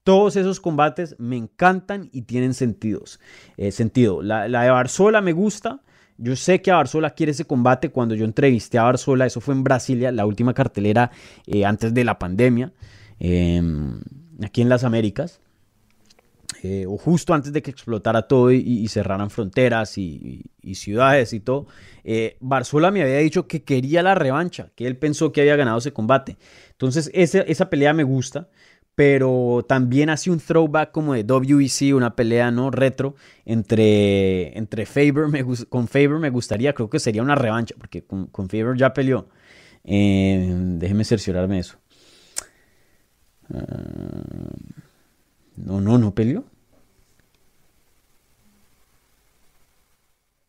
Todos 0.04 0.36
esos 0.36 0.60
combates 0.60 1.16
me 1.18 1.36
encantan 1.36 2.08
y 2.12 2.22
tienen 2.22 2.54
sentidos, 2.54 3.20
eh, 3.56 3.72
sentido. 3.72 4.22
La, 4.22 4.48
la, 4.48 4.62
de 4.62 4.70
Barzola 4.70 5.20
me 5.20 5.32
gusta 5.32 5.82
yo 6.18 6.34
sé 6.36 6.60
que 6.60 6.70
a 6.70 6.76
Barzola 6.76 7.10
quiere 7.10 7.32
ese 7.32 7.44
combate. 7.44 7.90
Cuando 7.90 8.14
yo 8.14 8.24
entrevisté 8.24 8.76
a 8.76 8.82
Barzola, 8.82 9.24
eso 9.24 9.40
fue 9.40 9.54
en 9.54 9.64
Brasilia, 9.64 10.12
la 10.12 10.26
última 10.26 10.52
cartelera 10.52 11.10
eh, 11.46 11.64
antes 11.64 11.94
de 11.94 12.04
la 12.04 12.18
pandemia, 12.18 12.72
em, 13.20 14.00
aquí 14.42 14.60
en 14.60 14.68
las 14.68 14.84
Américas. 14.84 15.40
Eh, 16.62 16.86
o 16.88 16.96
justo 16.96 17.34
antes 17.34 17.52
de 17.52 17.62
que 17.62 17.70
explotara 17.70 18.22
todo 18.22 18.50
y, 18.50 18.88
cerraran 18.88 19.30
fronteras 19.30 19.96
y, 19.96 20.44
ciudades 20.74 21.32
y 21.32 21.40
todo, 21.40 21.66
eh, 22.02 22.36
Barzola 22.40 22.90
me 22.90 23.02
había 23.02 23.18
dicho 23.18 23.46
que 23.46 23.62
quería 23.62 24.02
la 24.02 24.16
revancha, 24.16 24.70
que 24.74 24.86
él 24.86 24.96
pensó 24.96 25.30
que 25.30 25.42
había 25.42 25.54
ganado 25.54 25.78
ese 25.78 25.92
combate. 25.92 26.36
Entonces 26.72 27.10
esa 27.14 27.70
pelea 27.70 27.92
me 27.92 28.02
gusta 28.02 28.48
pero 28.98 29.64
también 29.68 30.10
hace 30.10 30.28
un 30.28 30.40
throwback 30.40 30.90
como 30.90 31.14
de 31.14 31.22
WEC, 31.22 31.94
una 31.94 32.16
pelea 32.16 32.50
no 32.50 32.72
retro 32.72 33.14
entre, 33.44 34.58
entre 34.58 34.86
Faber, 34.86 35.28
me, 35.28 35.44
con 35.68 35.86
Faber 35.86 36.18
me 36.18 36.30
gustaría, 36.30 36.72
creo 36.72 36.90
que 36.90 36.98
sería 36.98 37.22
una 37.22 37.36
revancha, 37.36 37.76
porque 37.78 38.02
con, 38.02 38.26
con 38.26 38.48
Faber 38.48 38.76
ya 38.76 38.92
peleó. 38.92 39.28
Eh, 39.84 40.52
déjeme 40.52 41.04
cerciorarme 41.04 41.60
eso. 41.60 41.78
Ah, 43.54 43.62
no, 45.54 45.80
no, 45.80 45.96
no 45.96 46.12
peleó. 46.12 46.44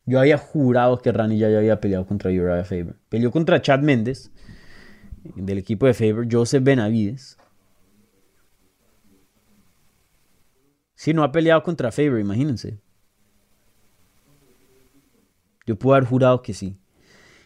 Yo 0.08 0.20
había 0.20 0.40
jurado 0.40 0.98
que 0.98 1.12
Rani 1.12 1.38
ya 1.38 1.56
había 1.56 1.80
peleado 1.80 2.08
contra 2.08 2.32
Uriah 2.32 2.64
Faber. 2.64 2.96
Peleó 3.10 3.30
contra 3.30 3.62
Chad 3.62 3.82
Méndez, 3.82 4.32
del 5.36 5.60
equipo 5.60 5.86
de 5.86 5.94
Faber, 5.94 6.28
Joseph 6.32 6.64
Benavides 6.64 7.38
Si 11.00 11.14
no 11.14 11.24
ha 11.24 11.32
peleado 11.32 11.64
contra 11.64 11.94
Faber, 11.94 12.20
imagínense. 12.20 12.78
Yo 15.66 15.80
puedo 15.80 15.96
haber 15.96 16.10
jurado 16.10 16.42
que 16.42 16.54
sí. 16.54 16.76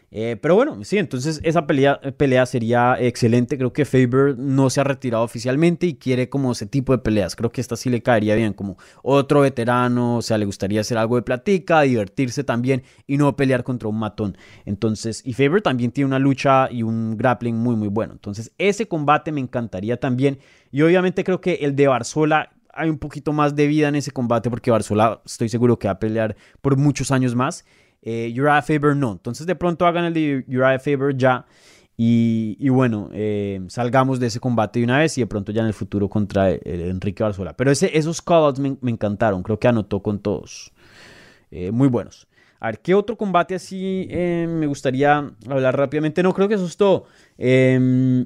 Eh, 0.10 0.40
pero 0.42 0.56
bueno, 0.56 0.84
sí, 0.84 0.98
entonces 0.98 1.40
esa 1.44 1.68
pelea, 1.68 2.02
pelea 2.18 2.48
sería 2.48 2.96
excelente. 3.00 3.56
Creo 3.56 3.72
que 3.72 3.86
Faber 3.86 4.36
no 4.40 4.72
se 4.72 4.82
ha 4.82 4.84
retirado 4.84 5.24
oficialmente 5.24 5.86
y 5.86 5.94
quiere 5.98 6.30
como 6.30 6.54
ese 6.54 6.66
tipo 6.66 6.94
de 6.94 6.98
peleas. 6.98 7.36
Creo 7.36 7.52
que 7.52 7.62
esta 7.62 7.76
sí 7.76 7.92
le 7.92 8.02
caería 8.02 8.34
bien, 8.34 8.54
como 8.54 8.76
otro 9.04 9.42
veterano, 9.42 10.18
o 10.18 10.22
sea, 10.24 10.40
le 10.40 10.46
gustaría 10.46 10.82
hacer 10.82 10.98
algo 10.98 11.18
de 11.18 11.22
platica, 11.22 11.82
divertirse 11.82 12.44
también 12.44 12.82
y 13.06 13.18
no 13.18 13.36
pelear 13.36 13.64
contra 13.64 13.88
un 13.88 14.00
matón. 14.00 14.36
Entonces, 14.66 15.22
y 15.24 15.34
Faber 15.34 15.62
también 15.62 15.92
tiene 15.92 16.08
una 16.08 16.18
lucha 16.18 16.70
y 16.72 16.82
un 16.82 17.18
grappling 17.18 17.56
muy, 17.56 17.76
muy 17.76 17.90
bueno. 17.90 18.14
Entonces, 18.14 18.52
ese 18.58 18.88
combate 18.88 19.32
me 19.32 19.42
encantaría 19.42 20.00
también. 20.00 20.40
Y 20.72 20.82
obviamente 20.82 21.24
creo 21.24 21.40
que 21.40 21.60
el 21.62 21.76
de 21.76 21.86
Barzola 21.86 22.50
hay 22.74 22.90
un 22.90 22.98
poquito 22.98 23.34
más 23.34 23.56
de 23.56 23.68
vida 23.68 23.88
en 23.88 23.96
ese 23.96 24.12
combate 24.12 24.50
porque 24.50 24.72
Barzola 24.72 25.22
estoy 25.26 25.50
seguro 25.50 25.78
que 25.78 25.88
va 25.88 25.94
a 25.94 26.00
pelear 26.00 26.36
por 26.62 26.78
muchos 26.78 27.12
años 27.12 27.36
más. 27.36 27.66
Eh, 28.02 28.34
Uriah 28.38 28.62
Faber 28.62 28.96
no. 28.96 29.14
Entonces 29.14 29.48
de 29.48 29.56
pronto 29.56 29.86
hagan 29.86 30.06
el 30.06 30.14
de 30.14 30.46
Uriah 30.48 30.80
Faber 30.80 31.16
ya. 31.16 31.46
Y, 31.96 32.70
bueno, 32.70 33.10
eh, 33.14 33.62
salgamos 33.68 34.20
de 34.20 34.28
ese 34.28 34.40
combate 34.40 34.80
de 34.80 34.86
una 34.86 34.98
vez 34.98 35.18
y 35.18 35.22
de 35.22 35.28
pronto 35.28 35.52
ya 35.52 35.62
en 35.62 35.68
el 35.68 35.74
futuro 35.74 36.10
contra 36.10 36.50
Enrique 36.50 37.24
Barzola. 37.24 37.54
Pero 37.54 37.72
esos 37.72 38.22
callouts 38.22 38.60
me, 38.60 38.78
encantaron. 38.90 39.44
Creo 39.44 39.60
que 39.60 39.68
anotó 39.68 40.02
con 40.02 40.20
todos. 40.20 40.74
Eh, 41.52 41.72
muy 41.72 41.88
buenos. 41.88 42.28
A 42.60 42.68
ver, 42.68 42.80
¿qué 42.80 42.96
otro 42.96 43.18
combate 43.18 43.56
así 43.56 44.08
eh, 44.10 44.48
me 44.50 44.66
gustaría 44.66 45.32
hablar 45.50 45.78
rápidamente? 45.78 46.24
No, 46.24 46.34
creo 46.34 46.48
que 46.48 46.56
eso. 46.56 47.06
Em, 47.38 48.26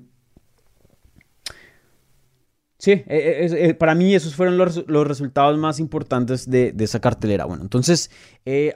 Sí, 2.80 2.92
eh, 2.92 3.06
eh, 3.08 3.48
eh, 3.70 3.74
para 3.74 3.96
mí 3.96 4.14
esos 4.14 4.36
fueron 4.36 4.56
los, 4.56 5.08
resultados 5.08 5.58
más 5.58 5.80
importantes 5.80 6.48
de, 6.48 6.76
esa 6.78 7.00
cartelera. 7.00 7.46
Bueno, 7.46 7.64
entonces 7.64 8.12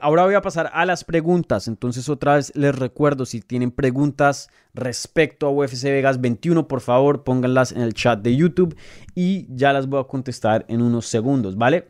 ahora 0.00 0.24
voy 0.24 0.34
a 0.34 0.42
pasar 0.42 0.70
a 0.72 0.84
las 0.84 1.04
preguntas. 1.04 1.68
Entonces 1.68 2.08
otra 2.08 2.34
vez 2.34 2.52
les 2.56 2.74
recuerdo, 2.74 3.26
si 3.26 3.40
tienen 3.40 3.70
preguntas 3.70 4.50
respecto 4.74 5.46
a 5.46 5.50
UFC 5.50 5.84
Vegas 5.84 6.20
21, 6.20 6.66
por 6.66 6.80
favor 6.80 7.22
pónganlas 7.22 7.70
en 7.70 7.82
el 7.82 7.94
chat 7.94 8.20
de 8.20 8.34
YouTube 8.34 8.76
y 9.14 9.46
ya 9.54 9.72
las 9.72 9.86
voy 9.86 10.00
a 10.00 10.04
contestar 10.04 10.64
en 10.68 10.82
unos 10.82 11.06
segundos, 11.06 11.56
¿vale? 11.56 11.88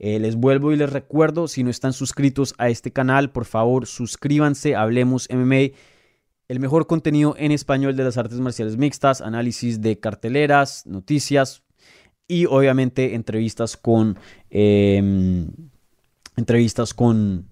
les 0.00 0.36
vuelvo 0.36 0.70
y 0.70 0.76
les 0.76 0.92
recuerdo, 0.92 1.48
si 1.48 1.64
no 1.64 1.70
están 1.70 1.94
suscritos 1.94 2.54
a 2.58 2.68
este 2.68 2.92
canal, 2.92 3.30
por 3.30 3.46
favor 3.46 3.86
suscríbanse, 3.86 4.74
hablemos 4.76 5.28
MMA 5.32 5.70
el 6.48 6.60
mejor 6.60 6.86
contenido 6.86 7.34
en 7.38 7.52
español 7.52 7.96
de 7.96 8.04
las 8.04 8.16
artes 8.18 8.38
marciales 8.40 8.76
mixtas, 8.76 9.20
análisis 9.20 9.80
de 9.80 9.98
carteleras, 9.98 10.86
noticias 10.86 11.62
y 12.28 12.46
obviamente 12.46 13.14
entrevistas 13.14 13.76
con 13.76 14.18
em, 14.50 15.48
entrevistas 16.36 16.94
con, 16.94 17.46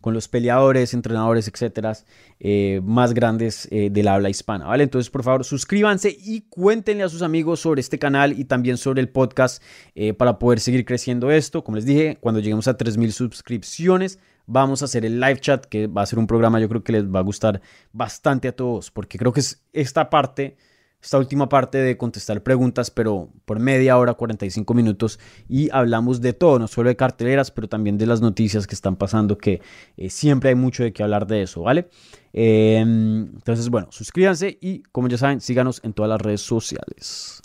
con, 0.00 0.14
los 0.14 0.28
peleadores, 0.28 0.94
entrenadores, 0.94 1.48
etcétera, 1.48 1.96
eh, 2.38 2.80
más 2.84 3.14
grandes 3.14 3.66
eh, 3.70 3.88
del 3.90 4.08
habla 4.08 4.28
hispana, 4.28 4.66
¿vale? 4.66 4.84
Entonces, 4.84 5.10
por 5.10 5.22
favor, 5.22 5.44
suscríbanse 5.44 6.14
y 6.18 6.42
cuéntenle 6.42 7.02
a 7.02 7.08
sus 7.08 7.22
amigos 7.22 7.60
sobre 7.60 7.80
este 7.80 7.98
canal 7.98 8.38
y 8.38 8.44
también 8.44 8.76
sobre 8.76 9.00
el 9.00 9.08
podcast 9.08 9.62
eh, 9.94 10.12
para 10.12 10.38
poder 10.38 10.60
seguir 10.60 10.84
creciendo 10.84 11.30
esto. 11.30 11.64
Como 11.64 11.76
les 11.76 11.86
dije, 11.86 12.18
cuando 12.20 12.40
lleguemos 12.40 12.68
a 12.68 12.76
3.000 12.76 13.10
suscripciones, 13.10 14.18
vamos 14.46 14.82
a 14.82 14.86
hacer 14.86 15.04
el 15.04 15.20
live 15.20 15.40
chat, 15.40 15.66
que 15.66 15.86
va 15.86 16.02
a 16.02 16.06
ser 16.06 16.18
un 16.18 16.26
programa 16.26 16.60
yo 16.60 16.68
creo 16.68 16.82
que 16.82 16.92
les 16.92 17.04
va 17.04 17.18
a 17.18 17.22
gustar 17.22 17.60
bastante 17.92 18.48
a 18.48 18.52
todos, 18.52 18.90
porque 18.90 19.18
creo 19.18 19.32
que 19.32 19.40
es 19.40 19.62
esta 19.72 20.08
parte, 20.08 20.56
esta 21.02 21.18
última 21.18 21.48
parte 21.48 21.78
de 21.78 21.96
contestar 21.96 22.42
preguntas, 22.42 22.90
pero 22.90 23.30
por 23.44 23.58
media 23.58 23.98
hora, 23.98 24.14
45 24.14 24.72
minutos, 24.74 25.18
y 25.48 25.68
hablamos 25.70 26.20
de 26.20 26.32
todo, 26.32 26.58
no 26.58 26.68
solo 26.68 26.88
de 26.88 26.96
carteleras, 26.96 27.50
pero 27.50 27.68
también 27.68 27.98
de 27.98 28.06
las 28.06 28.20
noticias 28.20 28.66
que 28.66 28.74
están 28.74 28.96
pasando, 28.96 29.36
que 29.36 29.60
eh, 29.96 30.10
siempre 30.10 30.50
hay 30.50 30.56
mucho 30.56 30.82
de 30.82 30.92
qué 30.92 31.02
hablar 31.02 31.26
de 31.26 31.42
eso, 31.42 31.62
¿vale? 31.62 31.88
Em, 32.32 33.26
entonces, 33.34 33.68
bueno, 33.68 33.88
suscríbanse 33.90 34.58
y 34.60 34.82
como 34.92 35.08
ya 35.08 35.18
saben, 35.18 35.40
síganos 35.40 35.80
en 35.84 35.92
todas 35.92 36.08
las 36.08 36.20
redes 36.20 36.40
sociales. 36.40 37.42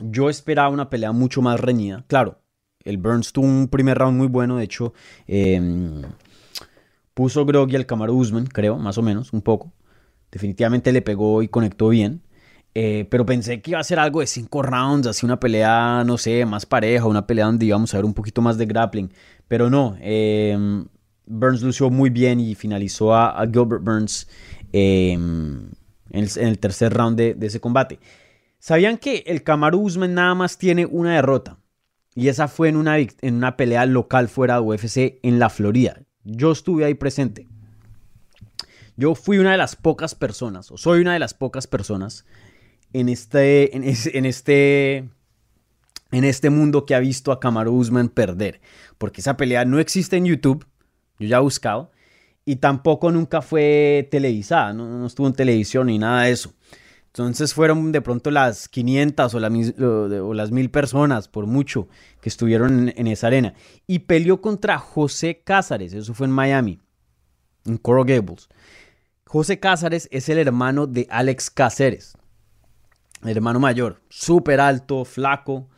Yo 0.01 0.29
esperaba 0.29 0.69
una 0.69 0.91
pelea 0.91 1.13
mucho 1.13 1.41
más 1.41 1.59
reñida. 1.59 2.05
Claro, 2.09 2.43
el 2.85 2.99
Burns 2.99 3.33
tuvo 3.33 3.47
un 3.47 3.69
primer 3.69 3.97
round 3.97 4.19
muy 4.19 4.29
bueno, 4.29 4.59
de 4.59 4.65
hecho, 4.65 4.93
eh, 5.27 6.03
puso 7.19 7.45
Groggy 7.45 7.75
al 7.75 7.85
Camaro 7.85 8.15
Usman, 8.15 8.47
creo, 8.47 8.79
más 8.79 8.97
o 8.97 9.03
menos, 9.03 9.33
un 9.33 9.43
poco. 9.43 9.73
Definitivamente 10.31 10.93
le 10.93 11.03
pegó 11.03 11.43
y 11.43 11.49
conectó 11.49 11.89
bien. 11.89 12.23
Eh, 12.77 13.09
pero 13.11 13.27
pensé 13.27 13.61
que 13.61 13.73
iba 13.73 13.81
a 13.81 13.83
ser 13.83 13.99
algo 13.99 14.21
de 14.21 14.29
cinco 14.29 14.63
rounds, 14.63 15.09
así 15.09 15.27
una 15.27 15.41
pelea, 15.41 16.05
no 16.07 16.17
sé, 16.17 16.47
más 16.47 16.65
pareja, 16.65 17.07
una 17.07 17.27
pelea 17.27 17.47
donde 17.47 17.67
íbamos 17.67 17.93
a 17.93 17.97
ver 17.97 18.05
un 18.05 18.15
poquito 18.15 18.41
más 18.41 18.57
de 18.57 18.67
grappling. 18.67 19.13
Pero 19.49 19.69
no, 19.69 19.97
em, 20.01 20.87
Burns 21.27 21.61
lució 21.63 21.91
muy 21.91 22.09
bien 22.09 22.39
y 22.39 22.55
finalizó 22.55 23.13
a, 23.13 23.45
Gilbert 23.53 23.83
Burns 23.83 24.29
em, 24.73 25.71
en, 26.11 26.29
el, 26.37 26.59
tercer 26.61 26.95
round 26.95 27.17
de, 27.19 27.37
ese 27.41 27.59
combate. 27.59 27.99
¿Sabían 28.61 28.97
que 28.97 29.25
el 29.27 29.43
Kamaru 29.43 29.81
Usman 29.81 30.15
nada 30.15 30.37
más 30.37 30.57
tiene 30.57 30.87
una 30.87 31.17
derrota? 31.17 31.59
Y 32.15 32.29
esa 32.29 32.47
fue 32.47 32.69
en 32.69 32.77
una, 32.77 32.97
en 32.97 33.35
una 33.35 33.57
pelea 33.57 33.87
local 33.87 34.29
fuera 34.29 34.55
de 34.55 34.61
UFC 34.61 35.19
en 35.25 35.41
la 35.41 35.51
Florida. 35.51 36.03
Yo 36.31 36.53
estuve 36.53 36.85
ahí 36.85 36.95
presente. 36.95 37.47
Yo 38.97 39.15
fui 39.15 39.39
una 39.39 39.53
de 39.53 39.57
las 39.57 39.77
pocas 39.77 40.15
personas, 40.15 40.71
o 40.71 40.77
soy 40.77 41.01
una 41.01 41.13
de 41.15 41.19
las 41.19 41.33
pocas 41.33 41.67
personas 41.67 42.27
en 42.93 43.09
este, 43.09 43.75
en, 43.77 43.85
este, 43.85 45.09
en 46.11 46.25
este 46.25 46.51
mundo 46.51 46.85
que 46.85 46.95
ha 46.95 47.01
visto 47.01 47.33
a 47.33 47.41
Kamaru 47.41 47.73
Usman 47.75 48.09
perder. 48.09 48.61
Porque 48.99 49.21
esa 49.21 49.37
pelea 49.37 49.65
no 49.65 49.79
existe 49.79 50.17
en 50.17 50.27
YouTube, 50.27 50.67
yo 51.19 51.29
ya 51.29 51.39
he 51.39 51.41
buscado, 51.41 51.93
y 52.45 52.57
tampoco 52.57 53.11
nunca 53.11 53.41
fue 53.41 54.09
televisada, 54.11 54.73
no, 54.73 55.07
estuvo 55.07 55.27
en 55.27 55.35
televisión 55.35 55.87
ni 55.87 55.99
nada 55.99 56.25
de 56.25 56.33
eso. 56.33 56.53
Entonces 57.19 57.53
fueron 57.53 57.91
de 57.91 58.01
pronto 58.01 58.31
las 58.31 58.69
500 58.69 59.35
o, 59.35 59.41
las 59.41 60.51
1000 60.53 60.71
personas, 60.71 61.27
por 61.27 61.47
mucho, 61.47 61.89
que 62.21 62.29
estuvieron 62.29 62.93
en, 62.95 63.07
esa 63.09 63.27
arena. 63.27 63.55
Y 63.89 64.01
peleó 64.01 64.41
contra 64.41 64.79
José 64.79 65.43
Cázares, 65.43 65.95
eso 65.95 66.15
fue 66.15 66.29
en 66.29 66.33
Miami, 66.33 66.79
en 67.65 67.77
Coral 67.77 68.05
Gables. 68.05 68.49
José 69.27 69.59
Cázares 69.59 70.09
es 70.13 70.29
el 70.29 70.39
hermano 70.39 70.87
de 70.87 71.09
Alex 71.11 71.51
Cáceres, 71.51 72.17
hermano 73.25 73.59
mayor, 73.59 74.01
súper 74.09 74.61
alto, 74.61 75.05
flaco, 75.05 75.69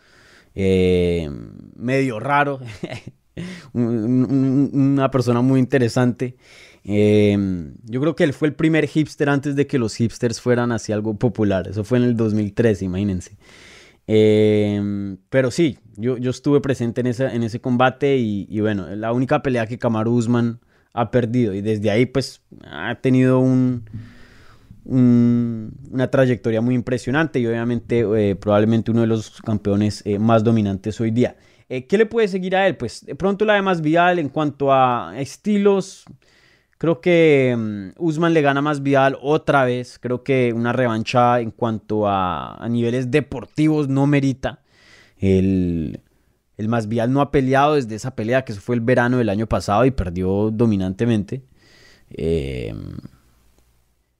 eh, 0.54 1.26
medio 1.74 2.20
raro, 2.20 2.60
una 3.72 5.10
persona 5.10 5.40
muy 5.40 5.58
interesante. 5.58 6.36
Eh, 6.84 7.36
yo 7.84 8.00
creo 8.00 8.16
que 8.16 8.24
él 8.24 8.32
fue 8.32 8.48
el 8.48 8.54
primer 8.54 8.86
hipster 8.86 9.28
antes 9.28 9.56
de 9.56 9.66
que 9.66 9.78
los 9.78 9.94
hipsters 9.96 10.40
fueran 10.40 10.72
así 10.72 10.92
algo 10.92 11.14
popular. 11.14 11.68
Eso 11.68 11.84
fue 11.84 11.98
en 11.98 12.04
el 12.04 12.16
2013, 12.16 12.84
imagínense. 12.84 13.36
Em, 14.06 15.18
pero 15.28 15.50
sí, 15.50 15.78
yo, 15.96 16.16
yo, 16.18 16.30
estuve 16.30 16.60
presente 16.60 17.00
en, 17.00 17.06
en 17.06 17.42
ese 17.42 17.60
combate 17.60 18.16
y, 18.18 18.60
bueno, 18.60 18.88
la 18.96 19.12
única 19.12 19.42
pelea 19.42 19.66
que 19.66 19.78
Kamaru 19.78 20.12
Usman 20.12 20.58
ha 20.92 21.10
perdido 21.10 21.54
y 21.54 21.60
desde 21.60 21.90
ahí 21.90 22.06
pues 22.06 22.42
ha 22.64 22.96
tenido 22.96 23.38
un, 23.38 23.84
una 24.84 26.10
trayectoria 26.10 26.60
muy 26.60 26.74
impresionante 26.74 27.38
y 27.38 27.46
obviamente 27.46 28.00
eh, 28.00 28.34
probablemente 28.34 28.90
uno 28.90 29.02
de 29.02 29.06
los 29.06 29.40
campeones 29.42 30.02
eh, 30.04 30.18
más 30.18 30.42
dominantes 30.42 31.00
hoy 31.00 31.12
día. 31.12 31.36
Eh, 31.68 31.86
¿Qué 31.86 31.96
le 31.96 32.06
puede 32.06 32.26
seguir 32.26 32.56
a 32.56 32.66
él? 32.66 32.76
Pues 32.76 33.06
de 33.06 33.14
pronto 33.14 33.44
la 33.44 33.54
de 33.54 33.62
más 33.62 33.80
en 33.84 34.28
cuanto 34.28 34.72
a 34.72 35.14
estilos, 35.16 36.04
Creo 36.80 37.02
que 37.02 37.54
mm, 37.58 37.90
Usman 37.98 38.32
le 38.32 38.40
gana 38.40 38.62
más 38.62 38.82
Vidal 38.82 39.18
otra 39.20 39.66
vez. 39.66 39.98
Creo 39.98 40.24
que 40.24 40.54
una 40.54 40.72
revancha 40.72 41.38
en 41.40 41.50
cuanto 41.50 42.08
a, 42.08 42.66
niveles 42.70 43.10
deportivos 43.10 43.86
no 43.88 44.06
merita. 44.06 44.62
El, 45.18 46.00
el 46.56 46.68
más 46.68 46.88
Vidal 46.88 47.12
no 47.12 47.20
ha 47.20 47.30
peleado 47.30 47.74
desde 47.74 47.96
esa 47.96 48.16
pelea 48.16 48.46
que 48.46 48.54
fue 48.54 48.76
el 48.76 48.80
verano 48.80 49.18
del 49.18 49.28
año 49.28 49.46
pasado 49.46 49.84
y 49.84 49.90
perdió 49.90 50.50
dominantemente. 50.50 51.44
Eh, 52.12 52.74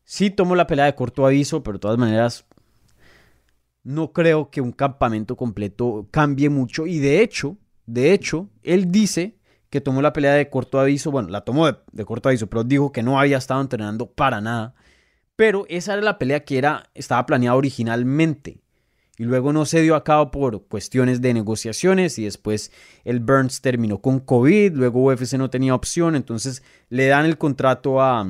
sí 0.04 0.28
tomó 0.28 0.54
la 0.54 0.66
pelea 0.66 0.84
de 0.84 0.94
corto 0.94 1.24
aviso, 1.26 1.62
pero 1.62 1.78
de 1.78 1.80
todas 1.80 1.96
maneras 1.96 2.44
no 3.84 4.12
creo 4.12 4.50
que 4.50 4.61
un 4.61 4.72
campamento 4.72 5.34
completo 5.34 6.08
cambie 6.11 6.50
mucho. 6.50 6.86
Y 6.86 6.98
de 6.98 7.22
hecho, 7.22 7.56
de 7.86 8.12
hecho, 8.12 8.50
él 8.62 8.92
dice 8.92 9.39
que 9.70 9.80
tomó 9.80 10.02
la 10.02 10.12
pelea 10.12 10.34
de 10.34 10.50
corto 10.50 10.80
aviso, 10.80 11.12
bueno, 11.12 11.28
la 11.28 11.42
tomó 11.42 11.66
de, 11.66 12.04
corto 12.04 12.28
aviso, 12.28 12.48
pero 12.48 12.64
dijo 12.64 12.90
que 12.92 13.04
no 13.04 13.18
había 13.18 13.38
estado 13.38 13.60
entrenando 13.60 14.10
para 14.10 14.40
nada. 14.40 14.74
Pero 15.36 15.64
esa 15.68 15.94
era 15.94 16.02
la 16.02 16.18
pelea 16.18 16.44
que 16.44 16.58
era, 16.58 16.90
estaba 16.94 17.24
planeada 17.24 17.56
originalmente. 17.56 18.60
y 19.16 19.24
luego 19.24 19.52
no 19.52 19.66
se 19.66 19.82
dio 19.82 19.94
a 19.96 20.04
cabo 20.04 20.30
por 20.30 20.66
cuestiones 20.66 21.20
de 21.20 21.34
negociaciones 21.34 22.18
y 22.18 22.24
después 22.24 22.72
el 23.04 23.20
Burns 23.20 23.60
terminó 23.60 24.00
con 24.00 24.18
COVID, 24.18 24.72
luego 24.72 25.04
UFC 25.04 25.34
no 25.34 25.50
tenía 25.50 25.74
opción, 25.74 26.16
entonces 26.16 26.62
le 26.88 27.06
dan 27.06 27.26
el 27.26 27.36
contrato 27.38 28.00
a, 28.00 28.26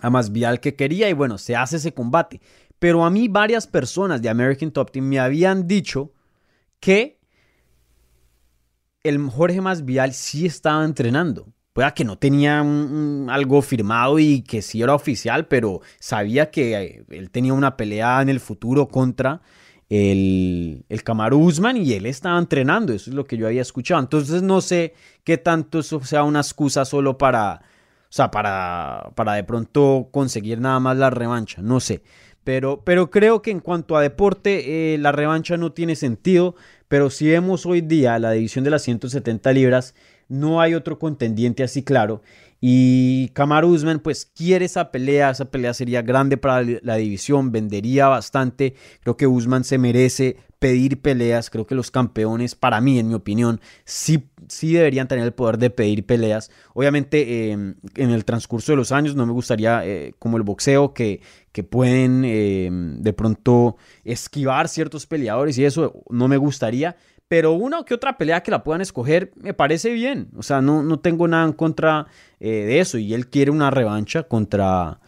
a 0.00 0.10
Masvidal 0.10 0.60
que 0.60 0.74
quería 0.74 1.08
y 1.10 1.12
bueno, 1.12 1.38
se 1.38 1.54
hace 1.54 1.76
ese 1.76 1.92
combate. 1.92 2.40
Pero 2.78 3.04
a 3.04 3.10
mí 3.10 3.28
varias 3.28 3.66
personas 3.66 4.22
de 4.22 4.28
American 4.28 4.70
Top 4.70 4.90
Team 4.90 5.04
me 5.06 5.18
habían 5.18 5.66
dicho 5.66 6.12
que 6.80 7.17
el 9.08 9.28
Jorge 9.30 9.60
Masvidal 9.60 10.12
sí 10.12 10.46
estaba 10.46 10.84
entrenando. 10.84 11.48
Pueda 11.72 11.92
que 11.94 12.04
no 12.04 12.18
tenía 12.18 12.60
algo 12.60 13.62
firmado 13.62 14.18
y 14.18 14.42
que 14.42 14.62
sí 14.62 14.82
era 14.82 14.94
oficial, 14.94 15.46
pero 15.46 15.80
sabía 16.00 16.50
que 16.50 16.74
eh, 16.74 17.04
él 17.10 17.30
tenía 17.30 17.52
una 17.52 17.76
pelea 17.76 18.20
en 18.20 18.28
el 18.28 18.40
futuro 18.40 18.88
contra 18.88 19.40
el, 19.88 20.84
el 20.88 21.02
Kamaru 21.02 21.50
y 21.76 21.92
él 21.92 22.06
estaba 22.06 22.38
entrenando. 22.38 22.92
Eso 22.92 23.10
es 23.10 23.16
lo 23.16 23.24
que 23.24 23.36
yo 23.36 23.46
había 23.46 23.62
escuchado. 23.62 24.00
Entonces 24.00 24.42
no 24.42 24.60
sé 24.60 24.94
qué 25.24 25.38
tanto 25.38 25.78
eso 25.78 26.02
sea 26.04 26.24
una 26.24 26.40
excusa 26.40 26.84
solo 26.84 27.16
para, 27.16 27.62
o 27.62 28.10
sea, 28.10 28.30
para, 28.30 29.12
para 29.14 29.34
de 29.34 29.44
pronto 29.44 30.08
conseguir 30.10 30.60
nada 30.60 30.80
más 30.80 30.96
la 30.96 31.10
revancha. 31.10 31.62
No 31.62 31.80
sé. 31.80 32.02
Pero, 32.44 32.82
pero 32.82 33.10
creo 33.10 33.42
que 33.42 33.50
en 33.50 33.60
cuanto 33.60 33.96
a 33.96 34.00
deporte, 34.00 34.94
eh, 34.94 34.98
la 34.98 35.12
revancha 35.12 35.58
no 35.58 35.72
tiene 35.72 35.96
sentido. 35.96 36.54
Pero 36.88 37.10
si 37.10 37.28
vemos 37.28 37.66
hoy 37.66 37.82
día 37.82 38.18
la 38.18 38.32
división 38.32 38.64
de 38.64 38.70
las 38.70 38.82
170 38.82 39.52
libras, 39.52 39.94
no 40.28 40.60
hay 40.60 40.74
otro 40.74 40.98
contendiente 40.98 41.62
así 41.62 41.82
claro. 41.82 42.22
Y 42.60 43.28
Kamaru 43.34 43.68
Usman 43.68 44.00
pues 44.00 44.26
quiere 44.26 44.64
esa 44.64 44.90
pelea, 44.90 45.30
esa 45.30 45.50
pelea 45.50 45.74
sería 45.74 46.02
grande 46.02 46.36
para 46.36 46.66
la 46.82 46.96
división, 46.96 47.52
vendería 47.52 48.08
bastante. 48.08 48.74
Creo 49.00 49.16
que 49.16 49.26
Usman 49.26 49.64
se 49.64 49.78
merece 49.78 50.36
pedir 50.58 51.00
peleas, 51.00 51.50
creo 51.50 51.66
que 51.66 51.74
los 51.74 51.90
campeones, 51.90 52.54
para 52.54 52.80
mí, 52.80 52.98
en 52.98 53.08
mi 53.08 53.14
opinión, 53.14 53.60
sí, 53.84 54.28
sí 54.48 54.72
deberían 54.72 55.06
tener 55.08 55.24
el 55.24 55.32
poder 55.32 55.58
de 55.58 55.70
pedir 55.70 56.04
peleas. 56.04 56.50
Obviamente, 56.74 57.50
em, 57.50 57.76
en 57.94 58.10
el 58.10 58.24
transcurso 58.24 58.72
de 58.72 58.76
los 58.76 58.92
años 58.92 59.14
no 59.14 59.26
me 59.26 59.32
gustaría, 59.32 59.86
eh, 59.86 60.14
como 60.18 60.36
el 60.36 60.42
boxeo, 60.42 60.94
que, 60.94 61.20
que 61.52 61.62
pueden 61.62 62.24
em, 62.24 63.00
de 63.02 63.12
pronto 63.12 63.76
esquivar 64.04 64.68
ciertos 64.68 65.06
peleadores 65.06 65.58
y 65.58 65.64
eso 65.64 66.02
no 66.10 66.28
me 66.28 66.36
gustaría, 66.36 66.96
pero 67.28 67.52
una 67.52 67.80
o 67.80 67.84
que 67.84 67.94
otra 67.94 68.16
pelea 68.16 68.42
que 68.42 68.50
la 68.50 68.64
puedan 68.64 68.80
escoger 68.80 69.32
me 69.36 69.54
parece 69.54 69.92
bien. 69.92 70.30
O 70.36 70.42
sea, 70.42 70.62
no, 70.62 70.82
no 70.82 70.98
tengo 70.98 71.28
nada 71.28 71.44
en 71.44 71.52
contra 71.52 72.06
eh, 72.40 72.64
de 72.64 72.80
eso. 72.80 72.96
Y 72.98 73.12
él 73.12 73.28
quiere 73.28 73.50
una 73.50 73.70
revancha 73.70 74.22
contra 74.22 74.98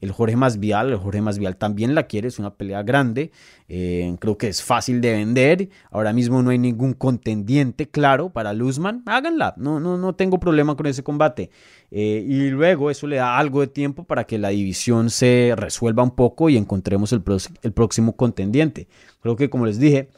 el 0.00 0.12
Jorge 0.12 0.36
Masvial. 0.36 0.90
El 0.90 0.96
Jorge 0.98 1.20
Masvial 1.20 1.56
también 1.56 1.94
la 1.94 2.04
quiere, 2.04 2.28
es 2.28 2.38
una 2.38 2.54
pelea 2.54 2.82
grande. 2.82 3.30
Eh, 3.68 4.16
creo 4.18 4.38
que 4.38 4.48
es 4.48 4.62
fácil 4.62 5.00
de 5.00 5.12
vender. 5.12 5.68
Ahora 5.90 6.12
mismo 6.12 6.42
no 6.42 6.50
hay 6.50 6.58
ningún 6.58 6.92
contendiente 6.94 7.88
claro 7.88 8.30
para 8.30 8.52
Luzman. 8.52 9.02
Háganla, 9.06 9.54
no, 9.56 9.80
no, 9.80 9.96
no 9.98 10.14
tengo 10.14 10.38
problema 10.38 10.76
con 10.76 10.86
ese 10.86 11.02
combate. 11.02 11.50
Eh, 11.90 12.24
y 12.26 12.50
luego 12.50 12.90
eso 12.90 13.06
le 13.06 13.16
da 13.16 13.38
algo 13.38 13.60
de 13.60 13.68
tiempo 13.68 14.04
para 14.04 14.24
que 14.24 14.38
la 14.38 14.50
división 14.50 15.10
se 15.10 15.54
resuelva 15.56 16.02
un 16.02 16.12
poco 16.12 16.50
y 16.50 16.56
encontremos 16.56 17.12
el, 17.12 17.22
próximo 17.22 18.16
contendiente. 18.16 18.88
Creo 19.20 19.36
que 19.36 19.50
como 19.50 19.66
les 19.66 19.78
dije 19.78 20.08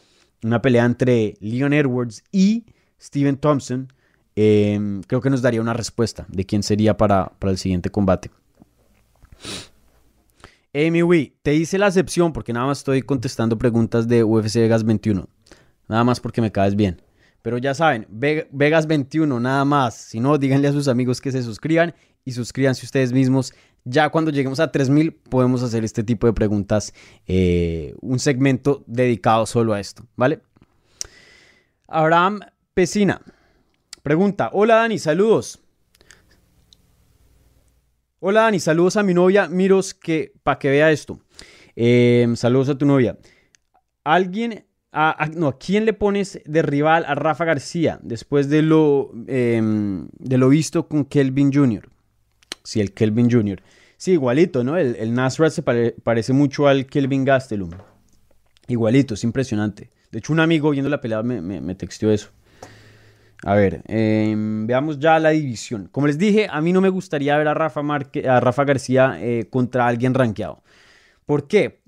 una 0.42 0.62
pelea 0.62 0.84
entre 0.84 1.36
Leon 1.40 1.72
Edwards 1.72 2.24
y 2.32 2.64
Steven 3.00 3.36
Thompson, 3.36 3.92
em, 4.36 5.02
creo 5.02 5.20
que 5.20 5.30
nos 5.30 5.42
daría 5.42 5.60
una 5.60 5.74
respuesta 5.74 6.26
de 6.28 6.44
quién 6.44 6.62
sería 6.62 6.96
para, 6.96 7.32
para 7.38 7.52
el 7.52 7.58
siguiente 7.58 7.90
combate. 7.90 8.30
Amy 10.74 11.02
Wee, 11.02 11.36
te 11.42 11.54
hice 11.54 11.78
la 11.78 11.88
excepción 11.88 12.32
porque 12.32 12.52
nada 12.52 12.66
más 12.66 12.78
estoy 12.78 13.02
contestando 13.02 13.58
preguntas 13.58 14.06
de 14.08 14.24
UFC 14.24 14.56
Vegas 14.56 14.84
21. 14.84 15.28
Nada 15.88 16.04
más 16.04 16.20
porque 16.20 16.40
me 16.40 16.52
caes 16.52 16.76
bien. 16.76 17.02
Pero 17.42 17.58
ya 17.58 17.74
saben, 17.74 18.06
Vegas 18.10 18.86
21, 18.86 19.40
nada 19.40 19.64
más. 19.64 19.94
Si 19.94 20.20
no, 20.20 20.38
díganle 20.38 20.68
a 20.68 20.72
sus 20.72 20.88
amigos 20.88 21.20
que 21.20 21.32
se 21.32 21.42
suscriban 21.42 21.94
y 22.24 22.32
suscríbanse 22.32 22.84
ustedes 22.84 23.12
mismos 23.12 23.54
ya 23.84 24.10
cuando 24.10 24.30
lleguemos 24.30 24.60
a 24.60 24.70
3000 24.70 25.12
podemos 25.12 25.62
hacer 25.62 25.84
este 25.84 26.02
tipo 26.02 26.26
de 26.26 26.32
preguntas, 26.32 26.92
eh, 27.26 27.94
un 28.00 28.18
segmento 28.18 28.84
dedicado 28.86 29.46
solo 29.46 29.72
a 29.72 29.80
esto, 29.80 30.04
¿vale? 30.16 30.40
Abraham 31.88 32.40
Pesina 32.74 33.20
pregunta, 34.02 34.50
hola 34.52 34.76
Dani, 34.76 34.98
saludos. 34.98 35.60
Hola 38.22 38.42
Dani, 38.42 38.60
saludos 38.60 38.98
a 38.98 39.02
mi 39.02 39.14
novia 39.14 39.48
Miros 39.48 39.94
que 39.94 40.34
para 40.42 40.58
que 40.58 40.68
vea 40.68 40.90
esto. 40.90 41.20
Em, 41.74 42.36
saludos 42.36 42.68
a 42.68 42.76
tu 42.76 42.84
novia. 42.84 43.16
¿Alguien, 44.04 44.66
a, 44.92 45.30
no, 45.34 45.48
¿a 45.48 45.58
quién 45.58 45.86
le 45.86 45.94
pones 45.94 46.38
de 46.44 46.60
rival 46.60 47.06
a 47.06 47.14
Rafa 47.14 47.46
García 47.46 47.98
después 48.02 48.50
de 48.50 48.60
lo, 48.60 49.10
em, 49.26 50.06
de 50.18 50.36
lo 50.36 50.50
visto 50.50 50.86
con 50.86 51.06
Kelvin 51.06 51.50
Jr.? 51.50 51.88
Sí, 52.62 52.82
el 52.82 52.92
Kelvin 52.92 53.30
Jr. 53.30 53.62
Sí, 53.96 54.12
igualito, 54.12 54.64
¿no? 54.64 54.76
El, 54.76 54.96
el 54.96 55.14
Nasrat 55.14 55.52
se 55.52 55.62
parece 55.62 56.34
mucho 56.34 56.68
al 56.68 56.84
Kelvin 56.84 57.24
Gastelum. 57.24 57.70
Igualito, 58.68 59.14
es 59.14 59.24
impresionante. 59.24 59.90
De 60.10 60.18
hecho, 60.18 60.34
un 60.34 60.40
amigo 60.40 60.70
viendo 60.70 60.90
la 60.90 61.00
pelea 61.00 61.22
me, 61.22 61.40
me, 61.40 61.74
texteó 61.74 62.10
eso. 62.10 62.28
A 63.42 63.54
ver, 63.54 63.82
em, 63.86 64.66
veamos 64.66 64.98
ya 64.98 65.18
la 65.18 65.30
división. 65.30 65.88
Como 65.90 66.06
les 66.06 66.18
dije, 66.18 66.46
a 66.50 66.60
mí 66.60 66.72
no 66.72 66.80
me 66.80 66.90
gustaría 66.90 67.36
ver 67.38 67.48
a 67.48 67.54
Rafa, 67.54 68.64
García 68.64 69.16
eh, 69.20 69.48
contra 69.48 69.86
alguien 69.86 70.14
rankeado. 70.14 70.62
¿Por 71.24 71.46
qué? 71.46 71.80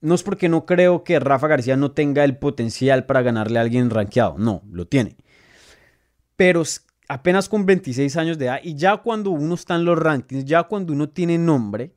No 0.00 0.14
es 0.14 0.22
porque 0.22 0.48
no 0.48 0.66
creo 0.66 1.04
que 1.04 1.18
Rafa 1.18 1.48
García 1.48 1.76
no 1.76 1.92
tenga 1.92 2.24
el 2.24 2.36
potencial 2.36 3.06
para 3.06 3.22
ganarle 3.22 3.58
a 3.58 3.62
alguien 3.62 3.90
rankeado. 3.90 4.36
No, 4.38 4.62
lo 4.70 4.86
tiene. 4.86 5.16
Pero 6.36 6.62
apenas 7.08 7.48
con 7.48 7.64
26 7.66 8.16
años 8.16 8.38
de 8.38 8.46
edad 8.46 8.60
y 8.62 8.74
ya 8.74 8.98
cuando 8.98 9.30
uno 9.30 9.54
está 9.54 9.74
en 9.76 9.84
los 9.84 9.98
rankings, 9.98 10.44
ya 10.44 10.64
cuando 10.64 10.92
uno 10.92 11.08
tiene 11.08 11.38
nombre, 11.38 11.94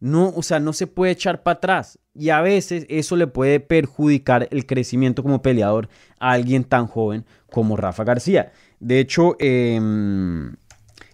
no, 0.00 0.28
o 0.28 0.42
sea, 0.42 0.60
no 0.60 0.72
se 0.72 0.86
puede 0.86 1.12
echar 1.12 1.42
para 1.42 1.56
atrás. 1.56 1.98
Y 2.14 2.30
a 2.30 2.40
veces 2.40 2.86
eso 2.88 3.16
le 3.16 3.26
puede 3.26 3.60
perjudicar 3.60 4.48
el 4.50 4.66
crecimiento 4.66 5.22
como 5.22 5.42
peleador 5.42 5.88
a 6.18 6.32
alguien 6.32 6.64
tan 6.64 6.86
joven 6.86 7.24
como 7.50 7.76
Rafa 7.76 8.04
García. 8.04 8.52
De 8.78 9.00
hecho, 9.00 9.36
em, 9.38 10.54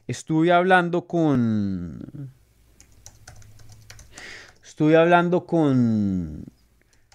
estuve 0.06 0.52
hablando 0.52 1.06
con... 1.06 2.30
Estuve 4.64 4.96
hablando 4.96 5.46
con, 5.46 6.44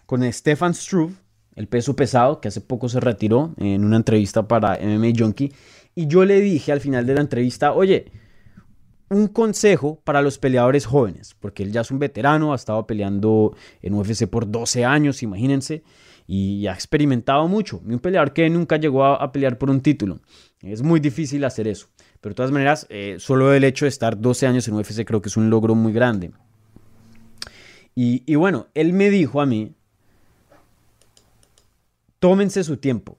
con 0.07 0.33
Stefan 0.33 0.73
Struve, 0.73 1.13
el 1.55 1.67
peso 1.67 1.95
pesado, 1.95 2.41
que 2.41 2.47
hace 2.47 2.59
poco 2.59 2.89
se 2.89 2.99
retiró 2.99 3.53
en 3.57 3.85
una 3.85 3.97
entrevista 3.97 4.47
para 4.47 4.79
MMA 4.81 5.11
Junkie. 5.15 5.53
Y 5.93 6.07
yo 6.07 6.25
le 6.25 6.41
dije 6.41 6.71
al 6.71 6.79
final 6.79 7.05
de 7.05 7.13
la 7.13 7.21
entrevista, 7.21 7.73
oye, 7.73 8.11
un 9.11 9.27
consejo 9.27 9.99
para 10.03 10.21
los 10.21 10.39
peleadores 10.39 10.85
jóvenes, 10.85 11.35
porque 11.39 11.63
él 11.63 11.73
ya 11.73 11.81
es 11.81 11.91
un 11.91 11.99
veterano, 11.99 12.53
ha 12.53 12.55
estado 12.55 12.87
peleando 12.87 13.53
en 13.81 13.93
UFC 13.93 14.25
por 14.25 14.49
12 14.49 14.85
años, 14.85 15.21
imagínense, 15.21 15.83
y 16.33 16.65
ha 16.67 16.73
experimentado 16.73 17.45
mucho. 17.49 17.81
un 17.85 17.99
peleador 17.99 18.31
que 18.31 18.49
nunca 18.49 18.77
llegó 18.77 19.03
a, 19.03 19.29
pelear 19.33 19.57
por 19.57 19.69
un 19.69 19.81
título. 19.81 20.21
Es 20.61 20.81
muy 20.81 21.01
difícil 21.01 21.43
hacer 21.43 21.67
eso. 21.67 21.89
Pero 22.21 22.31
de 22.31 22.35
todas 22.35 22.53
maneras, 22.53 22.87
eh, 22.89 23.17
solo 23.19 23.53
el 23.53 23.65
hecho 23.65 23.83
de 23.83 23.89
estar 23.89 24.17
12 24.17 24.47
años 24.47 24.65
en 24.69 24.75
UFC 24.75 25.03
creo 25.03 25.21
que 25.21 25.27
es 25.27 25.35
un 25.35 25.49
logro 25.49 25.75
muy 25.75 25.91
grande. 25.91 26.31
Y, 27.95 28.23
y 28.25 28.35
bueno, 28.35 28.67
él 28.75 28.93
me 28.93 29.09
dijo 29.09 29.41
a 29.41 29.45
mí, 29.45 29.73
tómense 32.19 32.63
su 32.63 32.77
tiempo. 32.77 33.17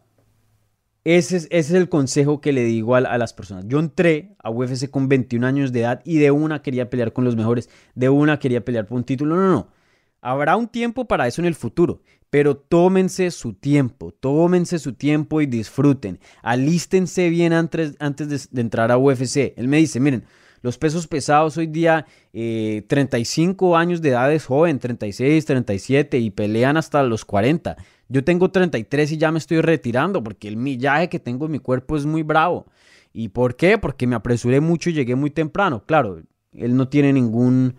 Ese 1.05 1.47
es, 1.51 1.71
el 1.71 1.91
consejo 1.91 2.41
que 2.41 2.55
le 2.55 2.65
digo 2.65 2.97
a, 2.97 3.01
a, 3.01 3.19
las 3.19 3.35
personas. 3.35 3.67
Yo 3.67 3.79
entré 3.79 4.37
a 4.39 4.49
UFC 4.49 4.89
con 4.89 5.11
21 5.11 5.47
años 5.47 5.71
de 5.73 5.81
edad 5.81 6.01
y 6.07 6.17
de 6.17 6.31
una 6.31 6.63
quería 6.63 6.89
pelear 6.89 7.13
con 7.13 7.25
los 7.25 7.37
mejores, 7.37 7.69
de 7.95 8.09
una 8.09 8.39
quería 8.39 8.65
pelear 8.65 8.87
por 8.87 8.97
un 8.97 9.05
título. 9.05 9.37
No, 9.37 9.43
no, 9.43 9.51
no. 9.51 9.82
Habrá 10.25 10.57
un 10.57 10.69
tiempo 10.69 11.07
para 11.07 11.27
eso 11.27 11.43
en 11.43 11.47
el 11.47 11.57
futuro, 11.57 12.01
pero 12.31 12.57
tómense 12.57 13.33
su 13.33 13.55
tiempo, 13.55 14.13
tómense 14.13 14.79
su 14.79 14.93
tiempo 14.93 15.41
y 15.41 15.47
disfruten. 15.47 16.21
Alístense 16.43 17.29
bien 17.29 17.53
antes, 17.53 17.97
antes 17.99 18.49
de, 18.53 18.61
entrar 18.61 18.93
a 18.93 18.99
UFC. 18.99 19.53
Él 19.57 19.67
me 19.67 19.79
dice, 19.79 19.99
miren, 19.99 20.25
los 20.63 20.79
pesos 20.79 21.09
pesados 21.09 21.57
hoy 21.57 21.67
día, 21.67 22.07
35 22.33 23.75
eh, 23.75 23.79
años 23.81 24.01
de 24.01 24.11
edad 24.11 24.33
es 24.33 24.47
joven, 24.47 24.79
36, 24.79 25.45
37 25.45 26.19
y 26.21 26.31
pelean 26.31 26.77
hasta 26.77 27.03
los 27.03 27.25
40. 27.25 27.77
Yo 28.09 28.23
tengo 28.23 28.49
33 28.49 29.11
y 29.11 29.17
ya 29.17 29.33
me 29.33 29.39
estoy 29.39 29.61
retirando 29.61 30.23
porque 30.23 30.47
el 30.47 30.57
millaje 30.57 31.09
que 31.09 31.19
tengo 31.19 31.47
en 31.47 31.53
mi 31.53 31.59
cuerpo 31.59 31.97
es 31.97 32.07
muy 32.07 32.23
bravo. 32.23 32.67
¿Y 33.13 33.31
por 33.31 33.57
qué? 33.57 33.77
Porque 33.77 34.07
me 34.07 34.15
apresuré 34.15 34.61
mucho 34.61 34.89
y 34.89 34.93
llegué 34.93 35.17
muy 35.17 35.31
temprano. 35.31 35.83
Claro, 35.85 36.23
él 36.53 36.77
no 36.77 36.89
tiene 36.89 37.13
ningún 37.13 37.75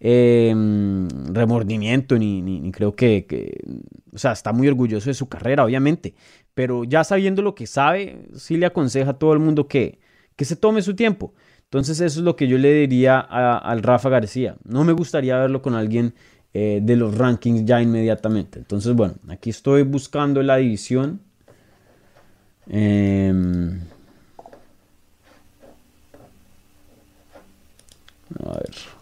em, 0.00 1.08
remordimiento 1.32 2.18
ni, 2.18 2.70
creo 2.72 2.94
que, 2.94 3.60
o 4.12 4.18
sea, 4.18 4.32
está 4.32 4.52
muy 4.52 4.68
orgulloso 4.68 5.10
de 5.10 5.14
su 5.14 5.28
carrera, 5.28 5.64
obviamente. 5.64 6.14
Pero 6.54 6.84
ya 6.84 7.04
sabiendo 7.04 7.42
lo 7.42 7.54
que 7.54 7.66
sabe, 7.66 8.28
sí 8.34 8.56
le 8.56 8.66
aconseja 8.66 9.10
a 9.10 9.18
todo 9.18 9.32
el 9.32 9.38
mundo 9.38 9.68
que, 9.68 9.98
que 10.36 10.44
se 10.44 10.56
tome 10.56 10.82
su 10.82 10.94
tiempo. 10.94 11.34
Entonces 11.64 12.00
eso 12.00 12.20
es 12.20 12.24
lo 12.24 12.36
que 12.36 12.46
yo 12.48 12.58
le 12.58 12.72
diría 12.72 13.18
al 13.20 13.82
Rafa 13.82 14.08
García. 14.08 14.56
No 14.64 14.84
me 14.84 14.92
gustaría 14.92 15.36
verlo 15.38 15.62
con 15.62 15.74
alguien 15.74 16.14
eh, 16.54 16.80
de 16.82 16.96
los 16.96 17.16
rankings 17.18 17.66
ya 17.66 17.82
inmediatamente. 17.82 18.58
Entonces, 18.58 18.94
bueno, 18.94 19.16
aquí 19.28 19.50
estoy 19.50 19.82
buscando 19.82 20.42
la 20.42 20.56
división. 20.56 21.20
Em, 22.68 23.80
a 28.42 28.54
ver. 28.54 28.95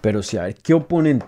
Pero 0.00 0.22
sí, 0.22 0.36
a 0.36 0.42
ver, 0.42 0.54
¿qué 0.56 0.74
oponente? 0.74 1.26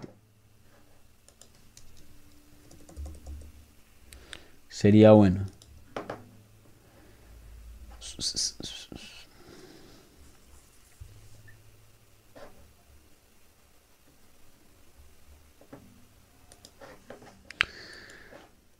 Sería 4.68 5.12
bueno. 5.12 5.46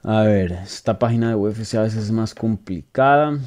A 0.03 0.23
ver, 0.23 0.53
esta 0.53 0.99
página 0.99 1.31
de 1.31 1.35
UFC 1.35 1.75
a 1.75 1.83
veces 1.83 2.05
es 2.05 2.11
más 2.13 2.35
complicada. 2.35 3.39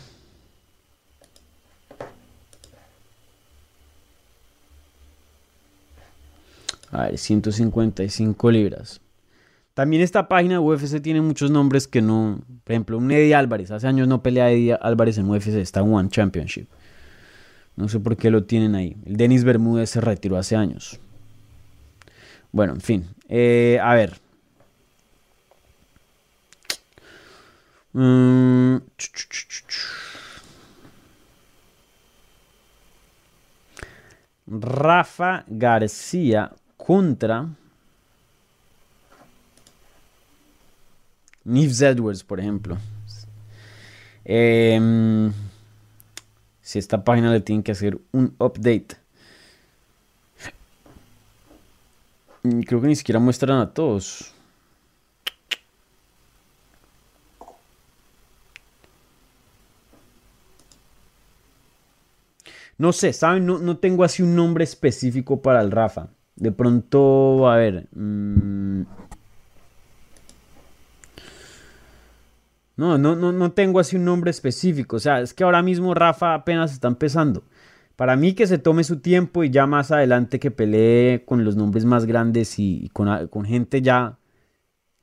A 6.92 7.04
ver, 7.04 7.18
155 7.18 8.52
libras. 8.52 9.02
También 9.74 10.02
esta 10.02 10.28
página 10.28 10.60
UFC 10.60 11.02
tiene 11.02 11.22
muchos 11.22 11.52
nombres 11.52 11.88
que 11.88 12.02
no. 12.02 12.42
Por 12.64 12.74
ejemplo, 12.74 12.98
un 12.98 13.12
Eddie 13.12 13.36
Álvarez. 13.36 13.72
Hace 13.72 13.88
años 13.88 14.08
no 14.08 14.22
pelea 14.22 14.52
Eddie 14.52 14.78
Álvarez 14.82 15.18
en 15.18 15.30
UFC, 15.30 15.48
está 15.56 15.80
en 15.80 15.94
One 15.94 16.10
Championship. 16.10 16.68
No 17.76 17.88
sé 17.88 18.00
por 18.00 18.18
qué 18.18 18.30
lo 18.30 18.44
tienen 18.44 18.76
ahí. 18.76 18.98
El 19.06 19.16
Denis 19.16 19.46
Bermúdez 19.46 19.92
se 19.92 20.02
retiró 20.02 20.38
hace 20.38 20.56
años. 20.56 21.00
Bueno, 22.52 22.74
en 22.74 22.82
fin. 22.82 23.06
Eh, 23.30 23.80
a 23.82 23.94
ver. 23.94 24.20
Mm, 27.94 28.78
Rafa 34.48 35.46
García 35.48 36.52
contra 36.80 37.46
Nifs 41.44 41.82
Edwards, 41.82 42.24
por 42.24 42.40
ejemplo. 42.40 42.78
Em, 44.24 45.32
si 46.62 46.80
esta 46.80 47.04
página 47.04 47.32
le 47.32 47.42
tiene 47.42 47.64
que 47.64 47.74
hacer 47.74 48.00
un 48.12 48.34
update. 48.40 48.98
Creo 52.42 52.82
que 52.82 52.88
ni 52.88 52.96
siquiera 52.96 53.20
muestran 53.20 53.60
a 53.60 53.74
todos. 53.74 54.34
No 62.78 62.94
sé, 62.94 63.12
¿saben? 63.12 63.46
No, 63.46 63.78
tengo 63.78 64.06
así 64.06 64.24
un 64.24 64.36
nombre 64.36 64.64
específico 64.64 65.42
para 65.42 65.62
el 65.62 65.70
Rafa. 65.70 66.08
De 66.40 66.54
pronto, 66.54 67.50
a 67.50 67.58
ver. 67.58 67.88
Mm, 67.94 68.84
no, 72.78 72.98
no, 72.98 73.16
no, 73.16 73.34
no 73.34 73.52
tengo 73.52 73.80
así 73.80 73.98
un 73.98 74.06
nombre 74.06 74.32
específico. 74.32 74.96
O 74.96 75.00
sea, 75.00 75.20
es 75.20 75.34
que 75.34 75.44
ahora 75.44 75.62
mismo 75.62 75.94
Rafa 75.94 76.34
apenas 76.34 76.72
está 76.72 76.88
empezando. 76.88 77.44
Para 77.98 78.16
mí 78.16 78.34
que 78.34 78.48
se 78.48 78.58
tome 78.58 78.86
su 78.86 79.02
tiempo 79.02 79.44
y 79.44 79.50
ya 79.50 79.68
más 79.68 79.92
adelante 79.92 80.40
que 80.40 80.52
pelee 80.52 81.26
con 81.26 81.44
los 81.44 81.58
nombres 81.58 81.84
más 81.84 82.06
grandes 82.06 82.58
y, 82.58 82.90
con, 82.94 83.28
con, 83.28 83.44
gente 83.44 83.82
ya, 83.82 84.18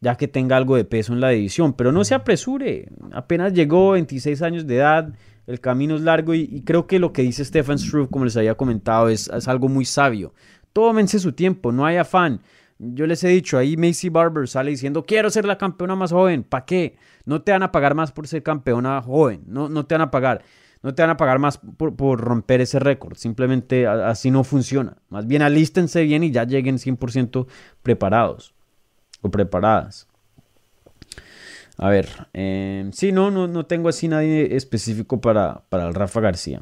ya 0.01 0.17
que 0.17 0.29
tenga 0.29 0.57
algo 0.57 0.77
de 0.77 0.87
peso 0.87 1.13
en 1.13 1.21
la 1.21 1.29
división. 1.29 1.75
Pero 1.75 1.93
no 1.93 2.03
se 2.05 2.15
apresure. 2.15 2.89
Apenas 3.13 3.53
llegó, 3.53 3.91
26 3.91 4.41
años 4.41 4.67
de 4.67 4.77
edad 4.77 5.13
el 5.47 5.61
camino 5.61 5.95
es 5.95 6.03
largo 6.03 6.35
y, 6.35 6.63
creo 6.63 6.87
que 6.87 6.99
lo 6.99 7.13
que 7.13 7.23
dice 7.23 7.45
Stefan 7.45 7.79
Struve, 7.79 8.09
como 8.09 8.25
les 8.25 8.37
había 8.37 8.57
comentado, 8.57 9.09
es, 9.09 9.31
algo 9.47 9.69
muy 9.69 9.85
sabio. 9.85 10.35
Tómense 10.77 11.19
su 11.19 11.33
tiempo, 11.33 11.73
no 11.73 11.87
hay 11.87 11.97
afán. 11.97 12.43
Yo 12.79 13.07
les 13.07 13.25
he 13.25 13.29
dicho, 13.29 13.57
ahí 13.57 13.79
Macy 13.79 14.11
Barber 14.11 14.47
sale 14.47 14.73
diciendo, 14.73 15.07
quiero 15.07 15.31
ser 15.31 15.47
la 15.47 15.57
campeona 15.57 15.97
más 15.97 16.13
joven. 16.13 16.43
¿Para 16.43 16.67
qué? 16.67 16.99
No 17.25 17.41
te 17.41 17.53
van 17.53 17.63
a 17.63 17.73
pagar 17.73 17.95
más 17.95 18.13
por 18.13 18.29
ser 18.29 18.43
campeona 18.43 19.01
joven. 19.01 19.43
No, 19.47 19.71
no 19.71 19.87
te 19.87 19.95
van 19.95 20.03
a 20.03 20.11
pagar. 20.11 20.43
No 20.83 20.95
te 20.95 21.01
van 21.01 21.09
a 21.09 21.17
pagar 21.17 21.39
más 21.39 21.57
por, 21.57 22.21
romper 22.21 22.61
ese 22.61 22.79
récord. 22.79 23.17
Simplemente 23.17 23.87
así 23.87 24.31
no 24.31 24.45
funciona. 24.45 24.99
Más 25.09 25.27
bien 25.27 25.41
alístense 25.41 26.03
bien 26.03 26.23
y 26.23 26.31
ya 26.31 26.45
lleguen 26.45 26.77
100% 26.77 27.47
preparados 27.83 28.55
o 29.23 29.31
preparadas. 29.31 30.09
A 31.79 31.89
ver, 31.89 32.07
eh, 32.35 32.91
sí, 32.93 33.13
no, 33.13 33.31
no, 33.31 33.49
no 33.49 33.65
tengo 33.65 33.89
así 33.89 34.09
nadie 34.09 34.55
específico 34.55 35.23
para, 35.23 35.63
para 35.71 35.89
el 35.89 35.95
Rafa 35.95 36.21
García. 36.21 36.61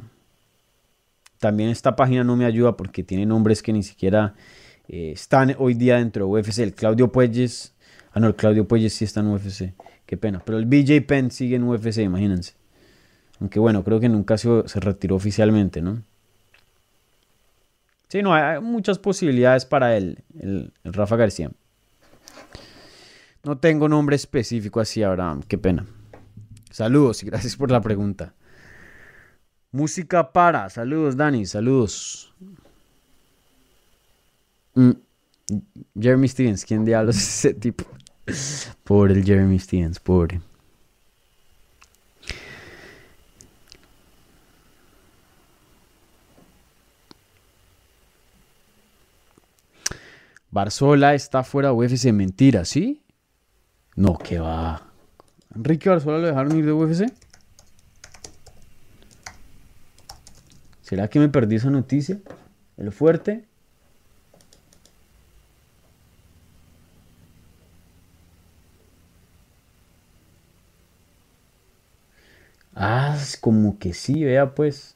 También 1.39 1.71
esta 1.71 1.97
página 1.97 2.25
no 2.25 2.37
me 2.37 2.45
ayuda 2.45 2.77
porque 2.77 3.03
tiene 3.03 3.27
nombres 3.27 3.63
que 3.63 3.73
ni 3.73 3.83
siquiera 3.83 4.35
eh, 4.89 5.13
están 5.13 5.55
hoy 5.59 5.75
día 5.75 5.97
dentro 5.97 6.27
de 6.27 6.33
UFC. 6.33 6.59
El 6.59 6.75
Claudio 6.75 7.13
Puelles, 7.13 7.75
ah 8.13 8.21
no, 8.21 8.29
el 8.29 8.35
Claudio 8.35 8.67
Puelles 8.67 8.93
sí 8.93 9.05
está 9.05 9.21
en 9.21 9.29
UFC, 9.29 9.75
qué 10.07 10.17
pena. 10.17 10.43
Pero 10.45 10.59
el 10.59 10.67
BJ 10.67 11.03
Penn 11.07 11.31
sigue 11.31 11.57
en 11.57 11.65
UFC, 11.65 11.99
imagínense. 11.99 12.55
Aunque 13.41 13.59
bueno, 13.59 13.85
creo 13.85 14.01
que 14.01 14.09
nunca 14.09 14.39
se, 14.39 14.49
se 14.67 14.81
retiró 14.81 15.17
oficialmente, 15.17 15.83
¿no? 15.83 16.03
Sí, 18.09 18.23
no, 18.23 18.33
hay 18.33 18.61
muchas 18.61 18.99
posibilidades 18.99 19.65
para 19.65 19.97
él, 19.97 20.23
el 20.39 20.73
Rafa 20.85 21.17
García. 21.17 21.51
No 23.45 23.59
tengo 23.59 23.89
nombre 23.89 24.17
específico 24.17 24.81
así, 24.81 25.03
Abraham. 25.03 25.43
Qué 25.47 25.59
pena. 25.59 25.85
Saludos 26.71 27.23
y 27.23 27.27
gracias 27.27 27.57
por 27.57 27.71
la 27.71 27.81
pregunta. 27.81 28.33
Música 29.75 30.31
para. 30.31 30.71
Saludos, 30.71 31.17
Dani. 31.17 31.45
Saludos. 31.47 32.33
Mm, 34.75 34.93
Jeremy 36.01 36.29
Stevens. 36.29 36.65
¿Quién 36.65 36.85
diablos 36.85 37.17
es 37.19 37.45
ese 37.45 37.55
tipo? 37.55 37.85
Pobre 38.85 39.15
el 39.15 39.25
Jeremy 39.25 39.59
Stevens, 39.59 39.99
pobre. 39.99 40.41
Barzola 50.53 51.15
está 51.15 51.43
fuera 51.43 51.71
de 51.71 51.75
UFC. 51.75 52.13
Mentira, 52.13 52.65
¿sí? 52.65 53.03
No, 53.97 54.17
que 54.19 54.39
va. 54.39 54.87
Enrique 55.53 55.89
Barzola 55.89 56.19
lo 56.19 56.29
dejaron 56.29 56.57
ir 56.57 56.65
de 56.65 56.73
UFC. 56.73 57.24
¿Será 60.95 61.09
que 61.09 61.19
me 61.19 61.29
perdí 61.29 61.57
esa 61.57 61.71
noticia? 61.71 62.21
El 62.77 62.93
fuerte. 62.93 63.43
Ah, 72.77 73.19
como 73.41 73.77
que 73.81 73.93
sí, 73.93 74.23
vea 74.23 74.55
pues. 74.55 74.95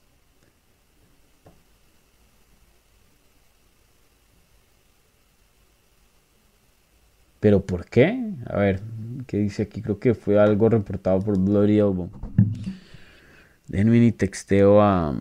¿Pero 7.41 7.67
por 7.67 7.87
qué? 7.87 8.35
A 8.47 8.59
ver, 8.59 8.81
¿qué 9.27 9.39
dice 9.39 9.63
aquí? 9.65 9.83
Creo 9.83 9.99
que 9.99 10.15
fue 10.15 10.39
algo 10.39 10.69
reportado 10.69 11.19
por 11.19 11.37
Bloody 11.37 11.79
Elbow. 11.79 12.09
Déjenme 13.67 13.99
ni 13.99 14.13
texteo 14.13 14.81
a, 14.81 15.21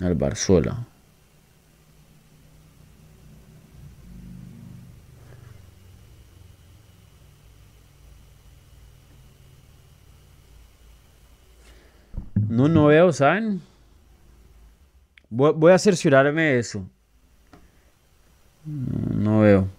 al 0.00 0.14
Barzola. 0.14 0.86
No, 12.48 12.68
no 12.68 12.86
veo, 12.86 13.12
¿saben? 13.12 13.60
Voy, 15.30 15.52
voy 15.54 15.72
a 15.72 15.78
cerciorarme 15.78 16.42
de 16.42 16.58
eso. 16.58 16.84
No 18.64 19.40
veo. 19.40 19.77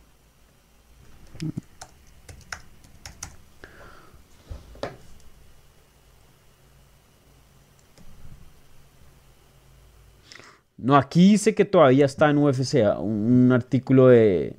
No, 10.82 10.96
aquí 10.96 11.32
dice 11.32 11.54
que 11.54 11.66
todavía 11.66 12.06
está 12.06 12.30
en 12.30 12.38
UFC, 12.38 12.76
un, 13.00 13.52
artículo 13.52 14.08
de, 14.08 14.56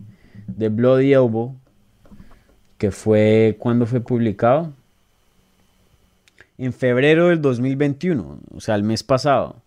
de 0.46 0.68
Bloody 0.68 1.14
Elbow, 1.14 1.56
que 2.76 2.90
fue 2.90 3.56
cuando 3.58 3.86
fue 3.86 4.00
publicado. 4.00 4.72
en 6.58 6.74
febrero 6.74 7.28
del 7.28 7.40
2021, 7.40 8.40
o 8.54 8.60
sea, 8.60 8.74
el 8.74 8.82
mes 8.82 9.02
pasado. 9.02 9.62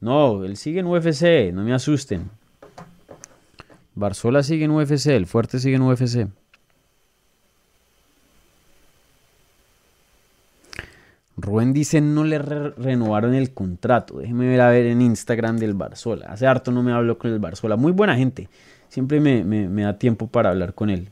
No, 0.00 0.44
él 0.44 0.56
sigue 0.56 0.80
en 0.80 0.86
UFC, 0.86 1.52
no 1.52 1.62
me 1.64 1.74
asusten. 1.74 2.30
Barzola 3.94 4.42
sigue 4.42 4.64
en 4.64 4.70
UFC, 4.70 5.06
el 5.08 5.26
fuerte 5.26 5.58
sigue 5.58 5.76
en 5.76 5.82
UFC. 5.82 6.28
Rubén 11.42 11.72
dice 11.72 12.00
no 12.00 12.22
le 12.22 12.38
renovaron 12.38 13.34
el 13.34 13.52
contrato. 13.52 14.18
Déjeme 14.18 14.46
ver 14.46 14.60
a 14.60 14.70
ver 14.70 14.86
en 14.86 15.02
Instagram 15.02 15.58
del 15.58 15.74
Barzola. 15.74 16.26
Hace 16.26 16.46
harto 16.46 16.70
no 16.70 16.84
me 16.84 16.92
hablo 16.92 17.18
con 17.18 17.32
el 17.32 17.40
Barzola. 17.40 17.76
Muy 17.76 17.90
buena 17.90 18.16
gente. 18.16 18.48
Siempre 18.88 19.20
me, 19.20 19.82
da 19.82 19.98
tiempo 19.98 20.28
para 20.28 20.50
hablar 20.50 20.74
con 20.74 20.88
él. 20.88 21.10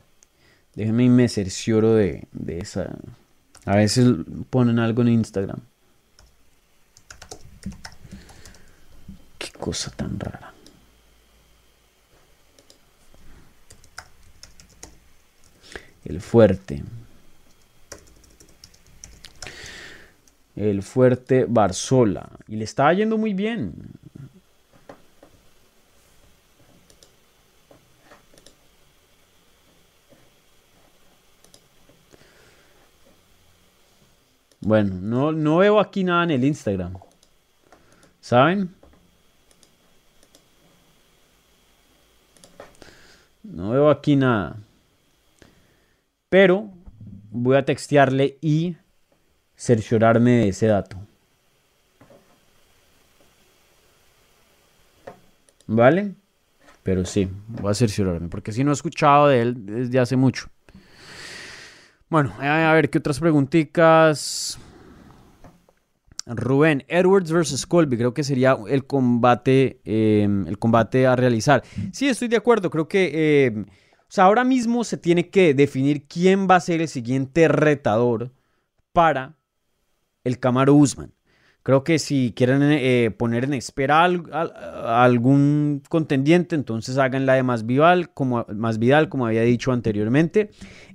Déjeme 0.73 1.03
y 1.03 1.09
me 1.09 1.27
cercioro 1.27 1.95
de, 1.95 2.27
de 2.31 2.59
esa. 2.59 2.95
A 3.65 3.75
veces 3.75 4.07
ponen 4.49 4.79
algo 4.79 5.01
en 5.01 5.09
Instagram. 5.09 5.59
Qué 9.37 9.51
cosa 9.59 9.91
tan 9.91 10.17
rara. 10.17 10.53
El 16.05 16.21
fuerte. 16.21 16.83
El 20.55 20.83
fuerte 20.83 21.45
Barzola. 21.47 22.29
Y 22.47 22.55
le 22.55 22.63
estaba 22.63 22.93
yendo 22.93 23.17
muy 23.17 23.33
bien. 23.33 23.73
Bueno, 34.61 34.95
no, 35.01 35.31
no 35.31 35.57
veo 35.57 35.79
aquí 35.79 36.03
nada 36.03 36.23
en 36.23 36.31
el 36.31 36.45
Instagram. 36.45 36.93
¿Saben? 38.21 38.73
No 43.43 43.71
veo 43.71 43.89
aquí 43.89 44.15
nada. 44.15 44.55
Pero 46.29 46.69
voy 47.31 47.57
a 47.57 47.65
textearle 47.65 48.37
y 48.39 48.77
cerciorarme 49.61 50.31
de 50.31 50.49
ese 50.49 50.65
dato. 50.65 50.97
¿Vale? 55.67 56.15
Pero 56.81 57.05
sí, 57.05 57.29
voy 57.47 57.69
a 57.69 57.75
cerciorarme, 57.75 58.27
porque 58.27 58.51
si 58.51 58.63
no 58.63 58.71
he 58.71 58.73
escuchado 58.73 59.27
de 59.27 59.41
él 59.41 59.65
desde 59.67 59.99
hace 59.99 60.15
mucho. 60.15 60.47
Bueno, 62.09 62.33
a 62.39 62.73
ver 62.73 62.89
qué 62.89 62.97
otras 62.97 63.19
preguntitas. 63.19 64.57
Rubén, 66.25 66.83
Edwards 66.87 67.31
versus 67.31 67.67
Colby, 67.67 67.97
creo 67.97 68.15
que 68.15 68.23
sería 68.23 68.57
el 68.67 68.87
combate, 68.87 69.79
em, 69.85 70.47
el 70.47 70.57
combate 70.57 71.05
a 71.05 71.15
realizar. 71.15 71.63
Sí, 71.93 72.07
estoy 72.07 72.29
de 72.29 72.37
acuerdo, 72.37 72.71
creo 72.71 72.87
que 72.87 73.45
em, 73.45 73.65
ahora 74.17 74.43
mismo 74.43 74.83
se 74.83 74.97
tiene 74.97 75.29
que 75.29 75.53
definir 75.53 76.07
quién 76.07 76.47
va 76.49 76.55
a 76.55 76.61
ser 76.61 76.81
el 76.81 76.87
siguiente 76.87 77.47
retador 77.47 78.31
para 78.91 79.35
el 80.23 80.39
Camaro 80.39 80.75
Usman. 80.75 81.13
Creo 81.63 81.83
que 81.83 81.99
si 81.99 82.33
quieren 82.35 82.63
eh, 82.63 83.11
poner 83.11 83.43
en 83.43 83.53
espera 83.53 84.03
a, 84.03 85.03
algún 85.03 85.83
contendiente, 85.89 86.55
entonces 86.55 86.97
hagan 86.97 87.27
la 87.27 87.35
de 87.35 87.43
más 87.43 87.63
como, 88.15 88.45
más 88.55 88.79
Vidal, 88.79 89.09
como 89.09 89.27
había 89.27 89.43
dicho 89.43 89.71
anteriormente. 89.71 90.49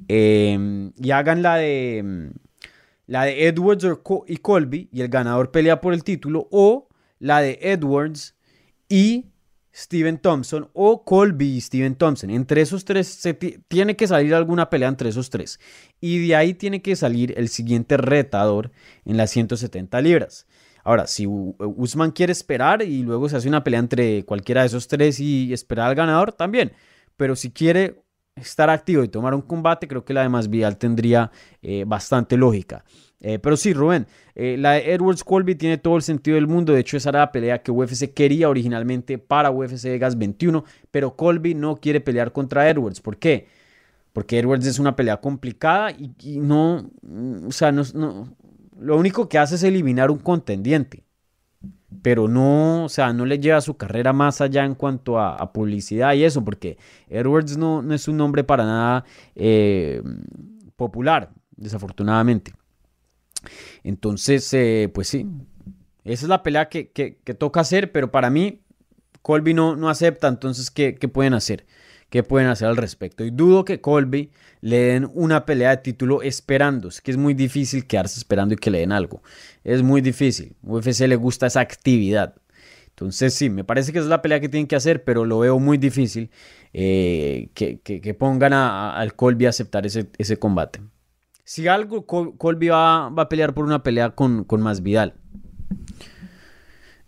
Em, 0.09 0.93
y 0.97 1.12
hagan 1.12 1.43
la 1.43 1.57
de, 1.57 2.33
la 3.07 3.24
de 3.24 3.47
Edwards 3.47 3.87
y 4.27 4.37
Colby, 4.39 4.89
y 4.93 5.03
el 5.03 5.09
ganador 5.09 5.53
pelea 5.53 5.81
por 5.81 5.95
el 5.95 6.03
título. 6.03 6.49
O 6.51 6.89
la 7.20 7.41
de 7.41 7.61
Edwards 7.62 8.35
y 8.89 9.27
Steven 9.77 10.16
Thompson 10.18 10.70
o 10.72 11.05
Colby 11.05 11.57
y 11.57 11.61
Steven 11.61 11.97
Thompson. 11.97 12.31
Entre 12.31 12.62
esos 12.62 12.87
tres 12.87 13.22
tiene 13.68 13.95
que 13.95 14.07
salir 14.07 14.35
alguna 14.35 14.70
pelea 14.70 14.89
entre 14.89 15.11
esos 15.11 15.29
tres. 15.29 15.61
Y 16.01 16.27
de 16.27 16.35
ahí 16.35 16.55
tiene 16.55 16.81
que 16.81 16.97
salir 16.97 17.35
el 17.37 17.49
siguiente 17.49 17.99
retador 17.99 18.72
en 19.05 19.18
las 19.18 19.31
170 19.33 20.01
libras. 20.01 20.47
Ahora, 20.83 21.07
si 21.07 21.27
Usman 21.27 22.12
quiere 22.12 22.33
esperar 22.33 22.81
y 22.81 23.03
luego 23.03 23.29
se 23.29 23.37
hace 23.37 23.49
una 23.49 23.64
pelea 23.64 23.81
entre 23.81 24.24
cualquiera 24.24 24.62
de 24.62 24.68
esos 24.68 24.89
tres 24.89 25.20
y 25.20 25.53
esperar 25.53 25.89
al 25.89 25.95
ganador, 25.95 26.33
también. 26.33 26.72
Pero 27.16 27.37
si 27.37 27.51
quiere 27.51 28.03
estar 28.37 28.70
activo 28.70 29.03
y 29.03 29.09
tomar 29.09 29.35
un 29.35 29.43
combate, 29.43 29.89
creo 29.89 30.05
que 30.05 30.14
la 30.14 30.22
de 30.22 30.29
más 30.29 30.49
Vidal 30.49 30.79
tendría 30.79 31.31
eh, 31.61 31.85
bastante 31.87 32.37
lógica. 32.37 32.85
Eh, 33.20 33.38
pero 33.38 33.56
sí, 33.56 33.72
Rubén, 33.72 34.06
eh, 34.34 34.56
la 34.58 34.72
de 34.72 34.92
Edwards 34.92 35.24
Colby 35.24 35.54
tiene 35.54 35.78
todo 35.78 35.96
el 35.96 36.02
sentido 36.02 36.34
del 36.34 36.46
mundo. 36.46 36.72
De 36.72 36.80
hecho, 36.80 36.96
esa 36.96 37.08
era 37.10 37.20
la 37.20 37.32
pelea 37.32 37.62
que 37.62 37.70
UFC 37.70 38.12
quería 38.12 38.48
originalmente 38.48 39.18
para 39.18 39.50
UFC 39.50 39.84
Vegas 39.84 40.18
21. 40.18 40.64
Pero 40.90 41.16
Colby 41.16 41.54
no 41.54 41.76
quiere 41.76 42.00
pelear 42.00 42.32
contra 42.32 42.68
Edwards. 42.68 43.00
¿Por 43.00 43.16
qué? 43.18 43.48
Porque 44.12 44.38
Edwards 44.38 44.66
es 44.66 44.78
una 44.78 44.96
pelea 44.96 45.18
complicada 45.18 45.90
y, 45.92 46.40
no. 46.40 46.90
O 47.46 47.52
sea, 47.52 47.72
no, 47.72 47.82
lo 48.78 48.96
único 48.96 49.28
que 49.28 49.38
hace 49.38 49.56
es 49.56 49.62
eliminar 49.62 50.10
un 50.10 50.18
contendiente. 50.18 51.04
Pero 52.02 52.28
no, 52.28 52.84
o 52.84 52.88
sea, 52.88 53.12
no 53.12 53.24
le 53.24 53.38
lleva 53.38 53.60
su 53.60 53.76
carrera 53.76 54.12
más 54.12 54.40
allá 54.40 54.64
en 54.64 54.74
cuanto 54.74 55.18
a, 55.18 55.52
publicidad 55.52 56.14
y 56.14 56.24
eso, 56.24 56.44
porque 56.44 56.76
Edwards 57.08 57.56
no, 57.56 57.80
no, 57.80 57.94
es 57.94 58.08
un 58.08 58.16
nombre 58.16 58.44
para 58.44 58.64
nada 58.64 59.04
eh, 59.34 60.02
popular, 60.76 61.30
desafortunadamente. 61.56 62.52
Entonces, 63.84 64.53
eh, 64.55 64.90
pues 64.92 65.09
sí, 65.09 65.26
esa 66.05 66.26
es 66.26 66.28
la 66.28 66.42
pelea 66.42 66.68
que, 66.68 67.18
toca 67.38 67.61
hacer, 67.61 67.90
pero 67.90 68.11
para 68.12 68.30
mí 68.30 68.61
Colby 69.22 69.55
no, 69.55 69.88
acepta, 69.88 70.28
entonces, 70.28 70.70
¿qué, 70.70 70.92
pueden 71.12 71.34
hacer? 71.34 71.66
¿Qué 72.11 72.22
pueden 72.22 72.49
hacer 72.49 72.68
al 72.68 72.76
respecto? 72.76 73.24
Y 73.24 73.30
dudo 73.30 73.64
que 73.64 73.80
Colby 73.80 74.30
le 74.61 74.78
den 74.78 75.11
una 75.14 75.44
pelea 75.44 75.70
de 75.70 75.78
título 75.78 76.22
esperando. 76.22 76.88
Es 76.88 77.01
que 77.01 77.11
es 77.11 77.16
muy 77.16 77.34
difícil 77.34 77.86
quedarse 77.88 78.20
esperando 78.20 78.55
y 78.55 78.57
que 78.57 78.70
le 78.70 78.78
den 78.78 78.92
algo. 78.92 79.22
Es 79.64 79.82
muy 79.82 80.01
difícil. 80.01 80.55
UFC 80.62 81.01
le 81.09 81.16
gusta 81.16 81.49
esa 81.49 81.59
actividad. 81.59 82.36
Entonces 82.90 83.34
sí, 83.34 83.51
me 83.51 83.64
parece 83.64 83.92
que 83.92 83.99
es 83.99 84.07
la 84.07 84.22
pelea 84.22 84.38
que 84.38 84.49
tienen 84.49 84.68
que 84.68 84.76
hacer, 84.76 85.03
pero 85.03 85.24
lo 85.24 85.40
veo 85.40 85.59
muy 85.59 85.76
difícil 85.76 86.30
eh, 86.72 87.49
que, 87.53 88.16
pongan 88.16 88.53
al 88.53 89.14
Colby 89.16 89.47
a 89.47 89.49
aceptar 89.49 89.84
ese 89.86 90.36
combate. 90.38 90.80
Si 91.49 91.68
algo, 91.68 92.07
Colby 92.07 92.68
va, 92.70 93.07
a 93.07 93.28
pelear 93.28 93.55
por 93.55 93.64
una 93.64 93.84
pelea 93.84 94.11
con, 94.11 94.42
con 94.42 94.61
Más 94.61 94.82
Vidal. 94.82 95.14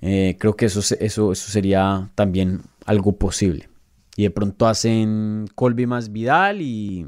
Eh, 0.00 0.36
creo 0.38 0.54
que 0.54 0.66
eso, 0.66 0.78
eso, 0.78 1.32
eso 1.32 1.50
sería 1.50 2.12
también 2.14 2.62
algo 2.86 3.18
posible. 3.18 3.68
Y 4.14 4.22
de 4.22 4.30
pronto 4.30 4.68
hacen 4.68 5.48
Colby 5.56 5.86
más 5.86 6.12
Vidal 6.12 6.62
y. 6.62 7.04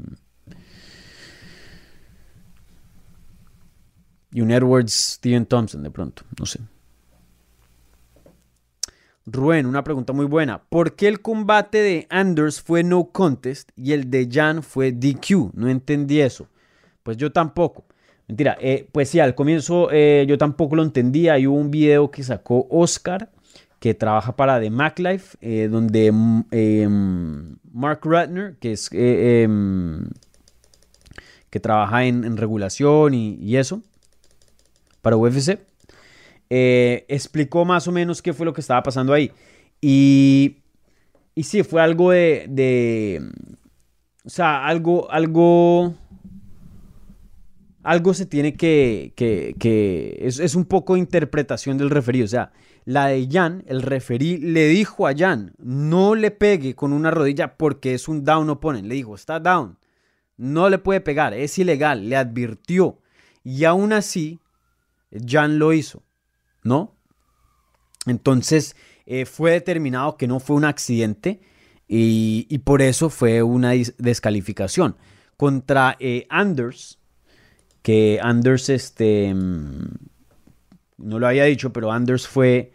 Y 4.33 4.41
un 4.41 4.51
Edwards 4.51 4.91
Steven 4.91 5.45
Thompson 5.45 5.83
de 5.83 5.91
pronto, 5.91 6.23
no 6.37 6.45
sé. 6.45 6.59
Rubén, 9.25 9.67
una 9.67 9.85
pregunta 9.85 10.11
muy 10.11 10.25
buena. 10.25 10.63
¿Por 10.63 10.97
qué 10.97 11.07
el 11.07 11.21
combate 11.21 11.77
de 11.77 12.07
Anders 12.09 12.61
fue 12.61 12.83
no 12.83 13.05
contest 13.05 13.69
y 13.77 13.93
el 13.93 14.11
de 14.11 14.27
Jan 14.29 14.63
fue 14.63 14.91
DQ? 14.91 15.53
No 15.53 15.69
entendí 15.69 16.19
eso. 16.19 16.49
Pues 17.03 17.17
yo 17.17 17.31
tampoco. 17.31 17.85
Mentira, 18.27 18.57
eh, 18.61 18.87
pues 18.91 19.09
sí, 19.09 19.19
al 19.19 19.35
comienzo 19.35 19.89
eh, 19.91 20.25
yo 20.27 20.37
tampoco 20.37 20.75
lo 20.75 20.83
entendía. 20.83 21.33
Hay 21.33 21.47
un 21.47 21.69
video 21.71 22.11
que 22.11 22.23
sacó 22.23 22.67
Oscar, 22.69 23.29
que 23.79 23.93
trabaja 23.93 24.35
para 24.35 24.59
The 24.59 24.69
MacLife, 24.69 25.37
eh, 25.41 25.67
donde 25.69 26.11
mm, 26.11 26.45
em, 26.51 27.57
Mark 27.73 27.99
Ratner, 28.03 28.55
que 28.57 28.73
es 28.73 28.89
em, 28.93 30.07
que 31.49 31.59
trabaja 31.59 32.05
en, 32.05 32.37
regulación 32.37 33.13
y, 33.13 33.57
eso, 33.57 33.81
para 35.01 35.17
UFC, 35.17 35.59
explicó 36.49 37.65
más 37.65 37.87
o 37.89 37.91
menos 37.91 38.21
qué 38.21 38.31
fue 38.33 38.45
lo 38.45 38.53
que 38.53 38.61
estaba 38.61 38.81
pasando 38.81 39.11
ahí. 39.11 39.31
Y, 39.81 40.59
y 41.35 41.43
sí, 41.43 41.63
fue 41.63 41.81
algo 41.81 42.11
de, 42.11 42.45
de 42.47 43.21
o 44.23 44.29
sea, 44.29 44.65
algo, 44.65 45.11
algo 45.11 45.95
algo 47.83 48.13
se 48.13 48.25
tiene 48.25 48.55
que, 48.55 49.13
es, 50.19 50.55
un 50.55 50.65
poco 50.65 50.97
interpretación 50.97 51.77
del 51.77 51.89
referí. 51.89 52.23
O 52.23 52.27
sea, 52.27 52.51
la 52.85 53.07
de 53.07 53.27
Jan, 53.29 53.63
el 53.67 53.81
referí 53.81 54.37
le 54.37 54.67
dijo 54.67 55.07
a 55.07 55.15
Jan, 55.15 55.53
no 55.57 56.15
le 56.15 56.31
pegue 56.31 56.75
con 56.75 56.93
una 56.93 57.11
rodilla 57.11 57.57
porque 57.57 57.93
es 57.93 58.07
un 58.07 58.23
down 58.23 58.49
opponent. 58.49 58.87
Le 58.87 58.95
dijo, 58.95 59.15
está 59.15 59.39
down, 59.39 59.77
no 60.37 60.69
le 60.69 60.77
puede 60.77 61.01
pegar, 61.01 61.33
es 61.33 61.57
ilegal, 61.57 62.09
le 62.09 62.15
advirtió. 62.15 62.99
Y 63.43 63.65
aún 63.65 63.93
así, 63.93 64.39
Jan 65.11 65.59
lo 65.59 65.73
hizo, 65.73 66.03
¿no? 66.63 66.95
Entonces, 68.05 68.75
eh, 69.05 69.25
fue 69.25 69.51
determinado 69.51 70.17
que 70.17 70.27
no 70.27 70.39
fue 70.39 70.55
un 70.55 70.65
accidente 70.65 71.41
y, 71.87 72.57
por 72.59 72.81
eso 72.81 73.09
fue 73.09 73.43
una 73.43 73.71
descalificación. 73.97 74.95
Contra 75.35 75.97
eh, 75.99 76.25
Anders, 76.29 77.00
que 77.81 78.19
Anders, 78.21 78.69
este, 78.69 79.33
mm, 79.33 79.85
no 80.97 81.19
lo 81.19 81.27
había 81.27 81.45
dicho, 81.45 81.73
pero 81.73 81.91
Anders 81.91 82.27
fue, 82.27 82.73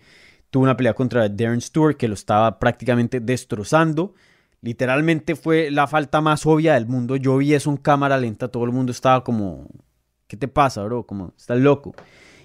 tuvo 0.51 0.65
una 0.65 0.77
pelea 0.77 0.95
contra 0.95 1.29
Darren 1.29 1.61
Stewart 1.61 1.97
que 1.97 2.09
lo 2.09 2.15
estaba 2.15 2.59
prácticamente 2.59 3.21
destrozando. 3.21 4.15
Literalmente 4.63 5.37
fue 5.37 5.71
la 5.71 5.87
falta 5.87 6.21
más 6.21 6.45
obvia 6.47 6.75
del 6.75 6.87
mundo. 6.87 7.17
Yo 7.17 7.37
vi 7.37 7.55
eso 7.55 7.71
en 7.71 7.77
cámara 7.77 8.19
lenta, 8.19 8.49
todo 8.49 8.65
el 8.65 8.73
mundo 8.73 8.93
estaba 8.93 9.23
como, 9.23 9.69
¿qué 10.27 10.37
te 10.37 10.49
pasa, 10.49 10.83
bro? 10.85 11.07
Como, 11.07 11.33
estás 11.37 11.59
loco. 11.59 11.95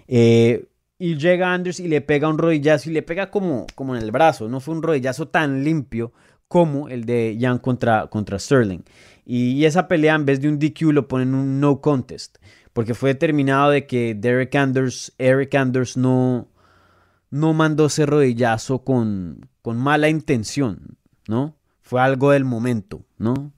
Eh, 0.07 0.67
y 0.99 1.17
llega 1.17 1.51
Anders 1.51 1.79
y 1.79 1.87
le 1.87 2.01
pega 2.01 2.29
un 2.29 2.37
rodillazo 2.37 2.91
y 2.91 2.93
le 2.93 3.01
pega 3.01 3.31
como, 3.31 3.65
como 3.73 3.95
en 3.95 4.03
el 4.03 4.11
brazo. 4.11 4.47
No 4.47 4.59
fue 4.59 4.75
un 4.75 4.83
rodillazo 4.83 5.29
tan 5.29 5.63
limpio 5.63 6.13
como 6.47 6.89
el 6.89 7.05
de 7.05 7.37
Jan 7.39 7.57
contra, 7.57 8.07
contra 8.07 8.37
Sterling. 8.37 8.83
Y, 9.25 9.65
esa 9.65 9.87
pelea 9.87 10.15
en 10.15 10.25
vez 10.25 10.41
de 10.41 10.49
un 10.49 10.59
DQ 10.59 10.91
lo 10.93 11.07
ponen 11.07 11.35
un 11.35 11.59
no 11.59 11.81
contest. 11.81 12.37
Porque 12.73 12.93
fue 12.93 13.09
determinado 13.09 13.69
de 13.69 13.85
que 13.85 14.15
Derek 14.15 14.55
Anders, 14.55 15.13
Eric 15.17 15.55
Anders 15.55 15.97
no, 15.97 16.47
no 17.29 17.53
mandó 17.53 17.87
ese 17.87 18.05
rodillazo 18.05 18.83
con, 18.83 19.49
con 19.61 19.77
mala 19.77 20.09
intención, 20.09 20.97
¿no? 21.27 21.57
Fue 21.81 22.01
algo 22.01 22.31
del 22.31 22.45
momento, 22.45 23.03
¿no? 23.17 23.51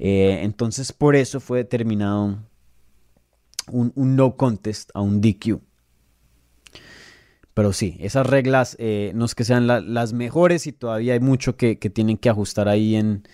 Eh, 0.00 0.40
entonces 0.42 0.92
por 0.92 1.14
eso 1.14 1.38
fue 1.40 1.58
determinado 1.58 2.38
un, 3.70 3.92
un 3.94 4.16
no 4.16 4.36
contest 4.36 4.90
a 4.94 5.00
un 5.00 5.20
DQ. 5.20 5.60
Pero 7.58 7.72
sí, 7.72 7.96
esas 7.98 8.24
reglas 8.24 8.76
eh, 8.78 9.10
no 9.16 9.24
es 9.24 9.34
que 9.34 9.42
sean 9.42 9.66
las 9.66 10.12
mejores 10.12 10.68
y 10.68 10.72
todavía 10.72 11.14
hay 11.14 11.18
mucho 11.18 11.56
que, 11.56 11.74
tienen 11.74 12.16
que 12.16 12.28
ajustar 12.28 12.68
ahí 12.68 12.94
en, 12.94 13.24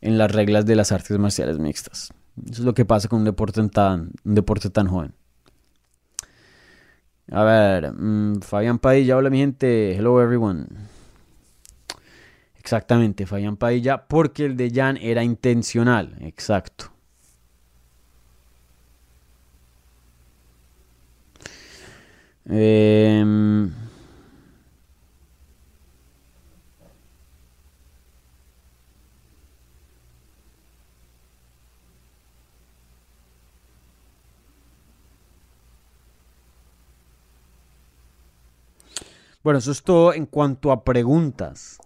las 0.00 0.32
reglas 0.32 0.66
de 0.66 0.76
las 0.76 0.92
artes 0.92 1.18
marciales 1.18 1.58
mixtas. 1.58 2.12
Eso 2.42 2.62
es 2.62 2.64
lo 2.64 2.74
que 2.74 2.84
pasa 2.84 3.08
con 3.08 3.20
un 3.20 3.24
deporte 3.24 3.66
tan, 3.68 4.12
un 4.24 4.34
deporte 4.34 4.70
tan 4.70 4.86
joven. 4.88 5.12
A 7.30 7.44
ver, 7.44 7.92
mm, 7.92 8.40
Fabián 8.40 8.78
Padilla, 8.78 9.16
hola 9.16 9.30
mi 9.30 9.38
gente, 9.38 9.94
hello 9.94 10.20
everyone. 10.20 10.66
Exactamente, 12.58 13.26
Fabián 13.26 13.56
Padilla, 13.56 14.06
porque 14.06 14.44
el 14.46 14.56
de 14.56 14.70
Jan 14.70 14.96
era 14.96 15.22
intencional, 15.24 16.16
exacto. 16.20 16.92
Em, 22.46 23.70
bueno, 39.42 39.58
eso 39.58 39.72
es 39.72 39.82
todo 39.82 40.12
en 40.12 40.26
cuanto 40.26 40.72
a 40.72 40.84
preguntas. 40.84 41.78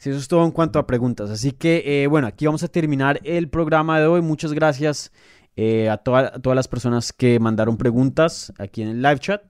Sí, 0.00 0.08
eso 0.08 0.18
es 0.18 0.28
todo 0.28 0.44
en 0.44 0.50
cuanto 0.50 0.78
a 0.78 0.86
preguntas. 0.86 1.28
Así 1.28 1.52
que, 1.52 2.02
eh, 2.02 2.06
bueno, 2.06 2.26
aquí 2.26 2.46
vamos 2.46 2.62
a 2.62 2.68
terminar 2.68 3.20
el 3.22 3.48
programa 3.50 4.00
de 4.00 4.06
hoy. 4.06 4.22
Muchas 4.22 4.54
gracias 4.54 5.12
eh, 5.56 5.90
a, 5.90 5.98
todas 5.98 6.56
las 6.56 6.68
personas 6.68 7.12
que 7.12 7.38
mandaron 7.38 7.76
preguntas 7.76 8.52
aquí 8.58 8.80
en 8.80 8.88
el 8.88 9.02
live 9.02 9.18
chat. 9.18 9.42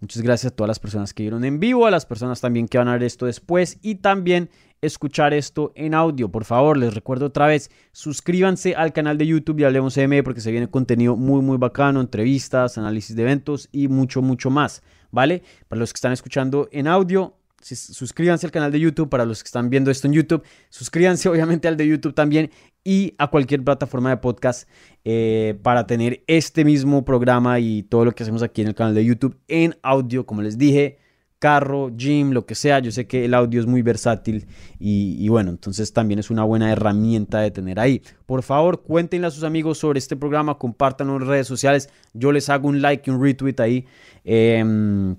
Muchas 0.00 0.22
gracias 0.22 0.52
a 0.52 0.54
todas 0.54 0.68
las 0.68 0.78
personas 0.78 1.14
que 1.14 1.22
vieron 1.22 1.44
en 1.44 1.58
vivo, 1.58 1.86
a 1.86 1.90
las 1.90 2.04
personas 2.04 2.40
también 2.40 2.68
que 2.68 2.76
van 2.76 2.88
a 2.88 2.92
ver 2.92 3.02
esto 3.02 3.24
después 3.24 3.78
y 3.80 3.96
también 3.96 4.50
escuchar 4.82 5.32
esto 5.32 5.72
en 5.74 5.94
audio. 5.94 6.30
Por 6.30 6.44
favor, 6.44 6.76
les 6.76 6.94
recuerdo 6.94 7.26
otra 7.26 7.46
vez, 7.46 7.70
suscríbanse 7.92 8.74
al 8.74 8.92
canal 8.92 9.16
de 9.16 9.26
YouTube 9.26 9.60
y 9.60 9.64
Hablemos 9.64 9.96
M 9.96 10.22
porque 10.22 10.42
se 10.42 10.50
viene 10.50 10.68
contenido 10.68 11.16
muy, 11.16 11.40
muy 11.40 11.56
bacano, 11.56 12.00
entrevistas, 12.00 12.76
análisis 12.76 13.16
de 13.16 13.22
eventos 13.22 13.68
y 13.72 13.88
mucho, 13.88 14.20
mucho 14.20 14.50
más, 14.50 14.82
¿vale? 15.10 15.42
Para 15.68 15.80
los 15.80 15.92
que 15.92 15.98
están 15.98 16.12
escuchando 16.12 16.68
en 16.72 16.88
audio, 16.88 17.34
suscríbanse 17.74 18.46
al 18.46 18.52
canal 18.52 18.70
de 18.70 18.80
YouTube 18.80 19.08
para 19.08 19.24
los 19.24 19.42
que 19.42 19.48
están 19.48 19.70
viendo 19.70 19.90
esto 19.90 20.06
en 20.06 20.12
YouTube. 20.12 20.42
Suscríbanse 20.70 21.28
obviamente 21.30 21.68
al 21.68 21.76
de 21.76 21.88
YouTube 21.88 22.14
también 22.14 22.50
y 22.84 23.14
a 23.18 23.28
cualquier 23.28 23.64
plataforma 23.64 24.10
de 24.10 24.18
podcast 24.18 24.68
eh, 25.04 25.58
para 25.62 25.86
tener 25.86 26.22
este 26.28 26.64
mismo 26.64 27.04
programa 27.04 27.58
y 27.58 27.82
todo 27.82 28.04
lo 28.04 28.12
que 28.12 28.22
hacemos 28.22 28.42
aquí 28.42 28.62
en 28.62 28.68
el 28.68 28.74
canal 28.74 28.94
de 28.94 29.04
YouTube 29.04 29.36
en 29.48 29.76
audio, 29.82 30.24
como 30.24 30.42
les 30.42 30.56
dije, 30.56 30.98
carro, 31.38 31.90
gym, 31.96 32.30
lo 32.30 32.46
que 32.46 32.54
sea. 32.54 32.78
Yo 32.78 32.90
sé 32.90 33.06
que 33.06 33.24
el 33.24 33.34
audio 33.34 33.60
es 33.60 33.66
muy 33.66 33.82
versátil 33.82 34.46
y, 34.78 35.28
bueno, 35.28 35.50
entonces 35.50 35.92
también 35.92 36.18
es 36.18 36.30
una 36.30 36.44
buena 36.44 36.70
herramienta 36.70 37.40
de 37.40 37.50
tener 37.50 37.78
ahí. 37.78 38.02
Por 38.26 38.42
favor, 38.42 38.82
cuéntenle 38.82 39.26
a 39.26 39.30
sus 39.30 39.44
amigos 39.44 39.78
sobre 39.78 39.98
este 39.98 40.16
programa, 40.16 40.58
compártanlo 40.58 41.16
en 41.16 41.26
redes 41.26 41.46
sociales. 41.46 41.90
Yo 42.14 42.32
les 42.32 42.48
hago 42.48 42.68
un 42.68 42.82
like 42.82 43.10
y 43.10 43.14
un 43.14 43.22
retweet 43.22 43.60
ahí. 43.60 43.86
Em, 44.24 45.16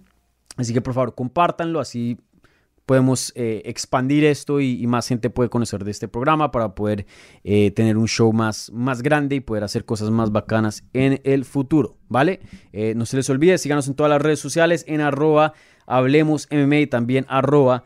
así 0.55 0.73
que 0.73 0.81
por 0.81 0.93
favor, 0.93 1.15
compártanlo, 1.15 1.79
así 1.79 2.17
podemos 2.87 3.33
eh, 3.35 3.63
expandir 3.65 4.23
esto 4.23 4.61
y, 4.61 4.87
más 4.87 5.09
gente 5.09 5.29
puede 5.29 5.49
conocer 5.49 5.83
de 5.83 5.91
este 5.91 6.07
programa 6.07 6.51
para 6.51 6.73
poder 6.73 7.05
eh, 7.43 7.69
tener 7.71 7.97
un 7.97 8.07
show 8.07 8.31
más, 8.31 8.71
más 8.71 9.01
grande 9.01 9.35
y 9.35 9.39
poder 9.41 9.65
hacer 9.65 9.83
cosas 9.83 10.09
más 10.09 10.31
bacanas 10.31 10.85
en 10.93 11.19
el 11.25 11.43
futuro, 11.43 11.97
¿vale? 12.07 12.39
Eh, 12.71 12.93
no 12.95 13.05
se 13.05 13.17
les 13.17 13.29
olvide, 13.29 13.57
síganos 13.57 13.89
en 13.89 13.93
todas 13.93 14.09
las 14.09 14.21
redes 14.21 14.39
sociales 14.39 14.85
en 14.87 15.01
arroba 15.01 15.53
y 15.85 16.87
también 16.87 17.25
arroba 17.27 17.83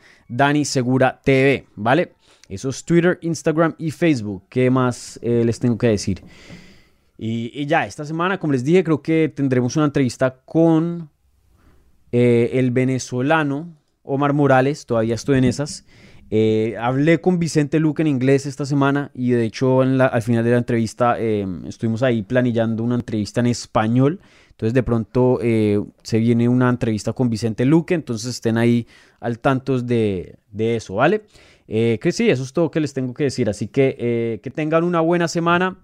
¿vale? 1.76 2.14
Eso 2.48 2.70
es 2.70 2.86
Twitter, 2.86 3.18
Instagram 3.24 3.74
y 3.80 3.90
Facebook. 3.90 4.44
¿Qué 4.50 4.70
más 4.70 5.20
les 5.24 5.60
tengo 5.60 5.80
que 5.80 5.88
decir? 5.88 6.24
Y, 7.18 7.66
ya, 7.66 7.88
esta 7.88 8.06
semana, 8.06 8.40
como 8.40 8.54
les 8.54 8.64
dije, 8.64 8.84
creo 8.84 9.02
que 9.02 9.34
tendremos 9.36 9.76
una 9.78 9.86
entrevista 9.86 10.42
con 10.46 11.10
el 12.12 12.72
venezolano 12.72 13.81
Omar 14.04 14.34
Morales, 14.34 14.86
todavía 14.86 15.16
estoy 15.16 15.38
en 15.38 15.46
esas. 15.46 15.86
Eh, 16.34 16.78
hablé 16.80 17.20
con 17.20 17.40
Vicente 17.40 17.78
Luque 17.78 18.04
en 18.04 18.08
inglés 18.08 18.46
esta 18.46 18.66
semana 18.66 19.12
y 19.14 19.32
de 19.32 19.44
hecho 19.44 19.82
al 19.82 20.22
final 20.22 20.46
de 20.46 20.52
la 20.52 20.58
entrevista 20.60 21.18
eh, 21.20 21.46
estuvimos 21.68 22.04
ahí 22.04 22.24
planillando 22.24 22.84
una 22.84 22.96
entrevista 22.96 23.42
en 23.42 23.48
español. 23.48 24.22
Entonces 24.52 24.74
de 24.74 24.82
pronto 24.82 25.40
eh, 25.42 25.84
se 26.04 26.20
viene 26.20 26.48
una 26.48 26.70
entrevista 26.70 27.12
con 27.12 27.30
Vicente 27.30 27.66
Luque, 27.66 27.96
entonces 27.96 28.36
estén 28.36 28.58
ahí 28.58 28.88
al 29.20 29.40
tanto 29.40 29.82
de, 29.82 30.38
eso, 30.58 30.96
¿vale? 30.96 31.24
que 31.68 32.12
sí, 32.12 32.30
eso 32.30 32.44
es 32.44 32.52
todo 32.52 32.70
que 32.70 32.82
les 32.82 32.94
tengo 32.94 33.14
que 33.14 33.26
decir. 33.26 33.50
Así 33.50 33.68
que 33.68 34.40
que 34.42 34.52
tengan 34.52 34.84
una 34.84 35.02
buena 35.02 35.28
semana 35.28 35.80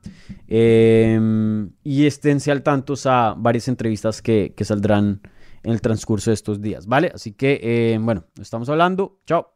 y 0.47 2.05
esténse 2.05 2.51
al 2.51 2.61
tanto 2.61 2.93
a 3.05 3.35
varias 3.37 3.67
entrevistas 3.67 4.21
que, 4.21 4.53
que 4.55 4.63
saldrán 4.63 5.21
en 5.63 5.71
el 5.71 5.81
transcurso 5.81 6.29
de 6.29 6.35
estos 6.35 6.61
días, 6.61 6.87
¿vale? 6.87 7.11
Así 7.13 7.33
que, 7.33 7.59
eh, 7.61 7.97
bueno, 7.99 8.25
estamos 8.39 8.69
hablando. 8.69 9.19
Chao. 9.25 9.53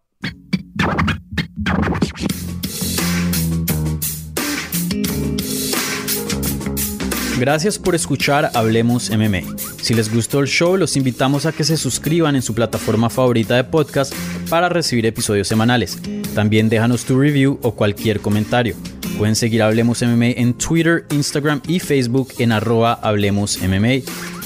Gracias 7.42 7.80
por 7.80 7.96
escuchar 7.96 8.52
Hablemos 8.54 9.10
MMA. 9.10 9.42
Si 9.82 9.96
les 9.96 10.14
gustó 10.14 10.42
el 10.42 10.48
show, 10.48 10.78
los 10.78 10.96
invitamos 10.96 11.48
a 11.48 11.52
que 11.52 11.64
se 11.64 11.76
suscriban 11.76 12.36
en 12.36 12.44
su 12.44 12.54
plataforma 12.54 13.10
favorita 13.10 13.56
de 13.56 13.64
podcast 13.64 14.14
para 14.48 14.70
recibir 14.70 15.08
episodios 15.08 15.48
semanales. 15.48 15.98
También 16.36 16.70
déjanos 16.70 17.04
tu 17.04 17.20
review 17.20 17.58
o 17.64 17.72
cualquier 17.72 18.20
comentario. 18.20 18.76
Pueden 19.18 19.36
seguir 19.36 19.64
Hablemos 19.64 20.04
MMA 20.04 20.28
en 20.38 20.54
Twitter, 20.54 21.08
Instagram 21.10 21.62
y 21.68 21.80
Facebook 21.80 22.32
en 22.38 22.52
arroba 22.52 22.94
Hablemos 22.94 23.58
MMA 23.60 24.02